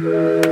Música 0.00 0.49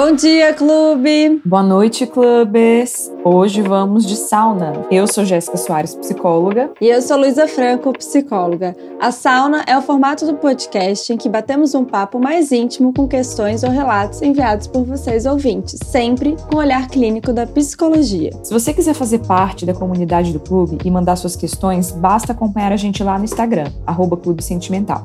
Bom 0.00 0.12
dia, 0.12 0.54
clube! 0.54 1.42
Boa 1.44 1.60
noite, 1.60 2.06
clubes! 2.06 3.12
Hoje 3.24 3.62
vamos 3.62 4.06
de 4.06 4.14
sauna. 4.14 4.86
Eu 4.92 5.08
sou 5.08 5.24
Jéssica 5.24 5.56
Soares, 5.56 5.96
psicóloga. 5.96 6.70
E 6.80 6.86
eu 6.86 7.02
sou 7.02 7.16
Luísa 7.16 7.48
Franco, 7.48 7.92
psicóloga. 7.94 8.76
A 9.00 9.10
sauna 9.10 9.64
é 9.66 9.76
o 9.76 9.82
formato 9.82 10.24
do 10.24 10.34
podcast 10.34 11.12
em 11.12 11.16
que 11.16 11.28
batemos 11.28 11.74
um 11.74 11.84
papo 11.84 12.20
mais 12.20 12.52
íntimo 12.52 12.94
com 12.94 13.08
questões 13.08 13.64
ou 13.64 13.70
relatos 13.70 14.22
enviados 14.22 14.68
por 14.68 14.84
vocês 14.84 15.26
ouvintes, 15.26 15.80
sempre 15.84 16.36
com 16.48 16.58
o 16.58 16.60
olhar 16.60 16.86
clínico 16.86 17.32
da 17.32 17.44
psicologia. 17.44 18.30
Se 18.44 18.54
você 18.54 18.72
quiser 18.72 18.94
fazer 18.94 19.18
parte 19.26 19.66
da 19.66 19.74
comunidade 19.74 20.32
do 20.32 20.38
clube 20.38 20.78
e 20.84 20.90
mandar 20.92 21.16
suas 21.16 21.34
questões, 21.34 21.90
basta 21.90 22.30
acompanhar 22.30 22.70
a 22.70 22.76
gente 22.76 23.02
lá 23.02 23.18
no 23.18 23.24
Instagram, 23.24 23.66
arroba 23.84 24.16
Clube 24.16 24.44
Sentimental. 24.44 25.04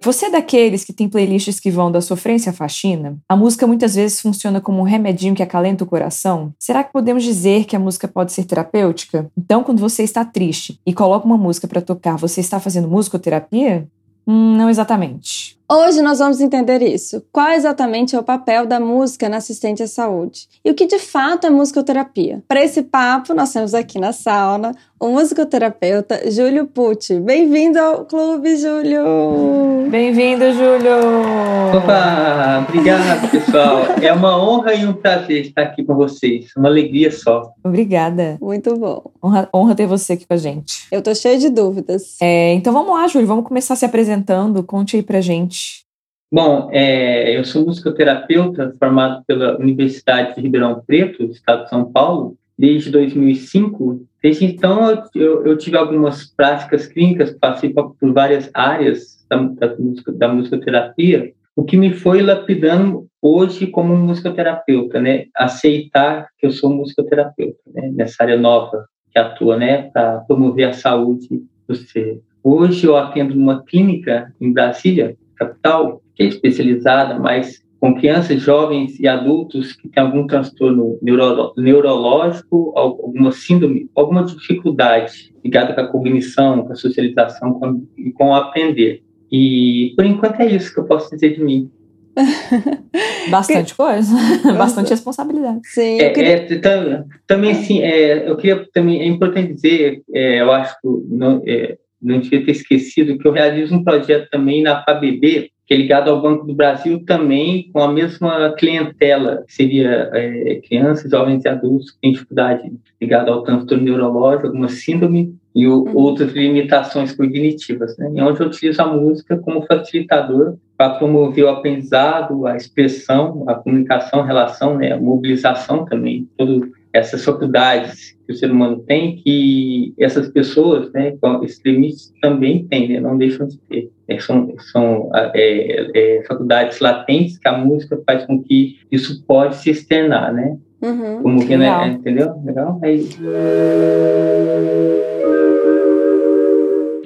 Você 0.00 0.26
é 0.26 0.30
daqueles 0.30 0.84
que 0.84 0.92
tem 0.92 1.08
playlists 1.08 1.58
que 1.58 1.70
vão 1.70 1.90
da 1.90 2.00
sofrência 2.00 2.50
à 2.50 2.52
faxina? 2.52 3.18
A 3.28 3.36
música 3.36 3.66
muitas 3.66 3.96
vezes 3.96 4.20
funciona 4.20 4.60
como 4.60 4.80
um 4.80 4.84
remedinho 4.84 5.34
que 5.34 5.42
acalenta 5.42 5.82
o 5.82 5.86
coração? 5.86 6.54
Será 6.58 6.84
que 6.84 6.92
podemos 6.92 7.24
dizer 7.24 7.64
que 7.64 7.74
a 7.74 7.80
música 7.80 8.06
pode 8.06 8.32
ser 8.32 8.44
terapêutica? 8.44 9.28
Então, 9.36 9.64
quando 9.64 9.80
você 9.80 10.04
está 10.04 10.24
triste 10.24 10.80
e 10.86 10.94
coloca 10.94 11.26
uma 11.26 11.36
música 11.36 11.66
para 11.66 11.82
tocar, 11.82 12.16
você 12.16 12.40
está 12.40 12.60
fazendo 12.60 12.88
musicoterapia? 12.88 13.88
Hum, 14.24 14.56
não 14.56 14.68
exatamente. 14.68 15.58
Hoje 15.70 16.00
nós 16.00 16.18
vamos 16.18 16.40
entender 16.40 16.82
isso. 16.82 17.22
Qual 17.32 17.48
exatamente 17.48 18.14
é 18.14 18.18
o 18.18 18.22
papel 18.22 18.66
da 18.66 18.78
música 18.78 19.28
na 19.28 19.38
assistente 19.38 19.82
à 19.82 19.86
saúde? 19.86 20.48
E 20.62 20.70
o 20.70 20.74
que 20.74 20.86
de 20.86 20.98
fato 20.98 21.46
é 21.46 21.50
musicoterapia? 21.50 22.42
Para 22.46 22.62
esse 22.62 22.82
papo, 22.82 23.34
nós 23.34 23.52
temos 23.52 23.74
aqui 23.74 23.98
na 23.98 24.12
sauna 24.12 24.74
o 25.00 25.08
musicoterapeuta 25.08 26.30
Júlio 26.30 26.66
Pucci. 26.66 27.20
Bem-vindo 27.20 27.78
ao 27.78 28.04
clube, 28.04 28.56
Júlio! 28.56 29.88
Bem-vindo, 29.90 30.44
Júlio! 30.52 31.76
Opa! 31.76 32.66
Obrigado, 32.68 33.30
pessoal. 33.30 33.82
É 34.02 34.12
uma 34.12 34.36
honra 34.42 34.74
e 34.74 34.86
um 34.86 34.92
prazer 34.92 35.46
estar 35.46 35.62
aqui 35.62 35.84
com 35.84 35.94
vocês. 35.94 36.50
Uma 36.56 36.68
alegria 36.68 37.10
só. 37.10 37.52
Obrigada. 37.64 38.36
Muito 38.40 38.76
bom. 38.76 39.02
Honra, 39.22 39.48
honra 39.54 39.74
ter 39.74 39.86
você 39.86 40.14
aqui 40.14 40.26
com 40.26 40.34
a 40.34 40.38
gente. 40.38 40.86
Eu 40.90 41.00
tô 41.00 41.14
cheia 41.14 41.38
de 41.38 41.48
dúvidas. 41.48 42.16
É, 42.20 42.52
então 42.54 42.72
vamos 42.72 42.90
lá, 42.90 43.06
Júlio. 43.06 43.26
Vamos 43.26 43.46
começar 43.46 43.76
se 43.76 43.84
apresentando. 43.84 44.62
Conte 44.62 44.96
aí 44.96 45.02
pra 45.02 45.20
gente 45.20 45.88
Bom, 46.30 46.68
é, 46.70 47.34
eu 47.34 47.42
sou 47.42 47.64
musicoterapeuta 47.64 48.74
formado 48.78 49.24
pela 49.26 49.58
Universidade 49.58 50.34
de 50.34 50.42
Ribeirão 50.42 50.82
Preto, 50.86 51.24
Estado 51.24 51.64
de 51.64 51.70
São 51.70 51.90
Paulo, 51.90 52.36
desde 52.58 52.90
2005. 52.90 54.04
Desde 54.22 54.44
então, 54.44 55.04
eu, 55.14 55.46
eu 55.46 55.56
tive 55.56 55.76
algumas 55.76 56.24
práticas 56.34 56.86
clínicas, 56.86 57.36
passei 57.38 57.72
por 57.72 57.94
várias 58.12 58.50
áreas 58.52 59.24
da, 59.30 59.36
da, 59.36 59.76
da 60.14 60.28
musicoterapia, 60.28 61.32
o 61.54 61.64
que 61.64 61.76
me 61.76 61.92
foi 61.92 62.22
lapidando 62.22 63.08
hoje 63.20 63.66
como 63.66 63.96
musicoterapeuta, 63.96 65.00
né? 65.00 65.26
Aceitar 65.36 66.28
que 66.38 66.46
eu 66.46 66.52
sou 66.52 66.72
musicoterapeuta, 66.72 67.58
né? 67.74 67.90
Nessa 67.94 68.22
área 68.22 68.36
nova 68.36 68.86
que 69.10 69.18
atua, 69.18 69.56
né? 69.56 69.90
Para 69.90 70.20
promover 70.20 70.68
a 70.68 70.72
saúde 70.72 71.28
do 71.66 71.74
ser. 71.74 72.20
Hoje 72.44 72.86
eu 72.86 72.96
atendo 72.96 73.34
numa 73.34 73.64
clínica 73.64 74.32
em 74.40 74.52
Brasília, 74.52 75.16
capital, 75.34 76.00
que 76.14 76.22
é 76.22 76.26
especializada 76.26 77.18
mais 77.18 77.60
com 77.80 77.94
crianças, 77.94 78.42
jovens 78.42 78.98
e 78.98 79.06
adultos 79.06 79.72
que 79.72 79.88
têm 79.88 80.02
algum 80.02 80.26
transtorno 80.26 80.98
neuro, 81.00 81.52
neurológico, 81.56 82.72
alguma 82.76 83.30
síndrome, 83.30 83.88
alguma 83.94 84.24
dificuldade 84.24 85.32
ligada 85.44 85.74
com 85.74 85.80
a 85.80 85.86
cognição, 85.86 86.64
com 86.64 86.72
a 86.72 86.76
socialização 86.76 87.54
com, 87.54 87.86
e 87.96 88.10
com 88.12 88.28
o 88.28 88.34
aprender. 88.34 89.02
E, 89.30 89.92
por 89.96 90.04
enquanto, 90.04 90.40
é 90.40 90.46
isso 90.46 90.72
que 90.74 90.80
eu 90.80 90.84
posso 90.84 91.10
dizer 91.10 91.36
de 91.36 91.44
mim. 91.44 91.70
Bastante 93.30 93.74
coisa, 93.76 94.12
bastante 94.56 94.90
responsabilidade. 94.90 95.60
Sim, 95.64 96.00
é, 96.00 96.10
queria... 96.10 96.46
é, 96.50 97.04
também, 97.26 97.54
sim, 97.54 97.80
é, 97.80 98.28
eu 98.28 98.36
queria 98.36 98.66
também, 98.72 99.02
é 99.02 99.06
importante 99.06 99.52
dizer, 99.52 100.02
é, 100.12 100.40
eu 100.40 100.50
acho 100.50 100.74
que 100.80 100.88
não, 101.10 101.42
é, 101.46 101.76
não 102.00 102.18
devia 102.18 102.44
ter 102.44 102.52
esquecido 102.52 103.18
que 103.18 103.28
eu 103.28 103.32
realizo 103.32 103.74
um 103.74 103.84
projeto 103.84 104.28
também 104.30 104.62
na 104.62 104.82
FABB, 104.82 105.52
que 105.68 105.74
é 105.74 105.76
ligado 105.76 106.10
ao 106.10 106.22
Banco 106.22 106.46
do 106.46 106.54
Brasil 106.54 107.04
também 107.04 107.70
com 107.70 107.82
a 107.82 107.92
mesma 107.92 108.54
clientela, 108.54 109.44
que 109.46 109.52
seria 109.52 110.10
é, 110.14 110.62
crianças, 110.66 111.10
jovens 111.10 111.44
e 111.44 111.48
adultos 111.48 111.90
que 111.90 112.00
têm 112.00 112.12
dificuldade 112.12 112.72
ligada 112.98 113.30
ao 113.30 113.42
transtorno 113.42 113.84
neurológico, 113.84 114.46
alguma 114.46 114.70
síndrome 114.70 115.36
e 115.54 115.66
o, 115.66 115.82
uhum. 115.82 115.94
outras 115.94 116.32
limitações 116.32 117.14
cognitivas, 117.14 117.98
né? 117.98 118.10
E 118.14 118.22
onde 118.22 118.40
eu 118.40 118.46
utilizo 118.46 118.80
a 118.80 118.86
música 118.86 119.36
como 119.36 119.66
facilitador 119.66 120.56
para 120.74 120.94
promover 120.94 121.44
o 121.44 121.48
aprendizado, 121.48 122.46
a 122.46 122.56
expressão, 122.56 123.44
a 123.46 123.54
comunicação, 123.54 124.20
a 124.20 124.26
relação, 124.26 124.78
né? 124.78 124.92
a 124.92 124.96
mobilização 124.96 125.84
também, 125.84 126.28
todo 126.38 126.67
essas 126.98 127.24
faculdades 127.24 128.16
que 128.26 128.32
o 128.32 128.36
ser 128.36 128.50
humano 128.50 128.80
tem, 128.86 129.16
que 129.16 129.94
essas 129.98 130.28
pessoas, 130.28 130.92
né, 130.92 131.14
esses 131.42 131.60
limites 131.64 132.12
também 132.20 132.66
têm, 132.66 132.88
né, 132.88 133.00
não 133.00 133.16
deixam 133.16 133.46
de 133.46 133.58
ter. 133.60 133.90
É, 134.06 134.18
são 134.18 134.54
são 134.72 135.10
é, 135.14 135.90
é, 135.94 136.22
faculdades 136.26 136.80
latentes 136.80 137.38
que 137.38 137.48
a 137.48 137.58
música 137.58 138.00
faz 138.06 138.24
com 138.24 138.42
que 138.42 138.78
isso 138.90 139.24
pode 139.26 139.56
se 139.56 139.70
externar, 139.70 140.32
né? 140.32 140.56
Uhum, 140.80 141.22
Como 141.22 141.46
que, 141.46 141.56
né, 141.56 141.88
entendeu? 141.88 142.40
Legal? 142.44 142.78
É 142.82 142.92
isso. 142.92 143.18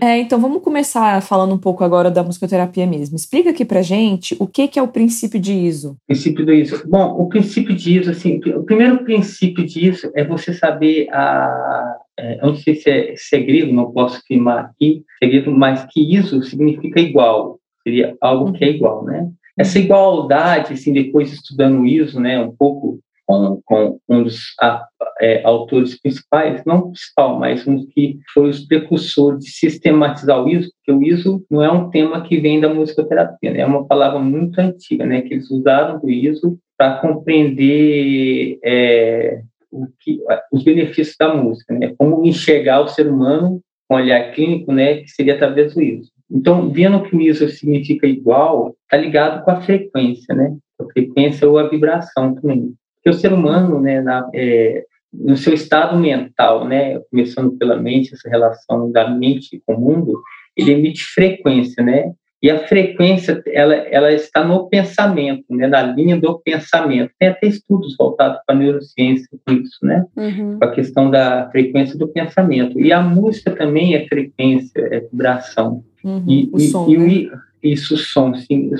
É, 0.02 0.18
então 0.18 0.40
vamos 0.40 0.64
começar 0.64 1.22
falando 1.22 1.54
um 1.54 1.58
pouco 1.58 1.84
agora 1.84 2.10
da 2.10 2.24
musicoterapia 2.24 2.84
mesmo. 2.84 3.14
Explica 3.14 3.50
aqui 3.50 3.64
pra 3.64 3.82
gente 3.82 4.34
o 4.40 4.48
que, 4.48 4.66
que 4.66 4.76
é 4.76 4.82
o 4.82 4.88
princípio 4.88 5.38
de 5.38 5.52
ISO. 5.52 5.96
Princípio 6.08 6.44
do 6.44 6.52
ISO. 6.52 6.82
Bom, 6.88 7.22
o 7.22 7.28
princípio 7.28 7.72
de 7.72 8.00
ISO, 8.00 8.10
assim, 8.10 8.40
o 8.48 8.64
primeiro 8.64 9.04
princípio 9.04 9.64
de 9.64 9.86
ISO 9.86 10.10
é 10.16 10.24
você 10.24 10.52
saber 10.52 11.08
a. 11.12 11.98
É, 12.18 12.40
eu 12.42 12.48
não 12.48 12.56
sei 12.56 12.74
se 12.74 12.90
é 12.90 13.14
segredo, 13.16 13.72
não 13.72 13.92
posso 13.92 14.16
afirmar 14.16 14.64
aqui, 14.64 15.04
segredo, 15.22 15.52
mas 15.52 15.86
que 15.88 16.16
ISO 16.16 16.42
significa 16.42 16.98
igual, 16.98 17.60
seria 17.84 18.16
algo 18.20 18.52
que 18.52 18.64
é 18.64 18.70
igual, 18.70 19.04
né? 19.04 19.30
Essa 19.56 19.78
igualdade, 19.78 20.72
assim, 20.72 20.92
depois 20.92 21.32
estudando 21.32 21.86
ISO, 21.86 22.18
né, 22.18 22.40
um 22.40 22.50
pouco 22.50 22.98
com, 23.32 23.60
com 23.64 23.98
um 24.08 24.22
dos 24.24 24.54
a, 24.60 24.84
é, 25.20 25.42
autores 25.44 25.98
principais, 26.00 26.62
não 26.66 26.90
principal, 26.90 27.38
mas 27.38 27.66
um 27.66 27.86
que 27.86 28.18
foi 28.34 28.50
os 28.50 28.60
precursores 28.66 29.44
de 29.44 29.50
sistematizar 29.50 30.42
o 30.42 30.48
ISO, 30.48 30.70
porque 30.76 30.92
o 30.92 31.02
ISO 31.02 31.44
não 31.50 31.62
é 31.62 31.70
um 31.70 31.88
tema 31.88 32.22
que 32.22 32.38
vem 32.38 32.60
da 32.60 32.72
musicoterapia, 32.72 33.52
né? 33.52 33.60
é 33.60 33.66
uma 33.66 33.86
palavra 33.86 34.18
muito 34.18 34.58
antiga, 34.60 35.06
né? 35.06 35.22
que 35.22 35.34
eles 35.34 35.50
usaram 35.50 35.98
do 35.98 36.10
ISO 36.10 36.58
para 36.76 36.98
compreender 36.98 38.58
é, 38.62 39.40
o 39.70 39.86
que, 40.00 40.20
os 40.52 40.62
benefícios 40.62 41.16
da 41.18 41.34
música, 41.34 41.72
né? 41.72 41.94
como 41.96 42.24
enxergar 42.26 42.80
o 42.80 42.88
ser 42.88 43.06
humano 43.06 43.60
com 43.88 43.96
olhar 43.96 44.32
clínico, 44.32 44.72
né? 44.72 44.96
que 44.96 45.08
seria 45.08 45.34
através 45.34 45.74
do 45.74 45.80
ISO. 45.80 46.10
Então, 46.30 46.70
vendo 46.70 47.02
que 47.02 47.14
o 47.14 47.20
ISO 47.20 47.48
significa 47.48 48.06
igual, 48.06 48.74
está 48.84 48.96
ligado 48.96 49.44
com 49.44 49.50
a 49.50 49.60
frequência, 49.60 50.34
né? 50.34 50.56
A 50.80 50.84
frequência 50.90 51.46
ou 51.46 51.58
a 51.58 51.68
vibração 51.68 52.34
também. 52.34 52.74
Porque 53.02 53.16
o 53.16 53.20
ser 53.20 53.32
humano, 53.32 53.80
né, 53.80 54.00
na, 54.00 54.28
é, 54.32 54.84
no 55.12 55.36
seu 55.36 55.52
estado 55.52 55.98
mental, 55.98 56.66
né, 56.66 57.00
começando 57.10 57.52
pela 57.58 57.76
mente, 57.76 58.14
essa 58.14 58.28
relação 58.28 58.92
da 58.92 59.10
mente 59.10 59.60
com 59.66 59.74
o 59.74 59.80
mundo, 59.80 60.22
ele 60.56 60.72
emite 60.72 61.04
frequência, 61.04 61.82
né? 61.82 62.12
E 62.42 62.50
a 62.50 62.66
frequência, 62.66 63.40
ela, 63.46 63.72
ela 63.72 64.12
está 64.12 64.44
no 64.44 64.68
pensamento, 64.68 65.44
né? 65.48 65.68
na 65.68 65.80
linha 65.82 66.18
do 66.18 66.40
pensamento. 66.40 67.12
Tem 67.16 67.28
até 67.28 67.46
estudos 67.46 67.96
voltados 67.96 68.40
para 68.44 68.56
a 68.56 68.58
neurociência 68.58 69.28
com 69.46 69.54
isso, 69.54 69.78
né? 69.80 70.04
Uhum. 70.16 70.58
Com 70.58 70.64
a 70.64 70.72
questão 70.72 71.08
da 71.08 71.48
frequência 71.52 71.96
do 71.96 72.08
pensamento. 72.08 72.80
E 72.80 72.92
a 72.92 73.00
música 73.00 73.52
também 73.52 73.94
é 73.94 74.08
frequência, 74.08 74.80
é 74.80 75.00
vibração. 75.00 75.84
Uhum. 76.02 76.24
E, 76.26 76.50
o 76.52 76.58
som, 76.58 76.90
e, 76.90 76.98
né? 76.98 77.38
isso, 77.62 77.96
som, 77.96 78.34
sim. 78.34 78.72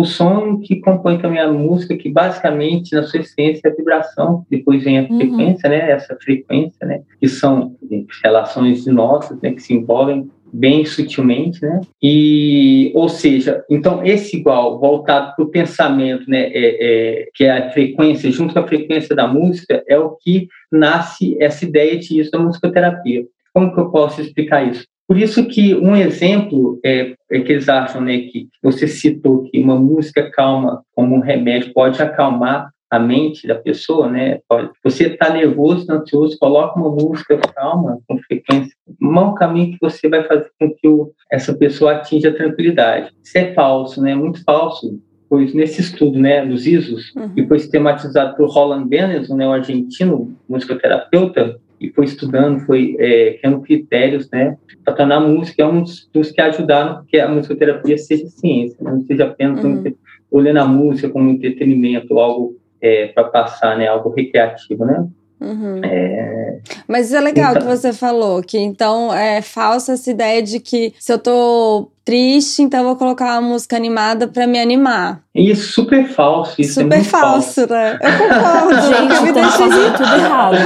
O 0.00 0.04
som 0.06 0.58
que 0.60 0.76
compõe 0.76 1.18
também 1.18 1.40
a 1.40 1.52
música, 1.52 1.94
que 1.94 2.08
basicamente, 2.08 2.94
na 2.94 3.02
sua 3.02 3.20
essência, 3.20 3.68
é 3.68 3.70
a 3.70 3.74
vibração, 3.74 4.46
depois 4.48 4.82
vem 4.82 4.98
a 4.98 5.02
uhum. 5.02 5.18
frequência, 5.18 5.68
né, 5.68 5.90
essa 5.90 6.16
frequência, 6.16 6.86
né, 6.86 7.02
que 7.20 7.28
são 7.28 7.76
relações 8.24 8.84
de 8.84 8.90
notas, 8.90 9.38
né, 9.42 9.52
que 9.52 9.60
se 9.60 9.74
envolvem 9.74 10.30
bem 10.50 10.86
sutilmente, 10.86 11.62
né? 11.62 11.82
E, 12.02 12.90
ou 12.94 13.10
seja, 13.10 13.62
então 13.70 14.02
esse 14.02 14.38
igual 14.38 14.80
voltado 14.80 15.36
para 15.36 15.44
o 15.44 15.50
pensamento, 15.50 16.28
né? 16.28 16.50
É, 16.52 16.54
é, 16.54 17.28
que 17.34 17.44
é 17.44 17.50
a 17.50 17.70
frequência 17.70 18.32
junto 18.32 18.54
com 18.54 18.58
a 18.58 18.66
frequência 18.66 19.14
da 19.14 19.28
música 19.28 19.84
é 19.86 19.98
o 19.98 20.16
que 20.16 20.48
nasce 20.72 21.36
essa 21.38 21.64
ideia 21.64 21.98
de 21.98 22.18
isso 22.18 22.30
da 22.30 22.38
musicoterapia. 22.38 23.24
Como 23.52 23.72
que 23.72 23.80
eu 23.80 23.90
posso 23.90 24.20
explicar 24.20 24.66
isso? 24.66 24.86
Por 25.10 25.18
isso 25.18 25.44
que 25.44 25.74
um 25.74 25.96
exemplo 25.96 26.78
é, 26.84 27.16
é, 27.28 27.40
que 27.40 27.50
eles 27.50 27.68
acham, 27.68 28.00
né, 28.00 28.16
que 28.16 28.46
você 28.62 28.86
citou 28.86 29.42
que 29.42 29.58
uma 29.60 29.74
música 29.74 30.30
calma 30.30 30.84
como 30.94 31.16
um 31.16 31.18
remédio 31.18 31.72
pode 31.72 32.00
acalmar 32.00 32.70
a 32.88 32.96
mente 32.96 33.44
da 33.44 33.56
pessoa, 33.56 34.08
né? 34.08 34.38
Você 34.84 35.08
está 35.08 35.30
nervoso, 35.30 35.90
ansioso, 35.90 36.38
coloca 36.38 36.78
uma 36.78 36.90
música 36.90 37.36
calma, 37.56 37.98
com 38.06 38.18
frequência. 38.18 38.72
Um 39.02 39.34
caminho 39.34 39.72
que 39.72 39.78
você 39.80 40.08
vai 40.08 40.22
fazer 40.22 40.48
com 40.60 40.72
que 40.72 40.86
o, 40.86 41.10
essa 41.28 41.52
pessoa 41.54 41.94
atinja 41.96 42.28
a 42.28 42.34
tranquilidade. 42.34 43.10
Isso 43.20 43.36
é 43.36 43.52
falso, 43.52 44.00
né? 44.00 44.14
Muito 44.14 44.44
falso. 44.44 44.96
Pois 45.28 45.52
nesse 45.52 45.80
estudo, 45.80 46.20
né, 46.20 46.46
dos 46.46 46.68
ISOs, 46.68 47.12
uhum. 47.16 47.34
que 47.34 47.48
foi 47.48 47.58
sistematizado 47.58 48.36
por 48.36 48.48
Roland 48.48 48.86
Benenson, 48.86 49.34
né, 49.34 49.46
um 49.46 49.52
argentino 49.52 50.36
musicoterapeuta, 50.48 51.58
e 51.80 51.90
foi 51.90 52.04
estudando, 52.04 52.60
foi 52.60 52.94
é, 52.98 53.34
criando 53.34 53.62
critérios, 53.62 54.28
né, 54.30 54.56
para 54.84 54.94
tornar 54.94 55.16
a 55.16 55.20
música 55.20 55.62
é 55.62 55.66
um 55.66 55.82
dos, 55.82 56.08
dos, 56.12 56.30
que 56.30 56.40
ajudaram 56.40 57.04
que 57.08 57.18
a 57.18 57.28
musicoterapia 57.28 57.96
seja 57.96 58.26
ciência, 58.26 58.76
né? 58.82 58.90
não 58.92 59.00
seja 59.00 59.24
apenas 59.24 59.64
uhum. 59.64 59.94
olhando 60.30 60.58
a 60.58 60.66
música 60.66 61.08
como 61.08 61.30
entretenimento, 61.30 62.18
algo 62.18 62.56
é, 62.80 63.06
para 63.08 63.24
passar, 63.24 63.78
né, 63.78 63.86
algo 63.86 64.10
recreativo, 64.10 64.84
né. 64.84 65.08
Uhum. 65.40 65.80
É... 65.82 66.58
Mas 66.86 67.12
é 67.12 67.20
legal 67.20 67.52
então... 67.52 67.62
que 67.62 67.68
você 67.68 67.92
falou, 67.92 68.42
que 68.42 68.58
então 68.58 69.12
é 69.14 69.40
falsa 69.40 69.92
essa 69.92 70.10
ideia 70.10 70.42
de 70.42 70.60
que 70.60 70.92
se 70.98 71.12
eu 71.12 71.18
tô 71.18 71.90
triste, 72.04 72.62
então 72.62 72.80
eu 72.80 72.86
vou 72.86 72.96
colocar 72.96 73.38
uma 73.38 73.48
música 73.50 73.76
animada 73.76 74.26
para 74.26 74.46
me 74.46 74.58
animar. 74.58 75.20
Isso, 75.34 75.72
super 75.72 76.08
falso. 76.08 76.60
Isso 76.60 76.80
é 76.80 76.82
super 76.82 76.98
é 76.98 77.04
falso, 77.04 77.54
falso, 77.66 77.72
né? 77.72 77.98
Eu 78.02 78.18
concordo. 78.18 78.82
Gente, 78.82 79.22
me 79.22 79.32
deixa 79.32 79.50
fazendo 79.52 79.96
tudo 79.96 80.14
errado. 80.14 80.56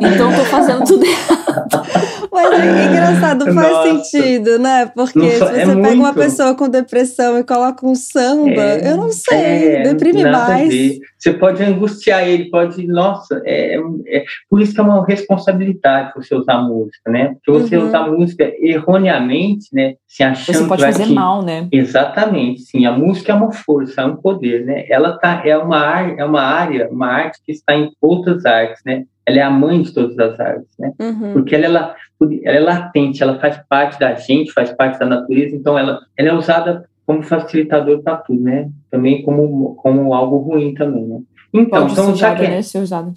Então 0.00 0.32
tô 0.32 0.44
fazendo 0.44 0.84
tudo 0.84 1.04
errado. 1.04 1.84
Mas 2.34 2.52
é 2.52 2.84
engraçado, 2.86 3.44
faz 3.54 3.54
Nossa. 3.54 4.10
sentido, 4.10 4.58
né? 4.58 4.86
Porque 4.86 5.30
se 5.30 5.38
você 5.38 5.44
é 5.44 5.66
pega 5.66 5.74
muito. 5.74 5.94
uma 5.94 6.12
pessoa 6.12 6.54
com 6.56 6.68
depressão 6.68 7.38
e 7.38 7.44
coloca 7.44 7.86
um 7.86 7.94
samba, 7.94 8.60
é, 8.60 8.90
eu 8.90 8.96
não 8.96 9.10
sei, 9.12 9.76
é, 9.76 9.82
deprime 9.84 10.24
mais. 10.24 10.98
Você 11.16 11.32
pode 11.32 11.62
angustiar 11.62 12.26
ele, 12.26 12.50
pode. 12.50 12.84
Nossa, 12.88 13.40
é, 13.44 13.76
é, 14.08 14.24
por 14.50 14.60
isso 14.60 14.74
que 14.74 14.80
é 14.80 14.82
uma 14.82 15.06
responsabilidade 15.06 16.12
você 16.16 16.34
usar 16.34 16.58
música, 16.58 17.10
né? 17.10 17.36
Porque 17.44 17.60
você 17.60 17.76
uhum. 17.76 17.86
usar 17.86 18.10
música 18.10 18.52
erroneamente, 18.58 19.68
né? 19.72 19.94
Se 20.08 20.24
achando 20.24 20.58
você 20.58 20.66
pode 20.66 20.82
fazer 20.82 21.06
que... 21.06 21.14
mal, 21.14 21.40
né? 21.42 21.68
Exatamente, 21.70 22.62
sim. 22.62 22.84
A 22.84 22.92
música 22.92 23.32
é 23.32 23.34
uma 23.34 23.52
força, 23.52 24.02
é 24.02 24.04
um 24.04 24.16
poder, 24.16 24.66
né? 24.66 24.84
Ela 24.88 25.16
tá, 25.18 25.40
é 25.44 25.56
uma, 25.56 26.00
é 26.00 26.24
uma 26.24 26.42
área, 26.42 26.88
uma 26.90 27.06
arte 27.06 27.38
que 27.44 27.52
está 27.52 27.74
em 27.74 27.92
outras 28.02 28.44
artes, 28.44 28.82
né? 28.84 29.04
Ela 29.26 29.38
é 29.38 29.42
a 29.42 29.50
mãe 29.50 29.82
de 29.82 29.92
todas 29.92 30.18
as 30.18 30.38
artes, 30.38 30.68
né? 30.78 30.92
Uhum. 31.00 31.32
Porque 31.32 31.54
ela, 31.54 31.66
ela, 31.66 31.96
ela 32.42 32.56
é 32.56 32.60
latente, 32.60 33.22
ela 33.22 33.38
faz 33.38 33.58
parte 33.68 33.98
da 33.98 34.14
gente, 34.14 34.52
faz 34.52 34.72
parte 34.72 34.98
da 34.98 35.06
natureza, 35.06 35.56
então 35.56 35.78
ela, 35.78 36.00
ela 36.16 36.28
é 36.28 36.34
usada 36.34 36.84
como 37.06 37.22
facilitador 37.22 38.02
para 38.02 38.16
tudo, 38.16 38.42
né? 38.42 38.68
Também 38.90 39.22
como, 39.22 39.74
como 39.76 40.14
algo 40.14 40.38
ruim 40.38 40.74
também, 40.74 41.04
né? 41.06 41.20
Então, 41.52 41.86
então 41.88 42.16
já 42.16 42.34
que 42.34 42.44
é, 42.44 42.50
né, 42.50 42.62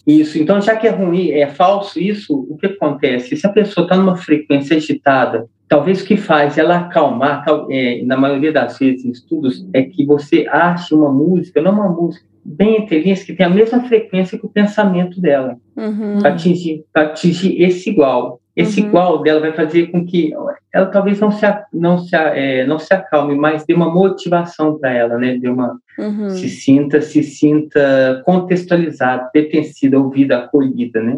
isso, 0.05 0.37
então 0.37 0.61
já 0.61 0.75
que 0.75 0.85
é 0.85 0.91
ruim, 0.91 1.31
é 1.31 1.47
falso 1.47 1.99
isso, 1.99 2.45
o 2.47 2.55
que 2.55 2.67
acontece? 2.67 3.35
Se 3.35 3.47
a 3.47 3.49
pessoa 3.49 3.85
está 3.85 3.97
numa 3.97 4.15
frequência 4.15 4.77
agitada, 4.77 5.47
talvez 5.67 6.03
o 6.03 6.05
que 6.05 6.15
faz 6.15 6.55
ela 6.55 6.77
acalmar, 6.77 7.43
é, 7.71 8.03
na 8.03 8.15
maioria 8.15 8.51
das 8.51 8.77
vezes 8.77 9.03
em 9.03 9.09
estudos, 9.09 9.67
é 9.73 9.81
que 9.81 10.05
você 10.05 10.45
ache 10.49 10.93
uma 10.93 11.11
música, 11.11 11.59
não 11.59 11.71
uma 11.71 11.89
música 11.89 12.27
bem 12.47 12.83
intrínseca, 12.83 13.33
que 13.33 13.37
tem 13.37 13.45
a 13.45 13.49
mesma 13.49 13.81
frequência 13.83 14.37
que 14.37 14.45
o 14.45 14.49
pensamento 14.49 15.19
dela, 15.19 15.57
uhum. 15.75 16.19
para 16.19 16.29
atingir, 16.29 16.85
atingir 16.93 17.61
esse 17.61 17.89
igual. 17.89 18.39
Esse 18.55 18.81
uhum. 18.81 18.87
igual 18.87 19.21
dela 19.21 19.41
vai 19.41 19.53
fazer 19.53 19.87
com 19.87 20.05
que 20.05 20.33
ela 20.73 20.85
talvez 20.87 21.19
não 21.19 21.29
se, 21.29 21.45
não 21.73 21.99
se, 21.99 22.15
é, 22.15 22.65
não 22.65 22.79
se 22.79 22.91
acalme, 22.93 23.35
mas 23.35 23.65
dê 23.65 23.73
uma 23.73 23.93
motivação 23.93 24.79
para 24.79 24.93
ela, 24.93 25.17
né? 25.17 25.37
Dê 25.37 25.49
uma, 25.49 25.77
uhum. 25.99 26.29
se 26.29 26.49
sinta, 26.49 27.01
se 27.01 27.21
sinta 27.21 28.23
contextualizada, 28.25 29.29
pertencida, 29.31 29.99
ouvida, 29.99 30.37
acolhida, 30.37 31.03
né? 31.03 31.17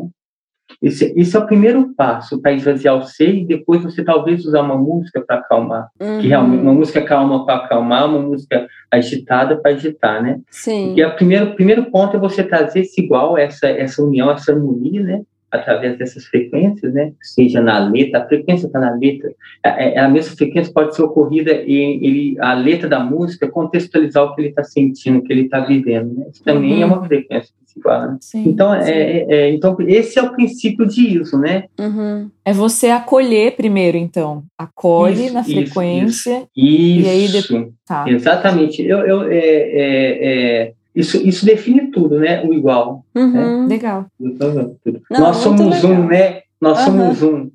Esse, 0.81 1.13
esse 1.17 1.35
é 1.35 1.39
o 1.39 1.45
primeiro 1.45 1.93
passo 1.93 2.41
para 2.41 2.53
esvaziar 2.53 2.97
o 2.97 3.03
ser 3.03 3.35
e 3.35 3.45
depois 3.45 3.83
você 3.83 4.03
talvez 4.03 4.45
usar 4.45 4.61
uma 4.61 4.77
música 4.77 5.21
para 5.21 5.37
acalmar. 5.37 5.89
Uhum. 5.99 6.19
Que 6.19 6.27
realmente, 6.27 6.61
uma 6.61 6.73
música 6.73 7.01
calma 7.01 7.45
para 7.45 7.65
acalmar, 7.65 8.07
uma 8.07 8.19
música 8.19 8.65
agitada 8.89 9.57
para 9.57 9.71
agitar, 9.71 10.23
né? 10.23 10.39
Sim. 10.49 10.93
E 10.95 11.03
o 11.03 11.15
primeiro, 11.15 11.53
primeiro 11.55 11.91
ponto 11.91 12.15
é 12.15 12.19
você 12.19 12.43
trazer 12.43 12.81
esse 12.81 13.01
igual, 13.01 13.37
essa, 13.37 13.67
essa 13.67 14.01
união, 14.01 14.31
essa 14.31 14.53
harmonia, 14.53 15.03
né? 15.03 15.21
através 15.51 15.97
dessas 15.97 16.25
frequências, 16.25 16.93
né? 16.93 17.11
Seja 17.21 17.61
na 17.61 17.79
letra, 17.79 18.21
a 18.21 18.27
frequência 18.27 18.67
está 18.67 18.79
na 18.79 18.91
letra. 18.91 19.33
A, 19.63 19.81
é, 19.81 19.95
é, 19.95 19.99
a, 19.99 20.07
mesma 20.07 20.35
frequência 20.35 20.71
pode 20.71 20.95
ser 20.95 21.01
ocorrida 21.01 21.51
em 21.51 22.05
ele, 22.05 22.35
a 22.39 22.53
letra 22.53 22.87
da 22.87 22.99
música 22.99 23.49
contextualizar 23.49 24.23
o 24.23 24.35
que 24.35 24.41
ele 24.41 24.49
está 24.49 24.63
sentindo, 24.63 25.19
o 25.19 25.23
que 25.23 25.33
ele 25.33 25.45
está 25.45 25.61
vivendo. 25.61 26.13
Né? 26.13 26.27
Isso 26.31 26.43
também 26.43 26.75
uhum. 26.75 26.81
é 26.83 26.85
uma 26.85 27.03
frequência 27.03 27.51
Né? 27.85 28.17
Sim, 28.21 28.49
então, 28.49 28.73
é, 28.73 28.83
sim. 28.83 28.91
É, 28.91 29.25
é, 29.29 29.53
então, 29.53 29.77
esse 29.79 30.19
é 30.19 30.23
o 30.23 30.33
princípio 30.33 30.85
de 30.85 31.19
isso, 31.19 31.37
né? 31.37 31.65
Uhum. 31.79 32.29
É 32.43 32.53
você 32.53 32.89
acolher 32.89 33.55
primeiro, 33.55 33.97
então. 33.97 34.43
Acolhe 34.57 35.25
isso, 35.25 35.33
na 35.33 35.43
frequência. 35.43 36.47
Isso. 36.55 37.05
E 37.05 37.09
aí 37.09 37.27
depois. 37.27 37.67
Tá. 37.85 38.05
Exatamente. 38.07 38.81
Eu, 38.81 38.99
eu, 38.99 39.23
é, 39.29 40.73
isso, 40.95 41.17
isso 41.25 41.45
define 41.45 41.91
tudo, 41.91 42.19
né? 42.19 42.43
O 42.43 42.53
igual. 42.53 43.05
Uhum. 43.15 43.63
Né? 43.63 43.67
Legal. 43.67 44.05
Não, 44.19 44.75
Nós 45.09 45.37
somos 45.37 45.81
legal. 45.81 45.91
um, 45.91 46.07
né? 46.07 46.41
Nós 46.59 46.79
uhum. 46.79 46.85
somos 46.85 47.23
um. 47.23 47.49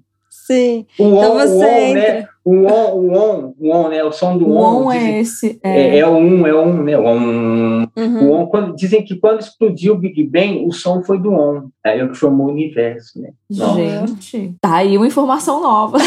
Sim. 0.44 0.84
O 0.98 1.04
on, 1.04 1.16
então 1.16 1.34
você 1.38 1.54
o 1.54 1.56
on, 1.56 1.94
né? 1.94 2.28
O 2.44 2.50
on, 2.66 2.94
o 2.94 3.16
on, 3.16 3.54
o 3.58 3.74
on, 3.74 3.88
né? 3.88 4.04
O 4.04 4.12
som 4.12 4.36
do 4.36 4.46
o 4.46 4.58
on. 4.58 4.84
on 4.84 4.92
é 4.92 5.20
esse. 5.20 5.58
É. 5.62 5.96
é, 5.96 5.98
é 6.00 6.06
o 6.06 6.16
um, 6.16 6.46
é 6.46 6.52
o 6.52 6.62
um, 6.62 6.82
né? 6.82 6.98
O 6.98 7.06
on. 7.06 7.88
Uhum. 7.96 8.28
O 8.28 8.34
on 8.34 8.46
quando, 8.48 8.76
dizem 8.76 9.02
que 9.02 9.16
quando 9.16 9.40
explodiu 9.40 9.94
o 9.94 9.98
Big 9.98 10.22
Bang, 10.24 10.62
o 10.66 10.70
som 10.70 11.02
foi 11.02 11.18
do 11.18 11.32
on. 11.32 11.70
Aí 11.82 11.98
é 11.98 12.04
o 12.04 12.10
que 12.10 12.18
formou 12.18 12.48
o 12.48 12.50
universo, 12.50 13.22
né? 13.22 13.30
Gente, 13.48 14.54
tá 14.60 14.76
aí 14.76 14.98
uma 14.98 15.06
informação 15.06 15.62
nova. 15.62 15.96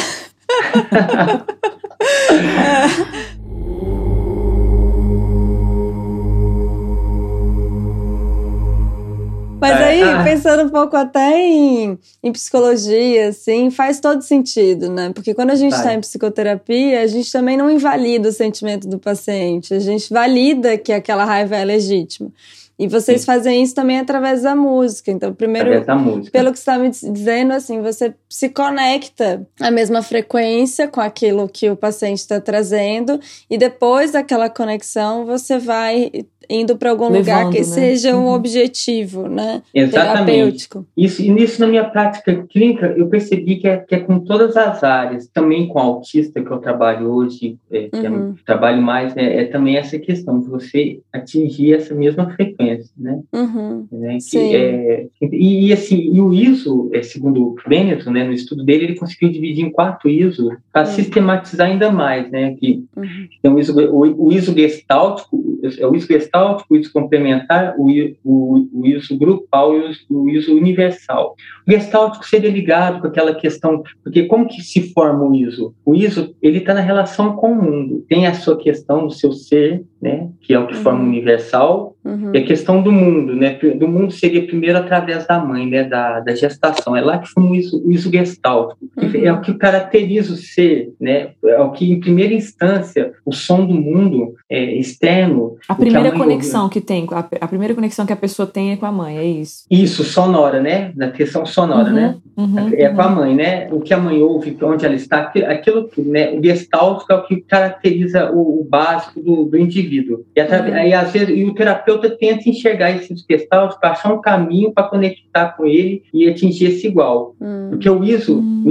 Mas 9.60 9.82
aí, 9.82 10.04
ah. 10.04 10.24
pensando 10.24 10.64
um 10.64 10.70
pouco 10.70 10.96
até 10.96 11.40
em, 11.40 11.98
em 12.22 12.32
psicologia, 12.32 13.30
assim, 13.30 13.72
faz 13.72 14.00
todo 14.00 14.22
sentido, 14.22 14.90
né? 14.90 15.12
Porque 15.14 15.34
quando 15.34 15.50
a 15.50 15.56
gente 15.56 15.74
está 15.74 15.94
em 15.94 16.00
psicoterapia, 16.00 17.02
a 17.02 17.08
gente 17.08 17.32
também 17.32 17.58
não 17.58 17.70
invalida 17.70 18.30
o 18.30 18.32
sentimento 18.32 18.88
do 18.88 19.00
paciente, 19.00 19.74
a 19.74 19.80
gente 19.80 20.14
valida 20.14 20.78
que 20.78 20.94
aquela 20.94 21.26
raiva 21.26 21.56
é 21.56 21.66
legítima. 21.66 22.32
E 22.80 22.88
vocês 22.88 23.22
Sim. 23.22 23.26
fazem 23.26 23.64
isso 23.64 23.74
também 23.74 23.98
através 23.98 24.44
da 24.44 24.56
música. 24.56 25.10
Então, 25.10 25.34
primeiro, 25.34 25.84
pelo 26.32 26.52
que 26.52 26.60
você 26.60 26.62
está 26.62 26.78
me 26.78 26.90
dizendo, 26.90 27.54
assim, 27.54 27.82
você 27.82 28.14
se 28.30 28.50
conecta 28.50 29.48
à 29.60 29.72
mesma 29.72 30.04
frequência 30.04 30.88
com 30.88 31.02
aquilo 31.02 31.50
que 31.50 31.72
o 31.72 31.76
paciente 31.76 32.20
está 32.20 32.40
trazendo, 32.40 33.20
e 33.50 33.58
depois 33.58 34.12
daquela 34.12 34.48
conexão, 34.48 35.26
você 35.26 35.58
vai 35.58 36.12
indo 36.50 36.78
para 36.78 36.90
algum 36.90 37.10
Levando, 37.10 37.20
lugar 37.20 37.52
que 37.52 37.60
né? 37.60 37.64
seja 37.64 38.16
um 38.16 38.26
uhum. 38.26 38.34
objetivo, 38.34 39.28
né? 39.28 39.62
Exatamente. 39.74 40.26
Terapêutico. 40.26 40.86
Isso, 40.96 41.22
e 41.22 41.30
nisso, 41.30 41.60
na 41.60 41.68
minha 41.68 41.84
prática 41.84 42.46
clínica, 42.50 42.94
eu 42.98 43.08
percebi 43.08 43.58
que 43.58 43.68
é, 43.68 43.78
que 43.78 43.96
é 43.96 44.00
com 44.00 44.20
todas 44.20 44.56
as 44.56 44.84
áreas, 44.84 45.28
também 45.28 45.68
com 45.68 45.80
autista 45.80 46.42
que 46.42 46.52
eu 46.52 46.58
trabalho 46.60 47.12
hoje, 47.12 47.58
é, 47.72 47.90
que 47.90 48.06
é 48.06 48.10
uhum. 48.10 48.36
é, 48.38 48.46
trabalho 48.46 48.82
mais, 48.82 49.16
é, 49.18 49.42
é, 49.42 49.46
também 49.46 49.78
essa 49.78 50.00
questão 50.00 50.40
de 50.40 50.48
você 50.48 51.00
atingir 51.12 51.74
essa 51.74 51.94
mesma 51.94 52.30
frequência, 52.32 52.92
né? 52.98 53.20
Uhum. 53.34 53.88
né? 53.92 54.14
Que, 54.16 54.22
Sim. 54.22 54.56
É, 54.56 55.08
e, 55.22 55.68
e, 55.68 55.74
assim, 55.74 56.12
e 56.14 56.22
o 56.22 56.34
ISO, 56.34 56.90
é, 56.94 57.02
segundo 57.02 57.44
o 57.44 57.56
Benetton, 57.68 58.12
né, 58.12 58.24
no 58.24 58.34
estudo 58.34 58.64
dele, 58.64 58.86
ele 58.86 58.96
conseguiu 58.96 59.30
dividir 59.30 59.66
em 59.66 59.72
quatro 59.72 60.10
ISO 60.10 60.56
para 60.72 60.88
uhum. 60.88 60.94
sistematizar 60.94 61.68
ainda 61.68 61.92
mais, 61.92 62.30
né? 62.32 62.56
Que, 62.56 62.84
uhum. 62.96 63.28
então, 63.38 63.56
o 63.56 63.60
ISO, 63.60 63.80
o, 63.80 64.28
o 64.28 64.32
ISO 64.32 64.54
gestáltico, 64.54 65.60
é 65.78 65.86
o 65.86 65.96
ISO 65.96 66.08
gestáltico 66.08 66.37
gestáltico, 66.38 66.74
o 66.74 66.78
ISO 66.78 66.94
complementar, 66.94 67.76
o, 67.78 67.88
o, 68.24 68.68
o 68.74 68.88
ISO 68.88 69.18
grupal 69.18 69.76
e 69.76 69.92
o, 70.10 70.24
o 70.24 70.30
ISO 70.30 70.56
universal. 70.56 71.36
O 71.68 71.72
gestáltico 71.72 72.26
seria 72.26 72.50
ligado 72.50 73.02
com 73.02 73.08
aquela 73.08 73.34
questão, 73.34 73.84
porque 74.04 74.24
como 74.24 74.48
que 74.48 74.62
se 74.62 74.94
forma 74.94 75.24
o 75.24 75.36
ISO? 75.36 75.74
O 75.86 75.96
ISO, 75.96 76.36
ele 76.42 76.60
está 76.60 76.74
na 76.74 76.82
relação 76.82 77.36
com 77.36 77.52
o 77.52 77.62
mundo, 77.62 78.06
tem 78.08 78.28
a 78.28 78.34
sua 78.34 78.58
questão 78.58 79.08
do 79.08 79.14
seu 79.14 79.34
ser, 79.34 79.84
né, 80.02 80.30
que 80.42 80.54
é 80.54 80.60
o 80.60 80.68
que 80.68 80.76
uhum. 80.76 80.82
forma 80.82 81.04
o 81.04 81.08
universal, 81.08 81.96
uhum. 82.08 82.32
e 82.34 82.38
a 82.38 82.44
questão 82.44 82.82
do 82.82 82.92
mundo, 82.92 83.36
né, 83.36 83.58
do 83.76 83.88
mundo 83.88 84.12
seria 84.12 84.46
primeiro 84.46 84.78
através 84.78 85.26
da 85.28 85.40
mãe, 85.40 85.68
né, 85.68 85.84
da, 85.84 86.20
da 86.20 86.36
gestação, 86.36 86.96
é 86.96 87.02
lá 87.02 87.18
que 87.18 87.28
forma 87.28 87.52
o 87.52 87.56
ISO, 87.56 88.12
gestáltico, 88.12 88.80
uhum. 88.98 89.26
é 89.26 89.32
o 89.32 89.42
que 89.42 89.54
caracteriza 89.54 90.34
o 90.34 90.38
ser, 90.38 90.94
né, 91.00 91.30
é 91.44 91.60
o 91.60 91.72
que 91.72 91.92
em 91.92 92.00
primeira 92.00 92.34
instância, 92.34 93.12
o 93.26 93.32
som 93.32 93.66
do 93.66 93.74
mundo 93.74 94.36
é, 94.50 94.76
externo... 94.76 95.58
A 95.68 95.76
primeira 95.76 96.10
que 96.10 96.16
a 96.16 96.20
conexão 96.20 96.64
ouve. 96.64 96.74
que 96.74 96.82
tem, 96.82 97.08
a, 97.12 97.20
a, 97.20 97.48
primeira 97.48 97.76
conexão 97.76 98.06
que 98.06 98.14
a 98.14 98.18
pessoa 98.18 98.48
tem 98.48 98.72
é 98.72 98.78
com 98.78 98.86
a 98.86 98.92
mãe, 98.92 99.18
é 99.18 99.26
isso? 99.26 99.66
Isso, 99.70 100.04
sonora, 100.04 100.62
né, 100.62 100.92
na 100.96 101.12
questão 101.12 101.46
sonora, 101.46 101.90
né, 101.90 102.16
uhum. 102.38 102.46
Uhum. 102.46 102.72
é 102.74 102.90
com 102.90 103.02
a 103.02 103.10
mãe, 103.10 103.36
né, 103.36 103.68
o 103.72 103.82
que 103.82 103.94
a 103.94 103.98
mãe 103.98 104.22
ouve, 104.22 104.58
onde 104.62 104.86
ela 104.86 104.96
está, 104.96 105.32
aquilo 105.48 105.90
né, 105.98 106.32
o 106.32 106.44
gestáltico 106.44 107.12
é 107.12 107.16
o 107.16 107.24
que 107.24 107.42
caracteriza 107.42 108.32
o, 108.32 108.62
o 108.62 108.64
básico 108.64 109.20
do, 109.22 109.46
do 109.46 109.58
indivíduo. 109.58 110.26
E, 110.36 110.42
uhum. 110.42 110.88
e, 110.88 110.94
às 110.94 111.12
vezes, 111.12 111.30
e 111.30 111.46
o 111.46 111.54
terapeuta 111.54 111.97
terapeuta 111.98 112.18
tenta 112.18 112.50
enxergar 112.50 112.92
esse 112.92 113.14
gestalt 113.30 113.80
para 113.80 113.92
achar 113.92 114.14
um 114.14 114.22
caminho 114.22 114.72
para 114.72 114.88
conectar 114.88 115.50
com 115.50 115.66
ele 115.66 116.04
e 116.14 116.28
atingir 116.28 116.68
esse 116.68 116.88
igual. 116.88 117.36
Hum. 117.42 117.68
Porque 117.72 117.90
o 117.90 118.04
ISO, 118.04 118.40
hum. 118.40 118.64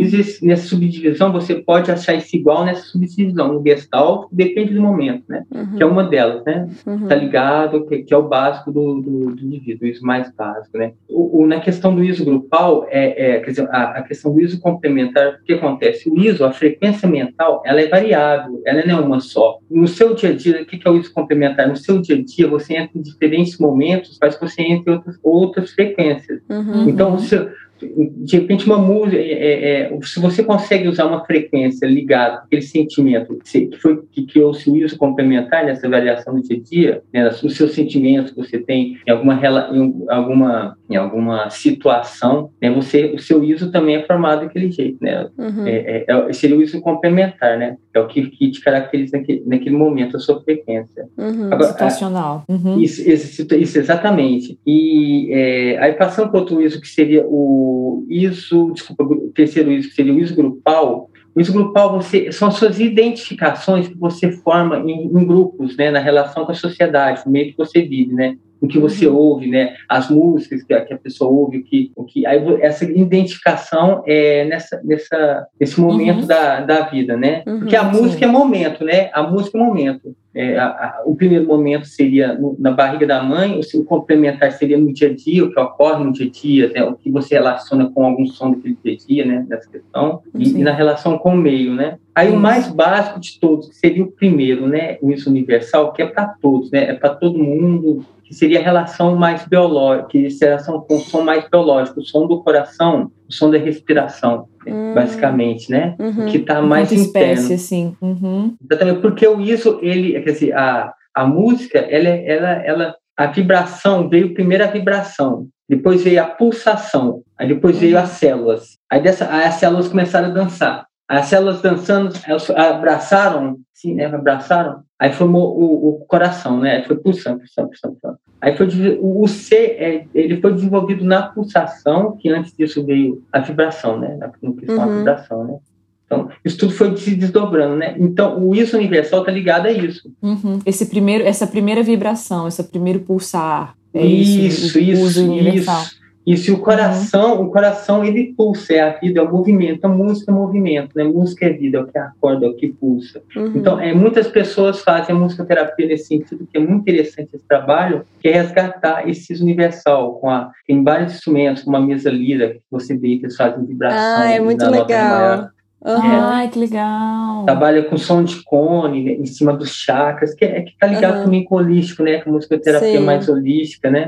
nessa 0.42 0.68
subdivisão, 0.68 1.32
você 1.32 1.54
pode 1.54 1.90
achar 1.90 2.14
esse 2.14 2.36
igual 2.36 2.64
nessa 2.64 2.82
subdivisão. 2.82 3.52
No 3.52 3.62
gestalt, 3.62 4.28
depende 4.32 4.74
do 4.74 4.80
momento, 4.80 5.24
né? 5.28 5.44
Uhum. 5.52 5.76
Que 5.76 5.82
é 5.82 5.86
uma 5.86 6.04
delas, 6.04 6.44
né? 6.44 6.68
Uhum. 6.86 7.06
Tá 7.06 7.14
ligado, 7.14 7.86
que, 7.86 7.98
que, 8.02 8.14
é 8.14 8.16
o 8.16 8.28
básico 8.28 8.72
do, 8.72 9.00
do, 9.00 9.34
do 9.34 9.44
indivíduo, 9.44 9.86
o 9.86 9.90
ISO 9.90 10.04
mais 10.04 10.30
básico, 10.34 10.76
né? 10.78 10.92
O, 11.08 11.42
o, 11.42 11.46
na 11.46 11.60
questão 11.60 11.94
do 11.94 12.02
ISO 12.02 12.24
grupal, 12.24 12.86
é, 12.90 13.36
é 13.36 13.40
quer 13.40 13.50
dizer, 13.50 13.68
a, 13.70 13.98
a, 13.98 14.02
questão 14.02 14.32
do 14.32 14.40
ISO 14.40 14.60
complementar, 14.60 15.40
o 15.40 15.44
que 15.44 15.54
acontece? 15.54 16.08
O 16.08 16.18
ISO, 16.18 16.44
a 16.44 16.52
frequência 16.52 17.08
mental, 17.08 17.62
ela 17.64 17.80
é 17.80 17.88
variável, 17.88 18.60
ela 18.66 18.84
não 18.84 18.98
é 18.98 19.00
uma 19.00 19.20
só. 19.20 19.58
No 19.70 19.86
seu 19.86 20.14
dia 20.14 20.30
a 20.30 20.32
dia, 20.32 20.62
o 20.62 20.66
que 20.66 20.80
é 20.84 20.90
o 20.90 20.96
ISO 20.96 21.12
complementar? 21.12 21.68
No 21.68 21.76
seu 21.76 22.00
dia 22.00 22.16
a 22.16 22.22
dia, 22.22 22.48
você 22.48 22.76
entra 22.76 22.98
em 22.98 23.02
diferentes 23.16 23.58
momentos, 23.58 24.18
faz 24.18 24.36
que 24.36 24.46
você 24.46 24.62
entre 24.62 24.92
outras, 24.92 25.18
outras 25.22 25.70
frequências. 25.70 26.40
Uhum. 26.48 26.88
Então, 26.88 27.14
o 27.14 27.18
seu, 27.18 27.50
de 27.80 28.38
repente 28.38 28.66
uma 28.66 28.78
música 28.78 29.16
é, 29.16 29.32
é, 29.32 29.80
é, 29.80 29.98
se 30.02 30.18
você 30.18 30.42
consegue 30.42 30.88
usar 30.88 31.04
uma 31.06 31.24
frequência 31.24 31.86
ligada 31.86 32.38
aquele 32.38 32.62
sentimento 32.62 33.38
que 33.44 33.70
foi 33.76 34.02
que 34.10 34.26
criou-se 34.26 34.68
o 34.70 34.76
ISO 34.76 34.96
complementar 34.96 35.64
nessa 35.64 35.86
avaliação 35.86 36.34
do 36.34 36.42
dia 36.42 36.56
a 36.56 36.60
dia 36.60 37.02
né, 37.12 37.28
os 37.28 37.56
seus 37.56 37.72
sentimentos 37.72 38.32
que 38.32 38.38
você 38.38 38.58
tem 38.58 38.98
em 39.06 39.10
alguma 39.10 39.34
em 39.72 40.04
alguma 40.08 40.76
em 40.88 40.96
alguma 40.96 41.50
situação 41.50 42.50
né, 42.60 42.70
você 42.70 43.12
o 43.14 43.18
seu 43.18 43.44
ISO 43.44 43.70
também 43.70 43.96
é 43.96 44.06
formado 44.06 44.40
daquele 44.40 44.70
jeito 44.70 44.98
né 45.02 45.28
uhum. 45.36 45.66
é, 45.66 46.04
é, 46.08 46.28
é 46.28 46.32
seria 46.32 46.56
o 46.56 46.62
ISO 46.62 46.80
complementar 46.80 47.58
né 47.58 47.76
é 47.92 48.00
o 48.00 48.06
que, 48.06 48.28
que 48.30 48.50
te 48.50 48.60
caracteriza 48.60 49.18
naquele, 49.18 49.42
naquele 49.46 49.76
momento 49.76 50.16
a 50.16 50.20
sua 50.20 50.42
frequência 50.42 51.06
uhum. 51.16 51.52
Agora, 51.52 51.72
situacional 51.72 52.44
uhum. 52.48 52.80
isso, 52.80 53.08
isso, 53.08 53.54
isso, 53.54 53.78
exatamente 53.78 54.58
e 54.66 55.76
aí 55.78 55.92
passando 55.92 56.30
para 56.30 56.40
outro 56.40 56.62
ISO 56.62 56.80
que 56.80 56.88
seria 56.88 57.26
o 57.26 57.65
o 57.66 58.06
ISO, 58.08 58.72
desculpa, 58.72 59.04
o 59.04 59.32
terceiro 59.34 59.70
ISO, 59.70 59.88
que 59.88 59.94
seria 59.94 60.12
o 60.12 60.18
ISO 60.18 60.34
grupal, 60.34 61.10
o 61.34 61.40
ISO 61.40 61.52
grupal 61.52 61.92
você, 61.92 62.30
são 62.32 62.48
as 62.48 62.54
suas 62.54 62.80
identificações 62.80 63.88
que 63.88 63.98
você 63.98 64.32
forma 64.32 64.78
em, 64.78 65.04
em, 65.06 65.26
grupos, 65.26 65.76
né, 65.76 65.90
na 65.90 65.98
relação 65.98 66.44
com 66.44 66.52
a 66.52 66.54
sociedade, 66.54 67.22
no 67.26 67.32
meio 67.32 67.50
que 67.50 67.56
você 67.56 67.82
vive, 67.82 68.12
né? 68.12 68.36
o 68.60 68.66
que 68.66 68.78
você 68.78 69.06
uhum. 69.06 69.16
ouve, 69.16 69.48
né? 69.48 69.74
As 69.88 70.08
músicas 70.10 70.62
que 70.62 70.72
a, 70.72 70.84
que 70.84 70.94
a 70.94 70.98
pessoa 70.98 71.30
ouve, 71.30 71.58
o 71.58 71.64
que, 71.64 71.92
o 71.94 72.04
que 72.04 72.26
aí 72.26 72.42
essa 72.60 72.84
identificação 72.84 74.02
é 74.06 74.44
nessa, 74.44 74.80
nessa 74.84 75.46
nesse 75.58 75.80
momento 75.80 76.20
uhum. 76.20 76.26
da, 76.26 76.60
da 76.60 76.80
vida, 76.82 77.16
né? 77.16 77.42
Uhum, 77.46 77.60
Porque 77.60 77.76
a 77.76 77.84
música 77.84 78.24
é 78.24 78.28
momento, 78.28 78.84
né? 78.84 79.10
A 79.12 79.22
música 79.22 79.58
é 79.58 79.60
momento. 79.60 80.16
É, 80.38 80.58
a, 80.58 80.66
a, 80.66 81.02
o 81.06 81.16
primeiro 81.16 81.46
momento 81.46 81.86
seria 81.86 82.34
no, 82.34 82.54
na 82.58 82.70
barriga 82.70 83.06
da 83.06 83.22
mãe, 83.22 83.58
o, 83.58 83.80
o 83.80 83.84
complementar 83.86 84.52
seria 84.52 84.76
no 84.76 84.92
dia 84.92 85.08
a 85.08 85.14
dia, 85.14 85.42
o 85.42 85.50
que 85.50 85.58
ocorre 85.58 86.04
no 86.04 86.12
dia 86.12 86.26
a 86.26 86.30
dia, 86.30 86.70
né? 86.74 86.84
o 86.84 86.94
que 86.94 87.10
você 87.10 87.36
relaciona 87.36 87.90
com 87.90 88.04
algum 88.04 88.26
som 88.26 88.50
daquele 88.50 88.76
dia 88.84 88.92
a 88.92 88.96
dia, 89.06 89.24
né? 89.24 89.46
Nessa 89.48 89.70
questão, 89.70 90.20
e, 90.34 90.50
e, 90.50 90.62
na 90.62 90.74
relação 90.74 91.16
com 91.16 91.30
o 91.30 91.36
meio, 91.38 91.72
né? 91.72 91.96
Aí 92.14 92.30
o 92.30 92.36
mais 92.36 92.68
básico 92.68 93.18
de 93.18 93.40
todos, 93.40 93.70
que 93.70 93.76
seria 93.76 94.04
o 94.04 94.12
primeiro, 94.12 94.68
né? 94.68 94.98
O 95.00 95.10
isso 95.10 95.30
universal, 95.30 95.94
que 95.94 96.02
é 96.02 96.06
para 96.06 96.26
todos, 96.26 96.70
né? 96.70 96.90
É 96.90 96.92
para 96.92 97.14
todo 97.14 97.38
mundo, 97.38 98.04
que 98.22 98.34
seria 98.34 98.60
a 98.60 98.62
relação 98.62 99.16
mais 99.16 99.46
biológica, 99.46 100.08
que 100.08 100.30
seria 100.30 100.56
a 100.56 100.58
relação 100.58 100.82
com 100.82 100.96
o 100.96 101.00
som 101.00 101.22
mais 101.22 101.48
biológico, 101.48 102.00
o 102.00 102.04
som 102.04 102.26
do 102.26 102.42
coração, 102.42 103.10
o 103.28 103.32
som 103.32 103.50
da 103.50 103.58
respiração, 103.58 104.48
hum. 104.66 104.94
basicamente, 104.94 105.70
né? 105.70 105.96
Uhum. 105.98 106.26
Que 106.26 106.38
está 106.38 106.62
mais 106.62 106.92
Enquanto 106.92 107.08
interno. 107.08 107.32
espécie, 107.32 107.54
assim. 107.54 107.96
Uhum. 108.00 108.54
Exatamente, 108.62 109.00
porque 109.00 109.26
o 109.26 109.40
isso, 109.40 109.78
ele, 109.82 110.20
quer 110.20 110.32
dizer, 110.32 110.52
a, 110.54 110.92
a 111.14 111.26
música, 111.26 111.78
ela, 111.78 112.08
ela, 112.08 112.50
ela, 112.64 112.94
a 113.16 113.26
vibração, 113.26 114.08
veio 114.08 114.34
primeiro 114.34 114.64
a 114.64 114.68
vibração, 114.68 115.48
depois 115.68 116.02
veio 116.02 116.22
a 116.22 116.26
pulsação, 116.26 117.22
aí 117.38 117.48
depois 117.48 117.78
veio 117.78 117.98
as 117.98 118.10
células. 118.10 118.78
Aí, 118.90 119.02
dessa, 119.02 119.32
aí 119.32 119.44
as 119.44 119.54
células 119.54 119.88
começaram 119.88 120.28
a 120.28 120.32
dançar. 120.32 120.86
As 121.08 121.26
células 121.26 121.62
dançando, 121.62 122.12
elas 122.26 122.50
abraçaram, 122.50 123.58
sim, 123.72 123.94
né? 123.94 124.06
Abraçaram. 124.06 124.82
Aí 124.98 125.12
formou 125.12 125.56
o, 125.56 125.88
o 125.90 126.06
coração, 126.06 126.58
né? 126.58 126.76
Aí 126.76 126.84
foi 126.84 126.96
pulsando, 126.96 127.38
pulsando, 127.38 127.68
pulsando, 127.68 127.94
pulsando. 127.94 128.18
Aí 128.40 128.56
foi 128.56 128.68
o, 129.00 129.26
C, 129.26 129.56
é, 129.56 130.04
ele 130.14 130.40
foi 130.40 130.52
desenvolvido 130.52 131.04
na 131.04 131.22
pulsação, 131.22 132.16
que 132.16 132.28
antes 132.28 132.52
disso 132.56 132.84
veio 132.84 133.22
a 133.32 133.40
vibração, 133.40 133.98
né? 133.98 134.16
Na 134.16 134.28
questão 134.28 134.50
uhum. 134.88 134.98
vibração, 134.98 135.44
né? 135.44 135.58
Então, 136.04 136.28
isso 136.44 136.56
tudo 136.56 136.72
foi 136.72 136.96
se 136.96 137.16
desdobrando, 137.16 137.76
né? 137.76 137.96
Então, 137.98 138.38
o 138.40 138.54
isso 138.54 138.76
universal 138.76 139.20
está 139.20 139.32
ligado 139.32 139.66
a 139.66 139.72
isso. 139.72 140.08
Uhum. 140.22 140.60
Esse 140.64 140.86
primeiro, 140.86 141.24
essa 141.24 141.46
primeira 141.46 141.82
vibração, 141.82 142.46
esse 142.46 142.62
primeiro 142.62 143.00
pulsar. 143.00 143.74
É 143.92 144.06
isso, 144.06 144.40
isso, 144.40 144.78
isso, 144.78 145.32
isso. 145.32 145.96
E 146.26 146.36
se 146.36 146.50
o 146.50 146.58
coração, 146.58 147.36
uhum. 147.36 147.46
o 147.46 147.50
coração 147.52 148.04
ele 148.04 148.34
pulsa, 148.36 148.74
é 148.74 148.80
a 148.80 148.90
vida, 148.98 149.20
é 149.20 149.22
o 149.22 149.30
movimento, 149.30 149.84
a 149.84 149.88
música 149.88 150.32
é 150.32 150.34
movimento, 150.34 150.90
né? 150.96 151.04
Música 151.04 151.46
é 151.46 151.50
vida, 151.50 151.78
é 151.78 151.80
o 151.82 151.86
que 151.86 151.96
acorda, 151.96 152.46
é 152.46 152.48
o 152.48 152.54
que 152.54 152.68
pulsa. 152.68 153.22
Uhum. 153.36 153.52
Então, 153.54 153.80
é, 153.80 153.94
muitas 153.94 154.26
pessoas 154.26 154.80
fazem 154.80 155.14
a 155.14 155.18
musicoterapia 155.18 155.86
nesse 155.86 156.08
sentido, 156.08 156.48
que 156.50 156.56
é 156.56 156.60
muito 156.60 156.80
interessante 156.80 157.30
esse 157.32 157.46
trabalho, 157.46 158.04
que 158.20 158.28
é 158.28 158.32
resgatar 158.32 159.08
esse 159.08 159.40
universal, 159.40 160.14
com 160.14 160.28
a, 160.28 160.50
tem 160.66 160.82
vários 160.82 161.14
instrumentos, 161.14 161.62
como 161.62 161.76
a 161.76 161.80
mesa 161.80 162.10
lira, 162.10 162.54
que 162.54 162.62
você 162.70 162.96
vê 162.96 163.18
que 163.18 163.26
eles 163.26 163.36
fazem 163.36 163.64
vibração. 163.64 164.22
Ah, 164.22 164.30
é 164.30 164.40
muito 164.40 164.68
legal. 164.68 165.50
Uhum. 165.84 165.92
É, 165.92 166.18
Ai, 166.18 166.48
que 166.48 166.58
legal. 166.58 167.44
Trabalha 167.44 167.84
com 167.84 167.96
som 167.96 168.24
de 168.24 168.42
cone 168.42 169.04
né, 169.04 169.12
em 169.12 169.26
cima 169.26 169.52
dos 169.52 169.70
chakras, 169.70 170.34
que 170.34 170.44
é 170.44 170.62
que 170.62 170.76
tá 170.78 170.86
ligado 170.86 171.18
uhum. 171.18 171.24
também 171.24 171.44
com 171.44 171.54
o 171.54 171.58
holístico, 171.58 172.02
né? 172.02 172.18
Com 172.18 172.30
a 172.30 172.32
musicoterapia 172.32 172.98
Sim. 172.98 173.04
mais 173.04 173.28
holística, 173.28 173.90
né? 173.90 174.06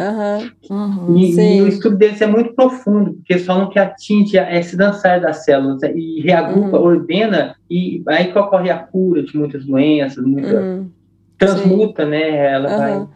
Uhum. 0.71 1.17
E, 1.17 1.39
e, 1.39 1.63
o 1.63 1.69
estudo 1.69 1.97
deles 1.97 2.21
é 2.21 2.27
muito 2.27 2.55
profundo, 2.55 3.13
porque 3.15 3.35
eles 3.35 3.47
falam 3.47 3.69
que 3.69 3.79
atinge 3.79 4.37
esse 4.39 4.77
dançar 4.77 5.21
das 5.21 5.45
células 5.45 5.81
né, 5.83 5.93
e 5.95 6.21
reagrupa, 6.23 6.79
uhum. 6.79 6.85
ordena, 6.85 7.55
e 7.71 8.03
aí 8.09 8.33
que 8.33 8.39
ocorre 8.39 8.71
a 8.71 8.79
cura 8.79 9.23
de 9.23 9.37
muitas 9.37 9.65
doenças, 9.65 10.25
muita, 10.25 10.61
uhum. 10.61 10.91
Transmuta, 11.39 12.05
Sim. 12.05 12.11
né? 12.11 12.53
Ela 12.53 12.71
uhum. 12.71 12.79
vai. 12.79 13.07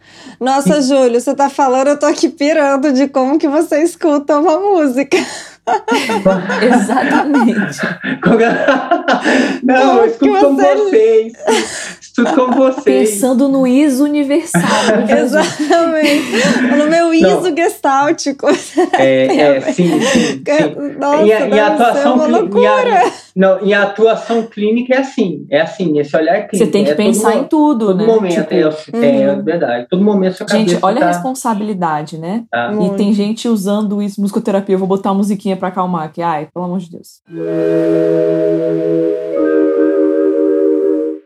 Nossa, 0.41 0.79
e... 0.79 0.83
Júlio, 0.83 1.21
você 1.21 1.35
tá 1.35 1.50
falando, 1.50 1.88
eu 1.88 1.99
tô 1.99 2.07
aqui 2.07 2.29
pirando 2.29 2.93
de 2.93 3.09
como 3.09 3.38
que 3.38 3.49
você 3.49 3.83
escuta 3.83 4.38
uma 4.38 4.59
música. 4.59 5.19
Exatamente. 6.62 7.81
Não, 9.62 9.99
eu 9.99 10.07
escuto 10.07 10.41
com 10.41 10.57
vocês. 10.57 11.33
Com 12.14 12.52
vocês. 12.52 13.11
Pensando 13.11 13.49
no 13.49 13.66
ISO 13.66 14.04
universal. 14.04 14.61
Exatamente. 15.09 16.76
No 16.76 16.88
meu 16.88 17.14
ISO 17.14 17.50
Não. 17.50 17.57
gestáltico. 17.57 18.47
É, 18.99 19.25
é, 19.57 19.61
sim, 19.61 20.00
sim. 20.00 20.21
sim. 20.21 20.42
Nossa, 20.99 21.25
e, 21.25 21.33
a, 21.33 21.49
e 21.49 21.59
a 21.59 21.66
atuação 21.69 22.14
uma 22.14 22.26
loucura. 22.26 23.12
Não, 23.35 23.64
e 23.64 23.73
a 23.73 23.85
atuação 23.85 24.42
clínica 24.42 24.95
é 24.95 24.99
assim, 24.99 25.47
é 25.50 25.61
assim, 25.62 25.99
esse 25.99 26.14
olhar 26.14 26.49
clínico. 26.49 26.57
Você 26.57 26.66
tem 26.66 26.85
que 26.85 26.90
é 26.90 26.95
pensar 26.95 27.33
todo, 27.33 27.40
em 27.40 27.45
tudo, 27.45 27.87
todo 27.87 27.97
né? 27.97 28.07
Momento, 28.07 28.35
tipo, 28.35 28.97
é, 28.99 29.23
é, 29.23 29.33
uhum. 29.33 29.42
verdade. 29.42 29.87
Todo 29.88 30.04
momento 30.04 30.37
sua 30.37 30.47
Gente, 30.49 30.78
olha 30.83 31.00
tá... 31.00 31.07
a 31.07 31.09
responsabilidade, 31.09 32.19
né? 32.19 32.45
Tá. 32.50 32.73
E 32.75 32.90
tem 32.97 33.12
gente 33.14 33.49
usando 33.49 34.02
isso, 34.02 34.21
musicoterapia, 34.21 34.75
eu 34.75 34.78
vou 34.78 34.88
botar 34.88 35.11
uma 35.11 35.19
musiquinha 35.19 35.57
pra 35.57 35.69
acalmar 35.69 36.04
aqui. 36.04 36.21
Ai, 36.21 36.49
pelo 36.52 36.66
amor 36.66 36.78
de 36.78 36.90
Deus. 36.90 37.23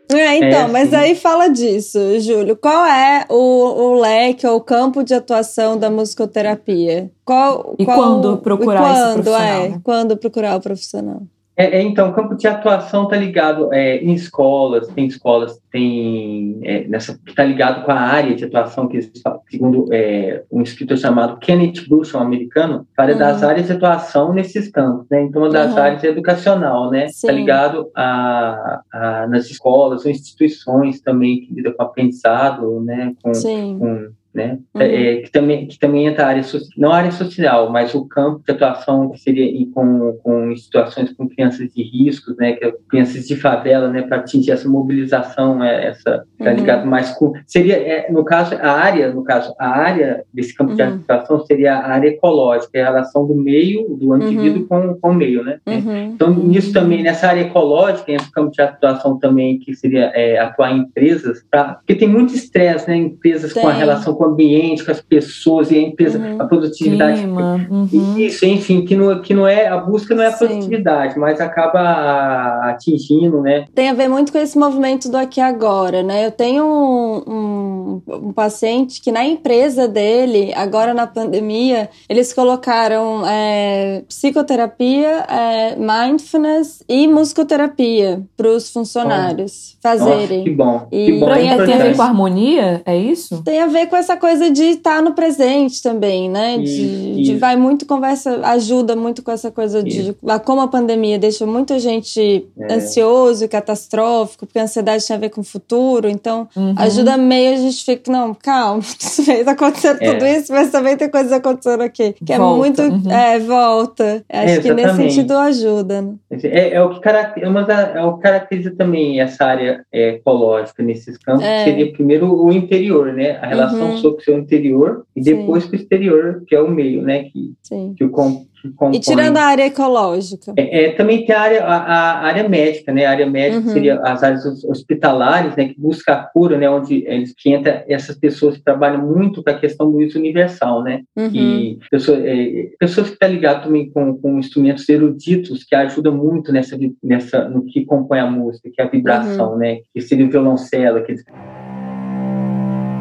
É, 0.09 0.37
então, 0.37 0.61
é, 0.61 0.67
mas 0.67 0.93
aí 0.93 1.15
fala 1.15 1.49
disso, 1.49 1.99
Júlio. 2.19 2.55
Qual 2.55 2.85
é 2.85 3.25
o, 3.29 3.35
o 3.35 3.99
leque 3.99 4.47
ou 4.47 4.57
o 4.57 4.61
campo 4.61 5.03
de 5.03 5.13
atuação 5.13 5.77
da 5.77 5.89
musicoterapia? 5.89 7.11
Qual, 7.25 7.75
e 7.77 7.85
qual, 7.85 7.97
quando 7.97 8.37
procurar 8.37 8.79
e 8.79 8.83
quando, 8.83 9.19
esse 9.19 9.23
profissional? 9.23 9.61
É, 9.63 9.79
quando 9.83 10.17
procurar 10.17 10.55
o 10.55 10.61
profissional? 10.61 11.21
É, 11.59 11.79
é, 11.79 11.81
então, 11.81 12.11
o 12.11 12.13
campo 12.13 12.35
de 12.35 12.47
atuação 12.47 13.05
está 13.05 13.17
ligado 13.17 13.73
é, 13.73 13.97
em 13.97 14.13
escolas, 14.13 14.87
tem 14.89 15.07
escolas 15.07 15.59
tem 15.71 16.59
é, 16.63 16.87
nessa 16.87 17.17
que 17.17 17.31
está 17.31 17.43
ligado 17.43 17.83
com 17.83 17.91
a 17.91 17.99
área 17.99 18.35
de 18.35 18.45
atuação 18.45 18.87
que 18.87 19.01
segundo 19.49 19.91
é, 19.91 20.43
um 20.51 20.61
escritor 20.61 20.97
chamado 20.97 21.39
Kenneth 21.39 21.87
Bush, 21.89 22.13
um 22.13 22.19
americano, 22.19 22.87
fala 22.95 23.13
uhum. 23.13 23.17
das 23.17 23.41
áreas 23.41 23.65
de 23.65 23.73
atuação 23.73 24.33
nesses 24.33 24.69
campos, 24.69 25.07
né? 25.09 25.23
Então, 25.23 25.41
uma 25.41 25.49
das 25.49 25.73
uhum. 25.73 25.79
áreas 25.79 26.03
é 26.03 26.09
educacional, 26.09 26.91
né? 26.91 27.05
Está 27.05 27.31
ligado 27.31 27.89
a, 27.95 28.81
a, 28.93 29.27
nas 29.27 29.49
escolas 29.49 30.05
ou 30.05 30.11
instituições 30.11 31.01
também 31.01 31.41
que 31.41 31.53
lidam 31.55 31.73
com 31.73 31.81
aprendizado, 31.81 32.81
né? 32.81 33.13
Com, 33.23 33.31
com 33.31 34.09
né? 34.37 34.59
Uhum. 34.75 34.81
É, 34.81 35.15
que, 35.17 35.31
também, 35.31 35.65
que 35.65 35.79
também 35.79 36.05
entra 36.05 36.25
a 36.25 36.27
área 36.27 36.43
não 36.77 36.91
a 36.91 36.97
área 36.97 37.11
social, 37.11 37.71
mas 37.71 37.95
o 37.95 38.05
campo 38.05 38.43
de 38.45 38.51
atuação 38.51 39.09
que 39.09 39.19
seria 39.19 39.47
com, 39.73 40.13
com 40.23 40.55
situações 40.55 41.11
com 41.13 41.27
crianças 41.27 41.67
de 41.73 41.81
riscos, 41.81 42.37
né? 42.37 42.53
Que 42.53 42.65
é 42.65 42.73
crianças 42.87 43.27
de 43.27 43.35
favela, 43.35 43.89
né? 43.89 44.03
Para 44.03 44.17
atingir 44.17 44.51
essa 44.51 44.69
mobilização, 44.69 45.63
é, 45.63 45.87
essa 45.87 46.23
tá 46.37 46.53
ligado 46.53 46.83
uhum. 46.83 46.89
mais 46.91 47.09
com 47.11 47.33
seria 47.47 47.75
é, 47.77 48.11
no 48.11 48.23
caso 48.23 48.53
a 48.55 48.71
área, 48.71 49.11
no 49.11 49.23
caso 49.23 49.55
a 49.59 49.67
área 49.67 50.23
desse 50.31 50.55
campo 50.55 50.75
de 50.75 50.83
uhum. 50.83 50.99
atuação 51.09 51.43
seria 51.45 51.75
a 51.75 51.87
área 51.87 52.09
ecológica, 52.09 52.77
é 52.77 52.83
a 52.83 52.91
relação 52.91 53.25
do 53.25 53.33
meio 53.33 53.95
do 53.95 54.15
indivíduo 54.17 54.61
uhum. 54.61 54.93
com, 54.93 54.99
com 55.01 55.09
o 55.09 55.15
meio, 55.15 55.43
né? 55.43 55.57
Uhum. 55.65 56.11
Então 56.13 56.31
nisso 56.31 56.71
também 56.71 57.01
nessa 57.01 57.27
área 57.27 57.41
ecológica, 57.41 58.11
o 58.11 58.31
campo 58.31 58.51
de 58.51 58.61
atuação 58.61 59.17
também 59.17 59.57
que 59.57 59.75
seria 59.75 60.11
é, 60.13 60.37
atuar 60.37 60.71
em 60.71 60.81
empresas, 60.81 61.43
pra, 61.49 61.75
porque 61.75 61.95
tem 61.95 62.07
muito 62.07 62.35
estresse, 62.35 62.87
né? 62.87 62.95
Empresas 62.95 63.51
tem. 63.51 63.63
com 63.63 63.69
a 63.69 63.73
relação 63.73 64.13
com 64.13 64.26
ambiente, 64.27 64.83
com 64.83 64.91
as 64.91 65.01
pessoas 65.01 65.71
e 65.71 65.77
a 65.77 65.81
empresa, 65.81 66.17
uhum. 66.17 66.41
a 66.41 66.45
produtividade. 66.45 67.21
Clima. 67.21 67.67
Uhum. 67.69 68.17
Isso, 68.17 68.45
enfim, 68.45 68.85
que 68.85 68.95
não, 68.95 69.21
que 69.21 69.33
não 69.33 69.47
é 69.47 69.67
a 69.67 69.77
busca 69.77 70.13
não 70.13 70.23
é 70.23 70.27
a 70.27 70.31
Sim. 70.31 70.47
produtividade, 70.47 71.17
mas 71.17 71.39
acaba 71.39 72.69
atingindo, 72.69 73.41
né? 73.41 73.65
Tem 73.73 73.89
a 73.89 73.93
ver 73.93 74.07
muito 74.07 74.31
com 74.31 74.37
esse 74.37 74.57
movimento 74.57 75.09
do 75.09 75.17
aqui 75.17 75.39
agora, 75.39 76.03
né? 76.03 76.25
Eu 76.25 76.31
tenho 76.31 76.65
um, 76.65 77.23
um, 77.27 78.01
um 78.07 78.33
paciente 78.33 79.01
que 79.01 79.11
na 79.11 79.25
empresa 79.25 79.87
dele, 79.87 80.53
agora 80.55 80.93
na 80.93 81.07
pandemia, 81.07 81.89
eles 82.09 82.33
colocaram 82.33 83.25
é, 83.25 84.03
psicoterapia, 84.07 85.25
é, 85.29 85.75
mindfulness 85.75 86.83
e 86.87 87.07
musicoterapia 87.07 88.21
para 88.35 88.49
os 88.49 88.69
funcionários 88.69 89.77
fazerem. 89.81 90.39
Nossa, 90.39 90.43
que 90.43 90.49
bom. 90.51 90.87
E 90.91 91.05
que 91.05 91.19
bom. 91.19 91.33
Tem, 91.33 91.65
tem 91.65 91.73
a 91.73 91.77
ver 91.77 91.95
com 91.95 92.01
harmonia? 92.01 92.81
É 92.85 92.97
isso? 92.97 93.43
Tem 93.43 93.61
a 93.61 93.67
ver 93.67 93.87
com 93.87 93.95
essa 93.95 94.16
coisa 94.17 94.49
de 94.49 94.63
estar 94.63 95.01
no 95.01 95.13
presente 95.13 95.81
também, 95.81 96.29
né? 96.29 96.57
Isso, 96.57 96.73
de, 96.75 97.11
isso. 97.21 97.23
de 97.31 97.37
vai 97.37 97.55
muito 97.55 97.85
conversa, 97.85 98.39
ajuda 98.47 98.95
muito 98.95 99.21
com 99.23 99.31
essa 99.31 99.49
coisa 99.51 99.81
de 99.83 100.15
como 100.45 100.61
a 100.61 100.67
pandemia 100.67 101.17
deixou 101.19 101.47
muita 101.47 101.79
gente 101.79 102.45
É. 102.59 102.73
ansioso 102.73 103.45
e 103.45 103.47
catastrófico, 103.47 104.45
porque 104.45 104.59
a 104.59 104.63
ansiedade 104.63 105.05
tem 105.05 105.15
a 105.15 105.19
ver 105.19 105.29
com 105.29 105.41
o 105.41 105.43
futuro, 105.43 106.09
então 106.09 106.47
Uhum. 106.55 106.73
ajuda 106.77 107.17
meio 107.17 107.53
a 107.53 107.57
gente 107.57 107.83
fica, 107.83 108.11
não, 108.11 108.33
calma, 108.33 108.81
está 109.29 109.51
acontecendo 109.51 109.97
É. 110.01 110.11
tudo 110.13 110.25
isso, 110.25 110.51
mas 110.51 110.69
também 110.71 110.97
tem 110.97 111.09
coisas 111.09 111.31
acontecendo 111.31 111.81
aqui. 111.81 112.13
Que 112.25 112.33
é 112.33 112.37
Volta, 112.37 112.57
muito. 112.57 112.81
uhum. 112.81 113.11
É, 113.11 113.39
volta. 113.39 114.23
Acho 114.29 114.61
que 114.61 114.73
nesse 114.73 114.95
sentido 114.95 115.33
ajuda. 115.37 116.01
né? 116.01 116.13
É, 116.43 116.73
é 116.75 116.81
o 116.81 116.89
que 116.89 116.99
caracteriza, 117.01 117.49
uma 117.51 117.63
da, 117.63 117.81
é 117.95 118.03
o 118.03 118.13
que 118.17 118.21
caracteriza 118.23 118.73
também 118.75 119.19
essa 119.21 119.45
área 119.45 119.85
é, 119.91 120.09
ecológica 120.09 120.81
nesses 120.83 121.17
campos, 121.17 121.43
É. 121.43 121.63
seria 121.65 121.91
primeiro 121.91 122.33
o 122.33 122.51
interior, 122.51 123.13
né? 123.13 123.37
A 123.41 123.47
relação 123.47 123.91
Uhum. 123.91 123.96
Sobre 123.97 124.21
o 124.21 124.23
seu 124.23 124.37
interior 124.37 125.03
e 125.15 125.23
Sim. 125.23 125.35
depois 125.35 125.65
com 125.65 125.73
o 125.73 125.75
exterior, 125.75 126.43
que 126.47 126.55
é 126.55 126.61
o 126.61 126.69
meio, 126.69 127.01
né? 127.01 127.23
Que, 127.25 127.53
Sim. 127.63 127.93
que 127.97 128.03
o 128.03 128.09
com, 128.09 128.45
que 128.61 128.69
compõe. 128.71 128.97
E 128.97 128.99
tirando 128.99 129.37
a 129.37 129.43
área 129.43 129.65
ecológica. 129.65 130.53
É, 130.57 130.85
é, 130.85 130.91
também 130.93 131.25
tem 131.25 131.35
a 131.35 131.39
área, 131.41 131.63
a, 131.63 131.75
a 131.75 132.25
área 132.25 132.49
médica, 132.49 132.91
né? 132.91 133.05
A 133.05 133.11
área 133.11 133.25
médica 133.29 133.67
Uhum. 133.67 133.73
seria 133.73 133.99
as 134.01 134.23
áreas 134.23 134.45
hos- 134.45 134.63
hospitalares, 134.65 135.55
né? 135.55 135.67
Que 135.69 135.79
busca 135.79 136.13
a 136.13 136.23
cura, 136.23 136.57
né? 136.57 136.69
Onde 136.69 137.03
eles 137.07 137.33
que 137.37 137.49
entra 137.51 137.83
essas 137.87 138.17
pessoas 138.17 138.57
que 138.57 138.63
trabalham 138.63 139.05
muito 139.05 139.43
com 139.43 139.49
a 139.49 139.53
questão 139.53 139.91
do 139.91 139.97
uso 139.99 140.17
universal, 140.17 140.83
né? 140.83 141.01
Uhum. 141.15 141.29
E 141.33 141.79
pessoa, 141.91 142.17
é, 142.21 142.69
pessoas 142.79 143.07
que 143.07 143.13
estão 143.13 143.29
ligadas 143.29 143.63
também 143.63 143.89
com, 143.91 144.15
com 144.17 144.39
instrumentos 144.39 144.87
eruditos 144.89 145.63
que 145.63 145.75
ajudam 145.75 146.15
muito 146.15 146.51
nessa, 146.51 146.77
nessa 147.03 147.47
no 147.47 147.63
que 147.65 147.85
compõe 147.85 148.19
a 148.19 148.29
música, 148.29 148.69
que 148.73 148.81
é 148.81 148.85
a 148.85 148.89
vibração, 148.89 149.51
Uhum. 149.53 149.57
né? 149.59 149.77
Que 149.93 150.01
seria 150.01 150.25
o 150.25 150.29
violoncelo, 150.29 150.97
aqueles 150.97 151.23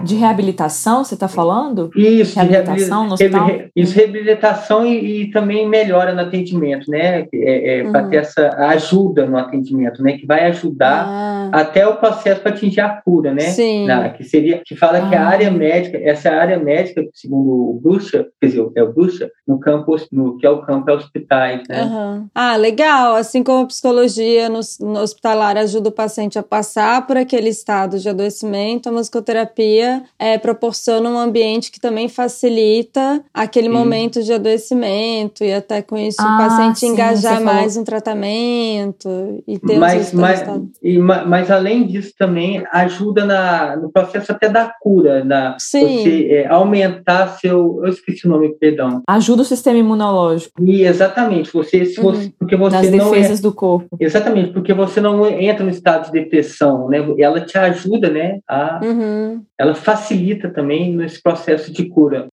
De 0.07 0.15
reabilitação, 0.15 1.05
você 1.05 1.15
está 1.15 1.29
falando? 1.29 1.91
Isso, 1.97 2.33
de 2.41 2.47
Reabilitação 2.47 3.05
no 3.09 3.17
reabili- 3.17 3.25
hospital? 3.25 3.47
reabili- 3.47 3.71
Isso, 3.75 3.95
reabilitação 3.97 4.87
e, 4.87 5.23
e 5.23 5.31
também 5.31 5.69
melhora 5.69 6.15
no 6.15 6.21
atendimento, 6.21 6.91
né? 6.91 7.27
É, 7.35 7.83
Para 7.91 8.05
Uhum. 8.05 8.11
ter 8.11 8.17
essa 8.17 8.49
ajuda 8.69 9.27
no 9.27 9.37
atendimento, 9.37 10.03
né? 10.03 10.17
Que 10.17 10.27
vai 10.27 10.47
ajudar 10.47 11.07
Ah, 11.09 11.51
até 11.53 11.87
o 11.87 11.97
processo 11.97 12.41
para 12.41 12.53
atingir 12.53 12.81
a 12.81 12.89
cura, 12.89 13.33
né? 13.33 13.41
Sim. 13.43 13.87
Na- 13.87 14.09
que 14.11 14.25
seria 14.25 14.61
que 14.65 14.77
fala 14.77 15.09
que 15.09 15.15
a 15.15 15.23
Ah. 15.25 15.29
área 15.29 15.51
médica, 15.51 15.99
essa 15.99 16.31
área 16.31 16.59
médica, 16.59 17.03
segundo 17.13 17.51
o 17.71 17.81
Bruxa, 17.83 18.27
quer 18.41 18.47
dizer, 18.49 18.67
é 18.77 18.83
o 18.83 18.93
Bruxa, 18.93 19.31
no 19.47 19.59
campo, 19.59 19.97
no, 20.13 20.37
que 20.39 20.47
é 20.47 20.51
o 20.51 20.63
campo 20.63 20.91
é 20.91 20.95
hospitais, 20.95 21.63
né? 21.69 21.83
Aham. 21.83 22.27
Ah, 22.35 22.57
legal. 22.57 23.15
Assim 23.17 23.43
como 23.43 23.65
a 23.65 23.67
psicologia 23.67 24.49
no, 24.49 24.61
no 24.81 25.01
hospitalar 25.01 25.57
ajuda 25.57 25.89
o 25.89 25.93
paciente 25.93 26.39
a 26.39 26.43
passar 26.43 27.07
por 27.07 27.17
aquele 27.17 27.49
estado 27.49 27.99
de 27.99 28.09
adoecimento, 28.09 28.89
a 28.89 28.93
musicoterapia 28.93 29.96
é, 30.19 30.39
proporciona 30.39 31.09
um 31.09 31.19
ambiente 31.19 31.71
que 31.71 31.81
também 31.81 32.09
facilita 32.09 33.23
aquele 33.33 33.67
Sim. 33.69 33.73
momento 33.75 34.23
de 34.23 34.33
adoecimento 34.33 35.45
e 35.45 35.53
até 35.53 35.83
com 35.83 35.97
isso 35.97 36.17
Ah, 36.21 36.35
o 36.35 36.39
paciente 36.49 36.81
sim, 36.81 36.89
engajar 36.89 37.37
falou. 37.39 37.47
mais 37.55 37.77
no 37.77 37.85
tratamento 37.85 39.43
e 39.47 39.59
ter 39.59 39.79
mas, 39.79 40.09
os 40.09 40.13
mas, 40.15 40.43
e, 40.83 40.99
mas 40.99 41.51
além 41.51 41.87
disso 41.87 42.13
também 42.19 42.65
ajuda 42.73 43.25
na, 43.25 43.77
no 43.77 43.91
processo 43.91 44.33
até 44.33 44.49
da 44.49 44.73
cura, 44.81 45.25
na 45.25 45.57
Sim. 45.59 45.81
você 46.03 46.29
é, 46.31 46.47
aumentar 46.49 47.39
seu, 47.39 47.81
eu 47.85 47.89
esqueci 47.91 48.27
o 48.27 48.31
nome, 48.31 48.55
perdão. 48.59 49.03
Ajuda 49.09 49.43
o 49.43 49.45
sistema 49.45 49.79
imunológico 49.79 50.53
E 50.63 50.83
exatamente, 50.85 51.53
você, 51.53 51.85
se 51.85 52.01
Uhum. 52.01 52.31
porque 52.39 52.57
você 52.57 52.77
nas 52.77 52.91
não 52.91 53.07
é, 53.15 53.19
defesas 53.19 53.41
do 53.41 53.53
corpo. 53.53 53.97
exatamente, 53.99 54.53
porque 54.53 54.73
você 54.73 55.01
não 55.01 55.27
entra 55.27 55.65
no 55.65 55.71
estado 55.71 56.07
de 56.07 56.13
depressão, 56.13 56.89
né? 56.89 56.99
Ela 57.19 57.41
te 57.41 57.57
ajuda, 57.59 58.09
né? 58.11 58.39
A, 58.49 58.81
Uhum. 58.83 59.43
ela 59.59 59.75
facilita 59.87 60.51
também 60.51 60.97
nesse 60.97 61.23
processo 61.23 61.73
de 61.73 61.89
cura. 61.89 62.27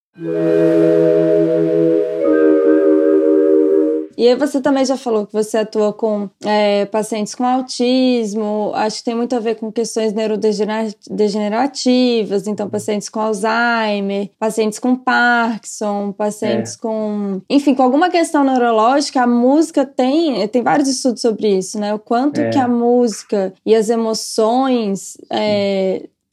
E 4.16 4.28
aí 4.28 4.36
você 4.36 4.62
também 4.62 4.86
já 4.86 4.96
falou 4.96 5.26
que 5.28 5.34
você 5.34 5.58
atua 5.58 5.92
com 5.92 6.30
é, 6.46 6.86
pacientes 6.86 7.36
com 7.36 7.44
autismo, 7.44 8.72
acho 8.74 9.00
que 9.00 9.04
tem 9.04 9.16
muito 9.16 9.36
a 9.36 9.40
ver 9.40 9.56
com 9.56 9.72
questões 9.72 10.14
neurodegenerativas, 10.14 12.48
então 12.48 12.70
pacientes 12.70 13.10
com 13.10 13.20
Alzheimer, 13.20 14.30
pacientes 14.40 14.80
com 14.80 14.96
Parkinson, 14.96 16.12
pacientes 16.12 16.76
com... 16.76 17.42
Enfim, 17.50 17.76
com 17.76 17.84
alguma 17.84 18.10
questão 18.10 18.44
neurológica, 18.44 19.24
a 19.24 19.28
música 19.28 19.86
tem, 19.86 20.48
tem 20.48 20.62
vários 20.62 20.88
estudos 20.88 21.22
sobre 21.22 21.58
isso, 21.58 21.80
né? 21.80 21.94
O 21.94 22.00
quanto 22.00 22.40
É. 22.40 22.50
que 22.50 22.58
a 22.58 22.68
música 22.68 23.54
e 23.66 23.76
as 23.76 23.90
emoções... 23.90 25.18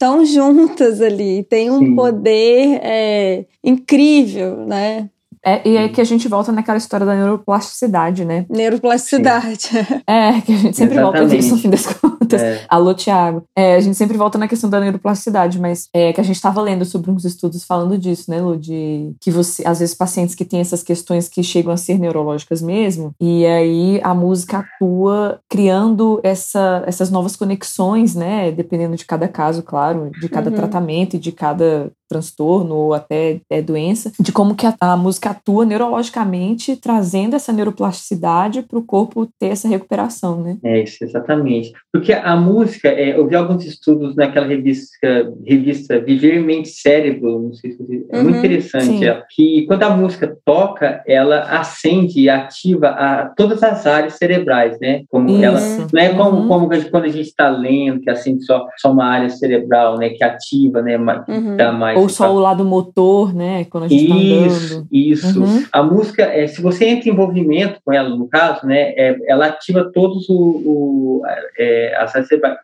É, 0.01 0.05
Estão 0.05 0.25
juntas 0.25 0.99
ali, 0.99 1.43
tem 1.43 1.69
um 1.69 1.79
Sim. 1.79 1.95
poder 1.95 2.79
é, 2.81 3.45
incrível, 3.63 4.65
né? 4.65 5.09
É, 5.43 5.67
e 5.67 5.77
aí 5.77 5.89
que 5.89 6.01
a 6.01 6.03
gente 6.03 6.27
volta 6.27 6.51
naquela 6.51 6.77
história 6.77 7.05
da 7.05 7.15
neuroplasticidade, 7.15 8.25
né? 8.25 8.45
Neuroplasticidade. 8.49 9.69
É, 10.07 10.41
que 10.41 10.53
a 10.53 10.57
gente 10.57 10.77
sempre 10.77 10.99
volta 10.99 11.19
Exatamente. 11.19 11.35
nisso 11.35 11.55
no 11.55 11.61
fim 11.61 11.69
das 11.69 11.85
contas. 11.85 12.10
É, 12.31 12.65
Alô, 12.69 12.93
Thiago. 12.93 13.43
É, 13.57 13.75
a 13.75 13.79
gente 13.79 13.97
sempre 13.97 14.17
volta 14.17 14.37
na 14.37 14.47
questão 14.47 14.69
da 14.69 14.79
neuroplasticidade, 14.79 15.59
mas 15.59 15.87
é 15.93 16.13
que 16.13 16.21
a 16.21 16.23
gente 16.23 16.35
estava 16.35 16.61
lendo 16.61 16.85
sobre 16.85 17.09
uns 17.11 17.25
estudos 17.25 17.63
falando 17.63 17.97
disso, 17.97 18.29
né, 18.29 18.39
Lu? 18.41 18.57
De 18.57 19.11
que 19.19 19.31
você, 19.31 19.65
às 19.67 19.79
vezes, 19.79 19.95
pacientes 19.95 20.35
que 20.35 20.45
têm 20.45 20.59
essas 20.59 20.83
questões 20.83 21.27
que 21.27 21.43
chegam 21.43 21.71
a 21.73 21.77
ser 21.77 21.97
neurológicas 21.99 22.61
mesmo, 22.61 23.11
e 23.19 23.45
aí 23.45 23.99
a 24.03 24.13
música 24.13 24.59
atua 24.59 25.39
criando 25.49 26.19
essa, 26.23 26.83
essas 26.85 27.09
novas 27.09 27.35
conexões, 27.35 28.15
né? 28.15 28.51
Dependendo 28.51 28.95
de 28.95 29.05
cada 29.05 29.27
caso, 29.27 29.63
claro, 29.63 30.11
de 30.19 30.29
cada 30.29 30.49
Uhum. 30.49 30.55
tratamento 30.55 31.15
e 31.15 31.19
de 31.19 31.31
cada 31.31 31.91
transtorno 32.09 32.75
ou 32.75 32.93
até 32.93 33.39
é, 33.49 33.61
doença, 33.61 34.11
de 34.19 34.33
como 34.33 34.53
que 34.53 34.65
a, 34.67 34.75
a 34.81 34.97
música 34.97 35.29
atua 35.29 35.65
neurologicamente, 35.65 36.75
trazendo 36.75 37.37
essa 37.37 37.53
neuroplasticidade 37.53 38.63
para 38.63 38.77
o 38.77 38.83
corpo 38.83 39.27
ter 39.39 39.47
essa 39.47 39.67
recuperação, 39.67 40.41
né? 40.41 40.57
é 40.63 40.83
isso, 40.83 41.03
exatamente. 41.03 41.71
Porque 41.91 42.10
a 42.13 42.35
música, 42.35 42.89
é, 42.89 43.17
eu 43.17 43.27
vi 43.27 43.35
alguns 43.35 43.65
estudos 43.65 44.15
naquela 44.15 44.45
revista, 44.47 45.31
revista 45.45 45.99
Viver 45.99 46.39
Mente 46.41 46.69
Cérebro, 46.69 47.39
não 47.41 47.53
sei 47.53 47.71
se 47.71 47.77
você, 47.77 48.05
é 48.09 48.21
muito 48.21 48.33
Uhum, 48.35 48.39
interessante, 48.39 49.05
ela, 49.05 49.23
que 49.29 49.65
quando 49.67 49.83
a 49.83 49.89
música 49.89 50.37
toca, 50.45 51.03
ela 51.07 51.41
acende 51.41 52.19
e 52.21 52.29
ativa 52.29 52.87
a, 52.89 53.25
todas 53.35 53.61
as 53.63 53.85
áreas 53.85 54.13
cerebrais, 54.15 54.77
né? 54.79 55.03
Como 55.09 55.43
ela, 55.43 55.59
Isso. 55.59 55.87
não 55.93 56.01
é 56.01 56.09
como, 56.09 56.37
Uhum. 56.41 56.47
como 56.47 56.69
quando 56.89 57.05
a 57.05 57.09
gente 57.09 57.27
está 57.27 57.49
lendo, 57.49 58.01
que 58.01 58.09
acende 58.09 58.43
só, 58.43 58.65
só 58.77 58.91
uma 58.91 59.05
área 59.05 59.29
cerebral, 59.29 59.97
né? 59.97 60.09
Que 60.09 60.23
ativa, 60.23 60.81
né? 60.81 60.97
Que 61.25 61.31
Uhum. 61.31 61.57
dá 61.57 61.71
mais 61.71 61.97
Ou 61.99 62.09
só 62.09 62.33
o 62.33 62.39
lado 62.39 62.63
motor, 62.65 63.33
né? 63.33 63.65
Quando 63.65 63.85
a 63.85 63.87
gente 63.87 64.07
tá 64.07 64.15
isso, 64.15 64.73
andando. 64.75 64.87
isso. 64.91 65.43
Uhum. 65.43 65.63
A 65.71 65.83
música, 65.83 66.23
é, 66.23 66.47
se 66.47 66.61
você 66.61 66.85
entra 66.85 67.09
em 67.09 67.11
envolvimento 67.13 67.79
com 67.83 67.91
ela, 67.93 68.09
no 68.09 68.27
caso, 68.27 68.65
né, 68.65 68.93
é, 68.95 69.15
ela 69.27 69.47
ativa 69.47 69.89
todos 69.93 70.27
o, 70.29 70.33
o, 70.35 71.21
é. 71.57 71.95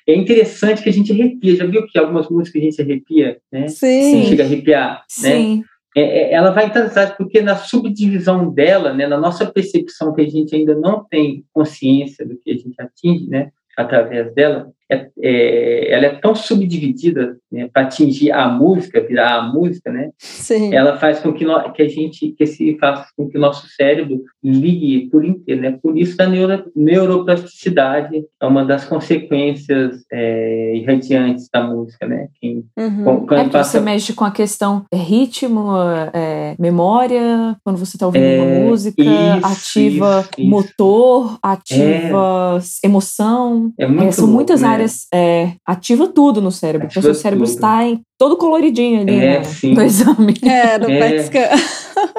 É 0.08 0.16
interessante 0.16 0.82
que 0.82 0.90
a 0.90 0.94
gente 0.94 1.12
arrepia. 1.12 1.56
Já 1.56 1.66
viu 1.66 1.86
que 1.88 1.98
algumas 1.98 2.30
músicas 2.30 2.62
a 2.62 2.66
gente 2.66 2.82
arrepia, 2.82 3.38
né? 3.52 3.68
Sim. 3.68 4.26
Chega 4.26 4.44
a 4.44 4.46
arrepiar, 4.46 5.04
né? 5.22 5.30
Sim. 5.30 5.64
É, 5.96 6.02
é, 6.02 6.34
ela 6.34 6.52
vai 6.52 6.66
entrar 6.66 7.18
porque 7.18 7.42
na 7.42 7.56
subdivisão 7.56 8.54
dela, 8.54 8.94
né, 8.94 9.08
na 9.08 9.18
nossa 9.18 9.48
percepção 9.48 10.14
que 10.14 10.22
a 10.22 10.30
gente 10.30 10.56
ainda 10.56 10.76
não 10.76 11.04
tem 11.04 11.44
consciência 11.52 12.24
do 12.24 12.38
que 12.38 12.52
a 12.52 12.54
gente 12.54 12.80
atinge, 12.80 13.28
né, 13.28 13.50
através 13.76 14.32
dela, 14.36 14.72
é, 14.90 15.08
é, 15.22 15.92
ela 15.94 16.06
é 16.06 16.10
tão 16.16 16.34
subdividida 16.34 17.38
né, 17.52 17.70
para 17.72 17.84
atingir 17.84 18.32
a 18.32 18.48
música, 18.48 19.02
virar 19.06 19.36
a 19.36 19.42
música, 19.44 19.92
né? 19.92 20.12
Sim. 20.18 20.74
ela 20.74 20.98
faz 20.98 21.20
com 21.20 21.34
que, 21.34 21.44
no, 21.46 21.72
que 21.74 21.82
a 21.82 21.88
gente 21.90 22.34
que 22.38 22.46
se 22.46 22.78
faça 22.80 23.08
com 23.16 23.28
que 23.30 23.38
o 23.38 23.42
nosso 23.42 23.68
cérebro 23.68 24.22
ligue 24.44 25.10
por 25.10 25.26
inteiro, 25.26 25.62
né? 25.62 25.78
Por 25.82 25.98
isso 25.98 26.22
a 26.22 26.26
neuro, 26.28 26.72
neuroplasticidade 26.76 28.24
é 28.42 28.46
uma 28.46 28.64
das 28.66 28.86
consequências 28.86 30.04
é, 30.12 30.76
irradiantes 30.76 31.50
da 31.54 31.62
música, 31.64 32.08
né? 32.08 32.28
Quem, 32.40 32.64
Uhum. 32.78 33.04
quando 33.26 33.34
É 33.40 33.44
porque 33.44 33.50
passa- 33.58 33.80
você 33.80 33.84
mexe 33.84 34.14
com 34.14 34.24
a 34.24 34.32
questão 34.32 34.86
é, 34.92 34.98
ritmo, 34.98 35.72
é, 36.14 36.56
memória, 36.60 37.56
quando 37.64 37.78
você 37.78 37.96
está 37.98 38.06
ouvindo 38.06 38.24
É, 38.24 38.42
uma 38.42 38.70
música, 38.70 39.02
isso, 39.02 39.46
ativa 39.46 40.20
isso, 40.22 40.30
isso. 40.42 40.50
motor, 40.50 41.38
ativa 41.42 42.60
emoção. 42.84 43.72
é 43.78 43.88
muito 43.88 44.04
É, 44.08 44.12
são 44.12 44.28
muitas 44.28 44.62
né? 44.62 44.68
Várias. 44.78 45.08
É, 45.14 45.54
ativa 45.66 46.08
tudo 46.08 46.42
no 46.42 46.52
cérebro. 46.52 46.88
Ativa 46.88 47.00
o 47.00 47.04
seu 47.04 47.14
cérebro 47.14 47.46
tudo. 47.46 47.56
está 47.56 47.86
em 47.86 48.02
todo 48.18 48.38
coloridinho 48.38 49.02
ali 49.02 49.16
é, 49.16 49.40
no, 49.40 49.46
sim. 49.46 49.74
no 49.74 49.82
exame. 49.84 50.34
É, 50.44 50.78
no 50.78 50.90
é, 50.90 51.18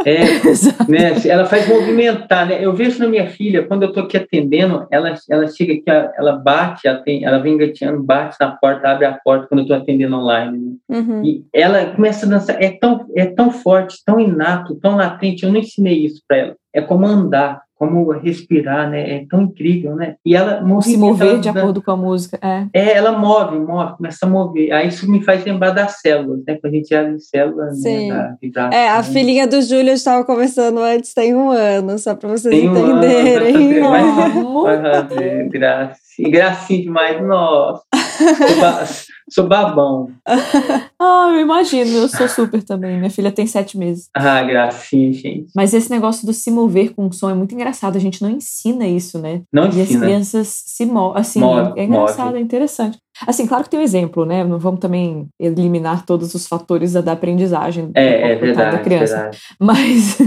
é, 0.04 0.26
né, 0.88 1.14
ela 1.26 1.44
faz 1.46 1.68
movimentar, 1.68 2.46
né? 2.46 2.64
Eu 2.64 2.72
vejo 2.72 2.98
na 2.98 3.08
minha 3.08 3.28
filha, 3.28 3.64
quando 3.64 3.82
eu 3.82 3.88
estou 3.88 4.04
aqui 4.04 4.16
atendendo, 4.16 4.86
ela, 4.90 5.14
ela 5.28 5.48
chega 5.48 5.74
aqui, 5.74 6.12
ela 6.16 6.32
bate, 6.32 6.86
ela, 6.86 6.98
tem, 6.98 7.24
ela 7.24 7.38
vem 7.38 7.56
gateando, 7.56 8.02
bate 8.02 8.36
na 8.40 8.50
porta, 8.52 8.88
abre 8.88 9.06
a 9.06 9.18
porta 9.24 9.46
quando 9.48 9.60
eu 9.60 9.64
estou 9.64 9.76
atendendo 9.76 10.16
online. 10.16 10.58
Né? 10.58 10.98
Uhum. 10.98 11.24
E 11.24 11.44
ela 11.52 11.86
começa 11.86 12.26
a 12.26 12.28
dançar, 12.28 12.62
é 12.62 12.70
tão, 12.70 13.06
é 13.16 13.26
tão 13.26 13.50
forte, 13.50 13.98
tão 14.04 14.20
inato, 14.20 14.76
tão 14.76 14.96
latente, 14.96 15.44
eu 15.44 15.52
não 15.52 15.60
ensinei 15.60 16.04
isso 16.04 16.22
para 16.26 16.36
ela. 16.36 16.56
É 16.72 16.80
como 16.80 17.06
andar 17.06 17.62
como 17.78 18.10
respirar, 18.10 18.90
né? 18.90 19.18
É 19.18 19.26
tão 19.30 19.42
incrível, 19.42 19.94
né? 19.94 20.16
E 20.26 20.34
ela 20.34 20.62
se 20.82 20.96
mover 20.96 21.38
de 21.38 21.48
acordo 21.48 21.80
com 21.80 21.92
a 21.92 21.96
música, 21.96 22.38
é. 22.42 22.66
É, 22.72 22.96
ela 22.96 23.12
move, 23.12 23.58
move, 23.58 23.96
começa 23.96 24.26
a 24.26 24.28
mover. 24.28 24.72
Aí 24.72 24.88
isso 24.88 25.08
me 25.10 25.22
faz 25.22 25.44
lembrar 25.44 25.70
das 25.70 26.00
células, 26.00 26.42
né? 26.46 26.58
Quando 26.60 26.74
a 26.74 26.76
gente 26.76 26.94
abre 26.94 27.20
células, 27.20 27.80
né? 27.82 27.90
Sim. 27.90 28.10
né? 28.10 28.36
é, 28.72 28.88
a 28.88 28.96
né? 28.96 29.02
filhinha 29.04 29.46
do 29.46 29.62
Júlio 29.62 29.92
estava 29.92 30.24
conversando 30.24 30.80
antes, 30.80 31.14
tem 31.14 31.34
um 31.34 31.50
ano, 31.50 31.98
só 31.98 32.14
para 32.14 32.28
vocês 32.28 32.54
tem 32.54 32.66
entenderem. 32.66 33.80
Um 33.80 33.94
ano, 33.94 34.62
vai 34.64 34.82
fazer, 34.82 35.48
gracinha, 35.48 36.30
gracinha 36.30 36.82
demais, 36.82 37.22
nossa. 37.24 37.82
Sou 39.30 39.46
babão. 39.46 40.10
ah, 40.98 41.30
eu 41.32 41.40
imagino, 41.40 41.90
eu 41.90 42.08
sou 42.08 42.28
super 42.28 42.62
também. 42.62 42.98
Minha 42.98 43.10
filha 43.10 43.30
tem 43.30 43.46
sete 43.46 43.76
meses. 43.76 44.08
Ah, 44.14 44.42
gracinha, 44.42 45.12
gente. 45.12 45.50
Mas 45.54 45.74
esse 45.74 45.90
negócio 45.90 46.26
do 46.26 46.32
se 46.32 46.50
mover 46.50 46.94
com 46.94 47.06
o 47.06 47.12
som 47.12 47.28
é 47.28 47.34
muito 47.34 47.54
engraçado. 47.54 47.96
A 47.96 48.00
gente 48.00 48.22
não 48.22 48.30
ensina 48.30 48.86
isso, 48.86 49.18
né? 49.18 49.42
Não 49.52 49.64
e 49.64 49.68
ensina. 49.68 49.82
E 49.82 49.82
as 49.82 50.00
crianças 50.00 50.62
se 50.66 50.86
movem. 50.86 51.20
Assim, 51.20 51.40
move, 51.40 51.78
é 51.78 51.84
engraçado, 51.84 52.26
move. 52.26 52.38
é 52.38 52.40
interessante. 52.40 52.98
Assim, 53.26 53.46
claro 53.46 53.64
que 53.64 53.70
tem 53.70 53.80
um 53.80 53.82
exemplo, 53.82 54.24
né? 54.24 54.44
Não 54.44 54.58
vamos 54.58 54.80
também 54.80 55.28
eliminar 55.38 56.04
todos 56.04 56.34
os 56.34 56.46
fatores 56.46 56.92
da 56.92 57.12
aprendizagem 57.12 57.90
é, 57.94 58.32
é 58.32 58.36
verdade, 58.36 58.76
da 58.76 58.82
criança. 58.82 59.14
Verdade. 59.14 59.38
Mas, 59.60 60.18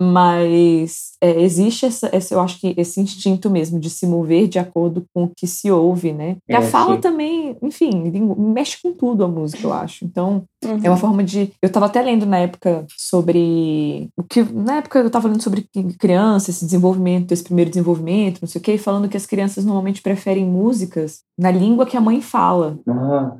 mas 0.00 1.12
é, 1.20 1.40
existe 1.40 1.86
essa, 1.86 2.08
essa, 2.12 2.34
eu 2.34 2.40
acho 2.40 2.58
que 2.58 2.74
esse 2.76 3.00
instinto 3.00 3.50
mesmo 3.50 3.78
de 3.78 3.90
se 3.90 4.06
mover 4.06 4.48
de 4.48 4.58
acordo 4.58 5.04
com 5.14 5.24
o 5.24 5.30
que 5.34 5.46
se 5.46 5.70
ouve, 5.70 6.12
né? 6.12 6.36
E 6.48 6.52
é, 6.52 6.56
a 6.56 6.62
fala 6.62 6.94
sim. 6.94 7.00
também, 7.00 7.56
enfim, 7.62 8.10
mexe 8.36 8.78
com 8.82 8.92
tudo 8.92 9.24
a 9.24 9.28
música, 9.28 9.64
eu 9.64 9.72
acho. 9.72 10.04
Então, 10.04 10.44
uhum. 10.64 10.80
é 10.82 10.88
uma 10.88 10.90
uhum. 10.90 10.96
forma 10.96 11.24
de. 11.24 11.52
Eu 11.62 11.66
estava 11.68 11.86
até 11.86 12.02
lendo 12.02 12.26
na 12.26 12.38
época 12.38 12.84
sobre. 12.96 14.08
o 14.16 14.22
que 14.22 14.42
Na 14.42 14.76
época 14.76 14.98
eu 14.98 15.06
estava 15.06 15.28
lendo 15.28 15.42
sobre 15.42 15.66
criança, 15.98 16.50
esse 16.50 16.64
desenvolvimento, 16.64 17.32
esse 17.32 17.44
primeiro 17.44 17.70
desenvolvimento, 17.70 18.40
não 18.40 18.48
sei 18.48 18.60
o 18.60 18.64
quê, 18.64 18.78
falando 18.78 19.08
que 19.08 19.16
as 19.16 19.26
crianças 19.26 19.64
normalmente 19.64 20.02
preferem 20.02 20.44
músicas 20.44 21.20
na 21.38 21.50
língua 21.50 21.81
que 21.86 21.96
a 21.96 22.00
mãe 22.00 22.20
fala. 22.20 22.78
Ah. 22.88 23.32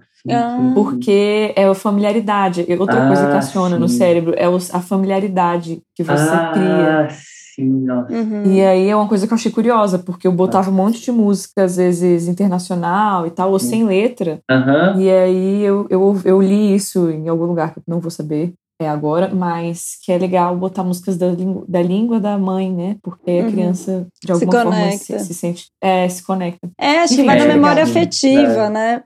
Porque 0.75 1.53
é 1.57 1.65
a 1.65 1.75
familiaridade. 1.75 2.65
Outra 2.79 3.05
ah, 3.05 3.07
coisa 3.09 3.29
que 3.29 3.37
aciona 3.37 3.75
sim. 3.75 3.81
no 3.81 3.89
cérebro 3.89 4.35
é 4.37 4.45
a 4.47 4.81
familiaridade 4.81 5.83
que 5.95 6.03
você 6.03 6.29
ah, 6.31 6.51
cria. 6.53 7.09
Sim, 7.55 7.85
nossa. 7.85 8.13
Uhum. 8.13 8.45
E 8.47 8.63
aí 8.63 8.89
é 8.89 8.97
uma 8.97 9.09
coisa 9.09 9.27
que 9.27 9.33
eu 9.33 9.37
achei 9.37 9.53
curiosa, 9.53 9.99
porque 9.99 10.27
eu 10.27 10.33
botava 10.33 10.71
um 10.71 10.75
monte 10.75 11.03
de 11.03 11.13
música, 11.13 11.65
às 11.65 11.77
vezes 11.77 12.27
internacional 12.27 13.27
e 13.27 13.31
tal, 13.31 13.51
ou 13.51 13.59
sem 13.59 13.85
letra. 13.85 14.41
Uhum. 14.51 15.01
E 15.01 15.11
aí 15.11 15.63
eu, 15.63 15.87
eu, 15.91 16.21
eu 16.25 16.41
li 16.41 16.75
isso 16.75 17.11
em 17.11 17.29
algum 17.29 17.45
lugar 17.45 17.73
que 17.73 17.81
eu 17.81 17.83
não 17.87 18.01
vou 18.01 18.11
saber 18.11 18.55
agora, 18.81 19.33
mas 19.35 19.99
que 20.03 20.13
é 20.13 20.19
legal 20.19 20.57
botar 20.57 20.83
músicas 20.83 21.17
da, 21.17 21.29
língua, 21.29 21.65
da 21.69 21.83
língua 21.83 22.21
da 22.21 22.39
mãe, 22.39 22.73
né? 22.73 22.97
Porque 23.03 23.31
a 23.31 23.45
uhum. 23.45 23.53
criança, 23.53 24.07
de 24.25 24.33
alguma 24.33 24.53
se 24.53 24.63
forma, 24.63 24.91
se, 24.93 25.19
se, 25.21 25.35
sente. 25.35 25.67
É, 25.81 26.09
se 26.09 26.23
conecta. 26.23 26.69
É, 26.79 26.99
acho 26.99 27.15
Enfim, 27.15 27.23
que 27.23 27.27
vai 27.27 27.37
é 27.37 27.45
na 27.47 27.55
memória 27.55 27.85
legal. 27.85 27.91
afetiva, 27.91 28.67
é. 28.67 28.71
né? 28.71 29.03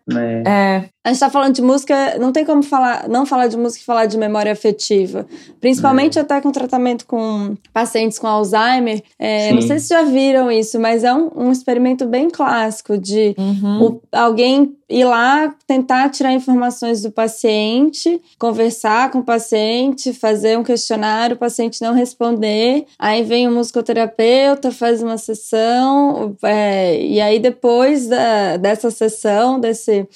É. 0.46 0.88
A 1.06 1.10
gente 1.10 1.20
tá 1.20 1.30
falando 1.30 1.54
de 1.54 1.62
música, 1.62 2.18
não 2.18 2.32
tem 2.32 2.44
como 2.44 2.64
falar, 2.64 3.08
não 3.08 3.24
falar 3.24 3.46
de 3.46 3.56
música 3.56 3.80
e 3.80 3.84
falar 3.84 4.06
de 4.06 4.18
memória 4.18 4.50
afetiva. 4.50 5.24
Principalmente 5.60 6.18
é. 6.18 6.22
até 6.22 6.40
com 6.40 6.50
tratamento 6.50 7.06
com 7.06 7.56
pacientes 7.72 8.18
com 8.18 8.26
Alzheimer. 8.26 9.00
É, 9.16 9.52
não 9.52 9.62
sei 9.62 9.78
se 9.78 9.90
já 9.90 10.02
viram 10.02 10.50
isso, 10.50 10.80
mas 10.80 11.04
é 11.04 11.14
um, 11.14 11.30
um 11.36 11.52
experimento 11.52 12.06
bem 12.06 12.28
clássico 12.28 12.98
de 12.98 13.36
uhum. 13.38 13.84
o, 13.84 14.02
alguém 14.10 14.76
ir 14.88 15.04
lá 15.04 15.54
tentar 15.64 16.10
tirar 16.10 16.32
informações 16.32 17.02
do 17.02 17.12
paciente, 17.12 18.20
conversar 18.36 19.12
com 19.12 19.18
o 19.18 19.24
paciente, 19.24 20.12
fazer 20.12 20.58
um 20.58 20.64
questionário, 20.64 21.36
o 21.36 21.38
paciente 21.38 21.82
não 21.82 21.94
responder, 21.94 22.84
aí 22.98 23.22
vem 23.22 23.46
o 23.46 23.52
musicoterapeuta, 23.52 24.72
faz 24.72 25.02
uma 25.02 25.18
sessão, 25.18 26.36
é, 26.42 27.00
e 27.00 27.20
aí 27.20 27.38
depois 27.38 28.08
da, 28.08 28.56
dessa 28.56 28.90
sessão, 28.90 29.58
desse 29.58 30.08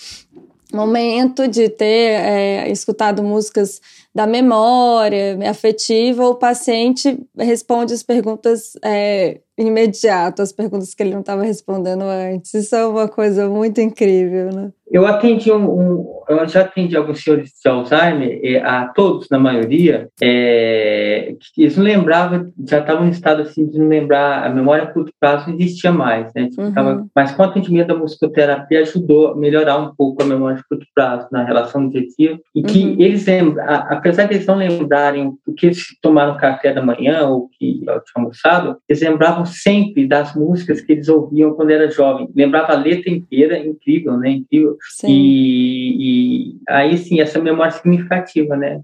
momento 0.72 1.48
de 1.48 1.68
ter 1.68 2.20
é, 2.20 2.70
escutado 2.70 3.22
músicas 3.22 3.80
da 4.14 4.26
memória 4.26 5.38
afetiva, 5.48 6.26
o 6.26 6.34
paciente 6.34 7.18
responde 7.38 7.94
as 7.94 8.02
perguntas 8.02 8.72
é, 8.84 9.40
imediato, 9.56 10.42
as 10.42 10.52
perguntas 10.52 10.94
que 10.94 11.02
ele 11.02 11.12
não 11.12 11.20
estava 11.20 11.42
respondendo 11.42 12.02
antes. 12.02 12.54
Isso 12.54 12.74
é 12.74 12.86
uma 12.86 13.08
coisa 13.08 13.48
muito 13.48 13.80
incrível, 13.80 14.50
né? 14.52 14.70
Eu 14.90 15.06
atendi 15.06 15.52
um, 15.52 15.70
um, 15.70 16.22
eu 16.28 16.48
já 16.48 16.62
atendi 16.62 16.96
alguns 16.96 17.22
senhores 17.22 17.52
de 17.62 17.70
Alzheimer, 17.70 18.66
a 18.66 18.88
todos, 18.88 19.28
na 19.30 19.38
maioria, 19.38 20.08
é, 20.20 21.32
eles 21.56 21.76
não 21.76 21.84
lembravam, 21.84 22.50
já 22.68 22.80
estavam 22.80 23.06
em 23.06 23.10
estado 23.10 23.42
assim 23.42 23.68
de 23.68 23.78
não 23.78 23.86
lembrar, 23.86 24.44
a 24.44 24.50
memória 24.50 24.82
a 24.82 24.86
curto 24.88 25.12
prazo 25.20 25.48
não 25.48 25.54
existia 25.54 25.92
mais, 25.92 26.32
né? 26.34 26.48
Tipo, 26.48 26.62
uhum. 26.62 26.72
Tava, 26.72 27.06
mas 27.14 27.30
com 27.30 27.42
o 27.42 27.44
atendimento 27.44 27.86
da 27.86 27.94
musicoterapia 27.94 28.80
ajudou 28.80 29.28
a 29.28 29.36
melhorar 29.36 29.78
um 29.78 29.94
pouco 29.94 30.24
a 30.24 30.26
memória 30.26 30.58
a 30.58 30.68
curto 30.68 30.86
prazo 30.92 31.28
na 31.30 31.44
relação 31.44 31.86
do 31.86 31.92
dia 31.92 32.00
a 32.00 32.04
dia, 32.18 32.40
e 32.56 32.62
que 32.64 32.84
uhum. 32.84 32.96
eles 32.98 33.26
lembram, 33.26 33.64
apesar 34.00 34.24
de 34.24 34.34
eles 34.34 34.46
não 34.46 34.56
lembrarem 34.56 35.32
o 35.46 35.52
que 35.52 35.66
eles 35.66 35.84
tomaram 36.00 36.36
café 36.36 36.72
da 36.72 36.82
manhã 36.82 37.26
ou 37.28 37.48
que 37.48 37.80
tinham 37.80 38.02
almoçado, 38.16 38.76
eles 38.88 39.02
lembravam 39.02 39.44
sempre 39.44 40.06
das 40.06 40.34
músicas 40.34 40.80
que 40.80 40.92
eles 40.92 41.08
ouviam 41.08 41.54
quando 41.54 41.70
era 41.70 41.90
jovem. 41.90 42.28
Lembrava 42.34 42.72
a 42.72 42.76
letra 42.76 43.10
inteira, 43.10 43.58
incrível, 43.58 44.16
né? 44.16 44.30
Incrível. 44.30 44.76
E, 45.04 45.96
e, 45.98 46.56
aí 46.68 46.96
sim, 46.96 47.20
essa 47.20 47.38
memória 47.38 47.72
significativa, 47.72 48.56
né? 48.56 48.80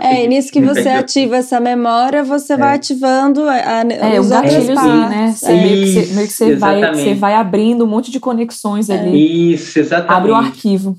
é, 0.00 0.24
e 0.24 0.28
nisso 0.28 0.50
que 0.50 0.60
você 0.60 0.88
ativa 0.88 1.36
essa 1.36 1.60
memória, 1.60 2.24
você 2.24 2.54
é. 2.54 2.56
vai 2.56 2.74
ativando 2.74 3.42
a, 3.42 3.52
a, 3.52 4.14
é, 4.14 4.20
os 4.20 4.28
gatilhozinho, 4.28 5.08
né? 5.08 5.32
Você, 5.36 5.52
é. 5.52 5.62
meio 5.62 5.84
que 5.84 5.92
você, 5.92 6.14
meio 6.14 6.26
que 6.26 6.32
você 6.32 6.56
vai, 6.56 6.94
você 6.94 7.14
vai 7.14 7.34
abrindo 7.34 7.84
um 7.84 7.88
monte 7.88 8.10
de 8.10 8.18
conexões 8.18 8.90
é. 8.90 8.98
ali. 8.98 9.52
Isso, 9.52 9.78
exatamente. 9.78 10.16
Abre 10.16 10.32
o 10.32 10.34
arquivo. 10.34 10.96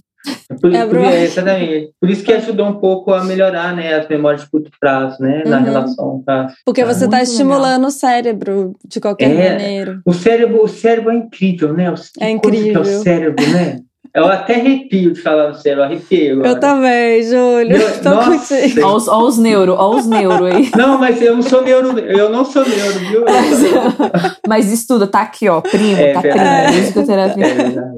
Por, 0.61 0.73
é, 0.73 0.85
por, 0.85 0.97
é, 0.97 1.23
exatamente. 1.23 1.91
Por 1.99 2.09
isso 2.09 2.23
que 2.23 2.33
ajudou 2.33 2.67
um 2.67 2.79
pouco 2.79 3.13
a 3.13 3.23
melhorar 3.23 3.75
né, 3.75 3.95
as 3.95 4.07
memórias 4.07 4.41
de 4.41 4.49
curto 4.49 4.71
prazo, 4.79 5.21
né? 5.21 5.43
Uhum. 5.43 5.51
Na 5.51 5.59
relação. 5.59 6.23
Tá, 6.25 6.47
Porque 6.65 6.83
você 6.83 7.05
está 7.05 7.21
estimulando 7.21 7.75
legal. 7.75 7.87
o 7.87 7.91
cérebro 7.91 8.75
de 8.85 8.99
qualquer 8.99 9.31
é, 9.31 9.51
maneira. 9.51 9.99
O 10.05 10.13
cérebro, 10.13 10.63
o 10.63 10.67
cérebro 10.67 11.11
é 11.11 11.15
incrível, 11.15 11.73
né? 11.73 11.91
O, 11.91 11.95
é 12.19 12.29
incrível. 12.29 12.81
Que 12.81 12.89
é 12.89 12.97
o 12.97 13.01
cérebro, 13.01 13.49
né? 13.49 13.79
Eu 14.17 14.25
até 14.25 14.55
arrepio 14.55 15.13
de 15.13 15.21
falar 15.21 15.49
no 15.49 15.53
cérebro, 15.53 15.83
arrepio. 15.83 16.33
Agora. 16.39 16.49
Eu 16.49 16.59
também, 16.59 17.21
Júlio. 17.21 17.77
Eu, 17.77 18.01
Tô 18.01 18.09
nossa, 18.09 18.55
Olha 18.55 18.87
os, 18.87 19.07
os 19.07 19.37
neuro, 19.37 19.75
olha 19.77 19.99
os 19.99 20.07
neuro 20.07 20.45
aí. 20.45 20.71
Não, 20.75 20.97
mas 20.97 21.21
eu 21.21 21.35
não 21.35 21.43
sou 21.43 21.61
neuro, 21.61 21.99
eu 21.99 22.29
não 22.29 22.43
sou 22.43 22.67
neuro, 22.67 22.99
viu? 22.99 23.25
mas 24.47 24.71
estuda, 24.71 25.05
tá 25.05 25.21
aqui, 25.21 25.47
ó, 25.47 25.61
primo, 25.61 25.97
é, 25.97 26.13
tá 26.13 26.21
verdade. 26.21 26.67
primo, 26.67 26.81
musicoterapia. 26.81 27.45
É 27.45 27.53
verdade. 27.53 27.95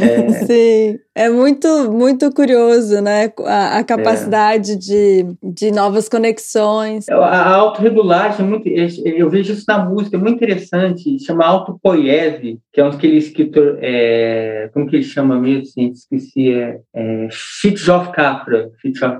É. 0.00 0.30
Sim. 0.46 0.98
É 1.14 1.28
muito, 1.28 1.68
muito 1.92 2.32
curioso, 2.32 3.00
né? 3.02 3.32
A, 3.44 3.78
a 3.78 3.84
capacidade 3.84 4.72
é. 4.72 4.76
de, 4.76 5.26
de 5.42 5.70
novas 5.70 6.08
conexões. 6.08 7.08
A, 7.08 7.16
a 7.16 7.56
autorregulagem, 7.56 8.46
é 8.46 8.48
muito, 8.48 8.68
eu 8.68 9.28
vejo 9.28 9.52
isso 9.52 9.64
na 9.68 9.84
música, 9.84 10.16
é 10.16 10.20
muito 10.20 10.36
interessante. 10.36 11.18
Chama 11.24 11.44
autopoiese, 11.44 12.58
que 12.72 12.80
é 12.80 12.84
um 12.84 12.88
aquele 12.88 13.16
escritor, 13.16 13.78
é, 13.80 14.70
como 14.72 14.86
que 14.86 14.96
ele 14.96 15.02
chama 15.02 15.38
mesmo? 15.38 15.66
Gente, 15.76 15.96
esqueci, 15.96 16.52
é, 16.52 16.78
é 16.94 17.28
Fritjof 17.30 18.12
Capra, 18.12 18.70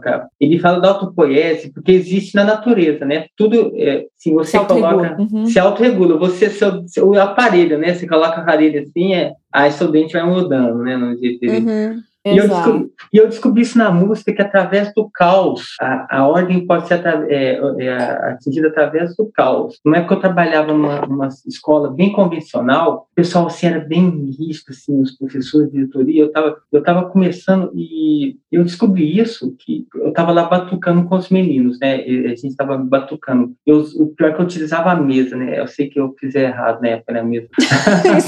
Capra. 0.00 0.28
Ele 0.40 0.58
fala 0.58 0.80
da 0.80 0.88
autopoiese 0.88 1.72
porque 1.72 1.92
existe 1.92 2.34
na 2.34 2.44
natureza, 2.44 3.04
né? 3.04 3.26
Tudo, 3.36 3.72
é, 3.76 4.06
se 4.20 4.30
você 4.34 4.58
se 4.58 4.64
coloca, 4.66 5.16
uhum. 5.18 5.46
se 5.46 5.58
autorregula, 5.58 6.18
você, 6.18 6.50
seu, 6.50 6.86
seu 6.86 7.18
aparelho, 7.18 7.78
né? 7.78 7.94
Você 7.94 8.06
coloca 8.06 8.36
a 8.36 8.42
aparelho 8.42 8.82
assim, 8.82 9.14
é, 9.14 9.32
aí 9.50 9.72
seu 9.72 9.90
dente 9.90 10.12
vai 10.12 10.22
mudando, 10.22 10.82
né? 10.82 10.94
No 10.94 11.16
jeito 11.16 11.40
dele. 11.40 11.66
Uhum. 11.66 12.02
E 12.26 12.36
eu, 12.36 12.48
descobri, 12.48 12.90
e 13.12 13.16
eu, 13.16 13.28
descobri, 13.28 13.62
isso 13.62 13.78
na 13.78 13.90
música, 13.90 14.32
que 14.32 14.42
através 14.42 14.92
do 14.92 15.08
caos, 15.08 15.74
a, 15.80 16.18
a 16.18 16.28
ordem 16.28 16.66
pode 16.66 16.86
ser 16.86 17.00
é, 17.30 17.58
é, 17.78 17.92
atingida 18.30 18.68
através 18.68 19.16
do 19.16 19.30
caos. 19.32 19.80
Não 19.84 19.94
é 19.94 20.04
que 20.04 20.12
eu 20.12 20.20
trabalhava 20.20 20.70
numa, 20.70 21.00
numa 21.06 21.28
escola 21.46 21.90
bem 21.90 22.12
convencional, 22.12 23.08
o 23.10 23.14
pessoal 23.14 23.46
assim, 23.46 23.68
era 23.68 23.80
bem 23.80 24.10
rígido, 24.38 24.66
assim, 24.68 25.00
os 25.00 25.16
professores 25.16 25.70
de 25.70 25.78
diretoria, 25.78 26.22
eu 26.22 26.26
estava 26.26 26.56
eu 26.70 26.82
tava 26.82 27.08
começando 27.08 27.72
e 27.74 28.36
eu 28.52 28.64
descobri 28.64 29.18
isso, 29.18 29.54
que 29.58 29.86
eu 29.94 30.10
estava 30.10 30.30
lá 30.30 30.44
batucando 30.44 31.04
com 31.04 31.16
os 31.16 31.30
meninos, 31.30 31.78
né, 31.80 31.96
a 31.96 32.28
gente 32.28 32.48
estava 32.48 32.76
batucando. 32.76 33.52
Eu, 33.66 33.80
o 33.96 34.08
pior 34.08 34.30
é 34.30 34.32
que 34.34 34.40
eu 34.40 34.44
utilizava 34.44 34.90
a 34.90 34.96
mesa, 34.96 35.36
né, 35.36 35.58
eu 35.58 35.66
sei 35.66 35.88
que 35.88 35.98
eu 35.98 36.14
fiz 36.18 36.34
errado 36.34 36.82
na 36.82 36.88
época 36.88 37.14
na 37.14 37.22
mesa. 37.22 37.48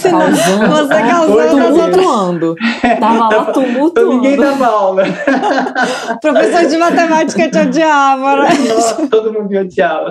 causando, 0.08 0.70
você 0.88 0.94
causando, 0.94 1.50
tumultuando. 1.50 2.54
Tava 2.98 3.28
lá 3.28 3.52
tumultuando 3.52 3.81
então 3.88 4.08
ninguém 4.08 4.36
dava 4.36 4.66
aula. 4.66 5.04
Professor 6.20 6.68
de 6.68 6.76
matemática 6.76 7.50
te 7.50 7.58
odiava, 7.58 8.42
né? 8.42 8.48
Nossa, 8.68 9.08
todo 9.08 9.32
mundo 9.32 9.48
me 9.48 9.58
odiava. 9.58 10.10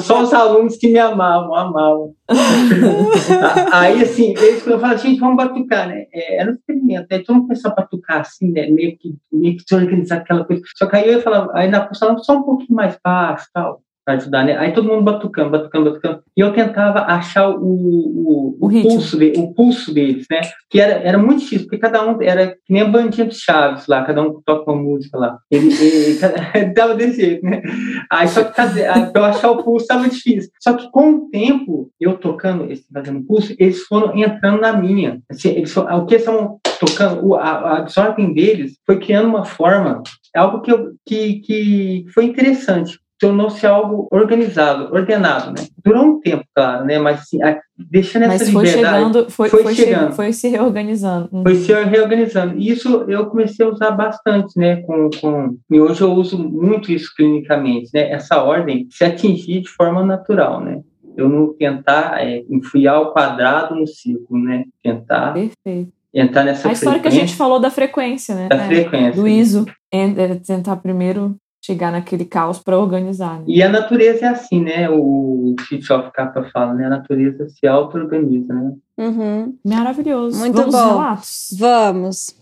Só 0.00 0.22
os 0.22 0.32
alunos 0.32 0.76
que 0.76 0.88
me 0.88 0.98
amavam, 0.98 1.54
amavam. 1.54 2.14
Aí, 3.72 4.02
assim, 4.02 4.34
eles 4.36 4.62
falaram, 4.62 4.98
gente, 4.98 5.20
vamos 5.20 5.36
batucar, 5.36 5.88
né? 5.88 6.04
É, 6.12 6.40
era 6.40 6.50
um 6.50 6.54
experimento, 6.54 7.06
né? 7.10 7.18
Todo 7.18 7.36
mundo 7.36 7.46
começou 7.48 7.70
a 7.70 7.74
batucar 7.74 8.20
assim, 8.20 8.50
né? 8.50 8.66
Meio 8.68 8.96
que, 8.96 9.14
meio 9.32 9.56
que 9.56 9.74
organizar 9.74 10.18
aquela 10.18 10.44
coisa. 10.44 10.62
Só 10.76 10.86
que 10.86 10.96
aí 10.96 11.12
eu 11.12 11.22
falava, 11.22 11.50
aí 11.54 11.68
na 11.68 11.88
falava 11.94 12.18
só 12.18 12.36
um 12.36 12.42
pouquinho 12.42 12.74
mais 12.74 12.96
baixo 13.02 13.46
tal 13.52 13.80
ajudar, 14.14 14.44
né? 14.44 14.56
Aí 14.56 14.72
todo 14.72 14.88
mundo 14.88 15.02
batucando, 15.02 15.50
batucando, 15.50 15.90
batucando. 15.90 16.22
E 16.36 16.40
eu 16.40 16.52
tentava 16.52 17.00
achar 17.00 17.48
o, 17.48 17.62
o, 17.62 18.56
o, 18.60 18.66
o 18.66 18.82
pulso, 18.82 19.18
de, 19.18 19.32
o 19.36 19.54
pulso 19.54 19.92
deles, 19.92 20.26
né? 20.30 20.40
Que 20.68 20.80
era, 20.80 20.94
era 21.06 21.18
muito 21.18 21.40
difícil, 21.40 21.66
porque 21.66 21.78
cada 21.78 22.04
um 22.04 22.20
era 22.22 22.48
que 22.48 22.72
nem 22.72 22.82
a 22.82 22.88
bandinha 22.88 23.26
dos 23.26 23.38
Chaves 23.38 23.86
lá, 23.86 24.04
cada 24.04 24.22
um 24.22 24.40
toca 24.44 24.70
uma 24.70 24.82
música 24.82 25.18
lá. 25.18 25.38
Ele, 25.50 25.72
ele, 25.72 26.18
tava 26.74 26.94
desse 26.94 27.20
jeito, 27.20 27.44
né? 27.44 27.62
Aí 28.10 28.28
só 28.28 28.44
que 28.44 28.52
para 28.52 29.12
eu 29.14 29.24
achar 29.24 29.50
o 29.50 29.62
pulso 29.62 29.84
estava 29.84 30.08
difícil. 30.08 30.50
Só 30.60 30.74
que 30.74 30.90
com 30.90 31.10
o 31.10 31.30
tempo, 31.30 31.90
eu 32.00 32.16
tocando, 32.16 32.68
fazendo 32.92 33.24
pulso, 33.24 33.54
eles 33.58 33.82
foram 33.82 34.16
entrando 34.16 34.60
na 34.60 34.72
minha. 34.72 35.20
Assim, 35.30 35.50
eles 35.50 35.72
foram, 35.72 35.98
o 35.98 36.06
que 36.06 36.14
eles 36.14 36.26
estavam 36.26 36.58
tocando, 36.78 37.34
a, 37.34 37.76
a 37.76 37.80
desordem 37.80 38.32
deles 38.32 38.78
foi 38.86 38.98
criando 38.98 39.28
uma 39.28 39.44
forma, 39.44 40.02
algo 40.34 40.62
que, 40.62 40.72
eu, 40.72 40.94
que, 41.04 41.40
que 41.40 42.04
foi 42.14 42.24
interessante 42.24 42.98
tornou-se 43.20 43.66
algo 43.66 44.08
organizado, 44.10 44.92
ordenado, 44.92 45.50
né? 45.50 45.66
Durou 45.84 46.04
um 46.04 46.20
tempo, 46.20 46.42
claro, 46.54 46.86
né? 46.86 46.98
Mas 46.98 47.20
assim, 47.20 47.38
deixando 47.78 48.26
Mas 48.26 48.40
essa 48.40 48.50
foi 48.50 48.64
liberdade, 48.64 48.96
chegando, 48.96 49.30
foi, 49.30 49.48
foi, 49.50 49.62
foi 49.62 49.74
chegando, 49.74 50.12
foi 50.12 50.32
se 50.32 50.48
reorganizando. 50.48 51.28
Uhum. 51.30 51.42
Foi 51.42 51.54
se 51.56 51.72
reorganizando. 51.72 52.56
E 52.56 52.70
isso 52.70 53.04
eu 53.08 53.26
comecei 53.26 53.64
a 53.64 53.68
usar 53.68 53.90
bastante, 53.90 54.58
né? 54.58 54.76
Com, 54.82 55.10
com 55.20 55.58
e 55.70 55.78
hoje 55.78 56.00
eu 56.00 56.10
uso 56.14 56.38
muito 56.38 56.90
isso 56.90 57.12
clinicamente, 57.14 57.90
né? 57.92 58.10
Essa 58.10 58.42
ordem 58.42 58.88
se 58.90 59.04
atingir 59.04 59.60
de 59.60 59.68
forma 59.68 60.02
natural, 60.02 60.60
né? 60.64 60.80
Eu 61.14 61.28
não 61.28 61.52
tentar 61.52 62.26
é, 62.26 62.42
enfiar 62.48 63.00
o 63.00 63.12
quadrado 63.12 63.74
no 63.74 63.86
círculo, 63.86 64.42
né? 64.42 64.64
Tentar 64.82 65.34
Perfeito. 65.34 65.92
entrar 66.14 66.42
nessa 66.42 66.70
A 66.70 66.72
história 66.72 67.00
que 67.00 67.08
a 67.08 67.10
gente 67.10 67.36
falou 67.36 67.60
da 67.60 67.70
frequência, 67.70 68.34
né? 68.34 68.48
Da 68.48 68.56
é, 68.56 68.66
frequência. 68.66 69.20
Do 69.20 69.28
ISO. 69.28 69.66
É, 69.92 70.34
tentar 70.36 70.76
primeiro 70.76 71.36
chegar 71.70 71.92
naquele 71.92 72.24
caos 72.24 72.58
para 72.58 72.76
organizar. 72.76 73.38
Né? 73.38 73.44
E 73.46 73.62
a 73.62 73.68
natureza 73.68 74.26
é 74.26 74.28
assim, 74.28 74.60
né? 74.62 74.90
O 74.90 75.54
Fitchoff 75.68 76.10
Capa 76.12 76.42
fala, 76.52 76.74
né? 76.74 76.86
A 76.86 76.90
natureza 76.90 77.48
se 77.48 77.66
auto-organiza, 77.66 78.52
né? 78.52 78.72
Uhum. 78.98 79.56
Maravilhoso. 79.64 80.38
Muito 80.38 80.56
Vamos 80.56 80.74
bom. 80.74 80.88
Relatos? 80.88 81.48
Vamos. 81.58 82.36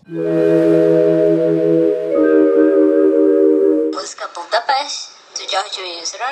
Música 3.93 4.29
Budapeste, 4.33 5.11
do 5.35 5.49
George 5.49 6.01
Ezra. 6.01 6.25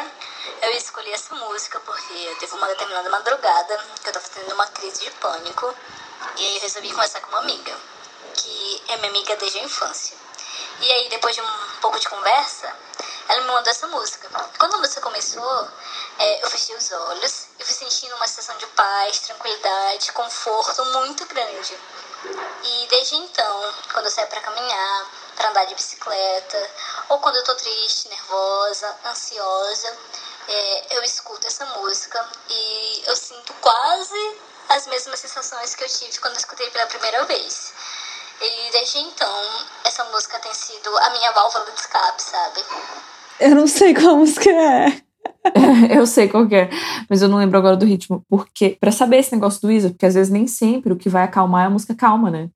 Eu 0.63 0.71
escolhi 0.71 1.12
essa 1.12 1.36
música 1.36 1.79
porque 1.86 2.36
teve 2.39 2.53
uma 2.55 2.67
determinada 2.67 3.10
madrugada 3.12 3.77
que 4.01 4.10
eu 4.10 4.12
estava 4.12 4.25
tendo 4.33 4.55
uma 4.55 4.65
crise 4.67 5.05
de 5.05 5.12
pânico 5.21 5.71
e 6.36 6.41
aí 6.41 6.55
eu 6.55 6.62
resolvi 6.62 6.89
conversar 6.89 7.21
com 7.21 7.29
uma 7.29 7.41
amiga, 7.41 7.73
que 8.33 8.81
é 8.91 8.97
minha 8.97 9.10
amiga 9.12 9.36
desde 9.39 9.60
a 9.60 9.63
infância. 9.63 10.26
E 10.79 10.91
aí, 10.91 11.09
depois 11.09 11.35
de 11.35 11.41
um 11.41 11.79
pouco 11.81 11.99
de 11.99 12.07
conversa, 12.07 12.71
ela 13.27 13.41
me 13.41 13.47
mandou 13.47 13.69
essa 13.71 13.87
música. 13.87 14.29
Quando 14.57 14.75
a 14.75 14.77
música 14.77 15.01
começou, 15.01 15.67
é, 16.19 16.43
eu 16.43 16.49
fechei 16.49 16.75
os 16.75 16.91
olhos 16.91 17.47
e 17.59 17.63
fui 17.63 17.73
sentindo 17.73 18.15
uma 18.15 18.27
sensação 18.27 18.57
de 18.57 18.67
paz, 18.67 19.19
tranquilidade, 19.19 20.11
conforto 20.13 20.85
muito 20.85 21.25
grande. 21.25 21.77
E 22.63 22.87
desde 22.89 23.15
então, 23.15 23.73
quando 23.93 24.05
eu 24.05 24.11
saio 24.11 24.27
para 24.27 24.41
caminhar, 24.41 25.05
para 25.35 25.49
andar 25.49 25.65
de 25.65 25.75
bicicleta, 25.75 26.71
ou 27.09 27.19
quando 27.19 27.35
eu 27.35 27.43
tô 27.43 27.55
triste, 27.55 28.07
nervosa, 28.09 28.95
ansiosa, 29.05 29.97
é, 30.47 30.97
eu 30.97 31.03
escuto 31.03 31.45
essa 31.45 31.65
música 31.65 32.25
e 32.49 33.03
eu 33.05 33.15
sinto 33.15 33.53
quase 33.55 34.37
as 34.69 34.87
mesmas 34.87 35.19
sensações 35.19 35.75
que 35.75 35.83
eu 35.83 35.89
tive 35.89 36.19
quando 36.19 36.33
eu 36.33 36.39
escutei 36.39 36.69
pela 36.71 36.87
primeira 36.87 37.23
vez. 37.25 37.73
E 38.41 38.71
desde 38.71 39.00
então, 39.00 39.34
essa 39.86 40.04
música 40.06 40.39
tem 40.39 40.54
sido 40.54 40.89
a 40.97 41.10
minha 41.12 41.32
válvula 41.32 41.65
de 41.65 41.80
escape, 41.80 42.21
sabe? 42.21 42.60
Eu 43.39 43.56
não 43.56 43.67
sei 43.67 43.93
qual 43.93 44.17
música 44.17 44.50
é. 44.50 45.02
eu 45.97 46.06
sei 46.06 46.28
qual 46.28 46.45
é, 46.52 46.69
mas 47.10 47.21
eu 47.21 47.30
não 47.30 47.38
lembro 47.38 47.58
agora 47.58 47.76
do 47.76 47.86
ritmo. 47.86 48.23
Porque, 48.30 48.78
para 48.80 48.91
saber 48.91 49.17
esse 49.17 49.34
negócio 49.34 49.62
do 49.62 49.71
Isa, 49.71 49.89
porque 49.89 50.06
às 50.06 50.15
vezes 50.15 50.32
nem 50.32 50.47
sempre 50.47 50.93
o 50.93 50.97
que 50.97 51.10
vai 51.10 51.23
acalmar 51.23 51.63
é 51.63 51.67
a 51.67 51.69
música 51.69 51.95
calma, 51.95 52.30
né? 52.30 52.50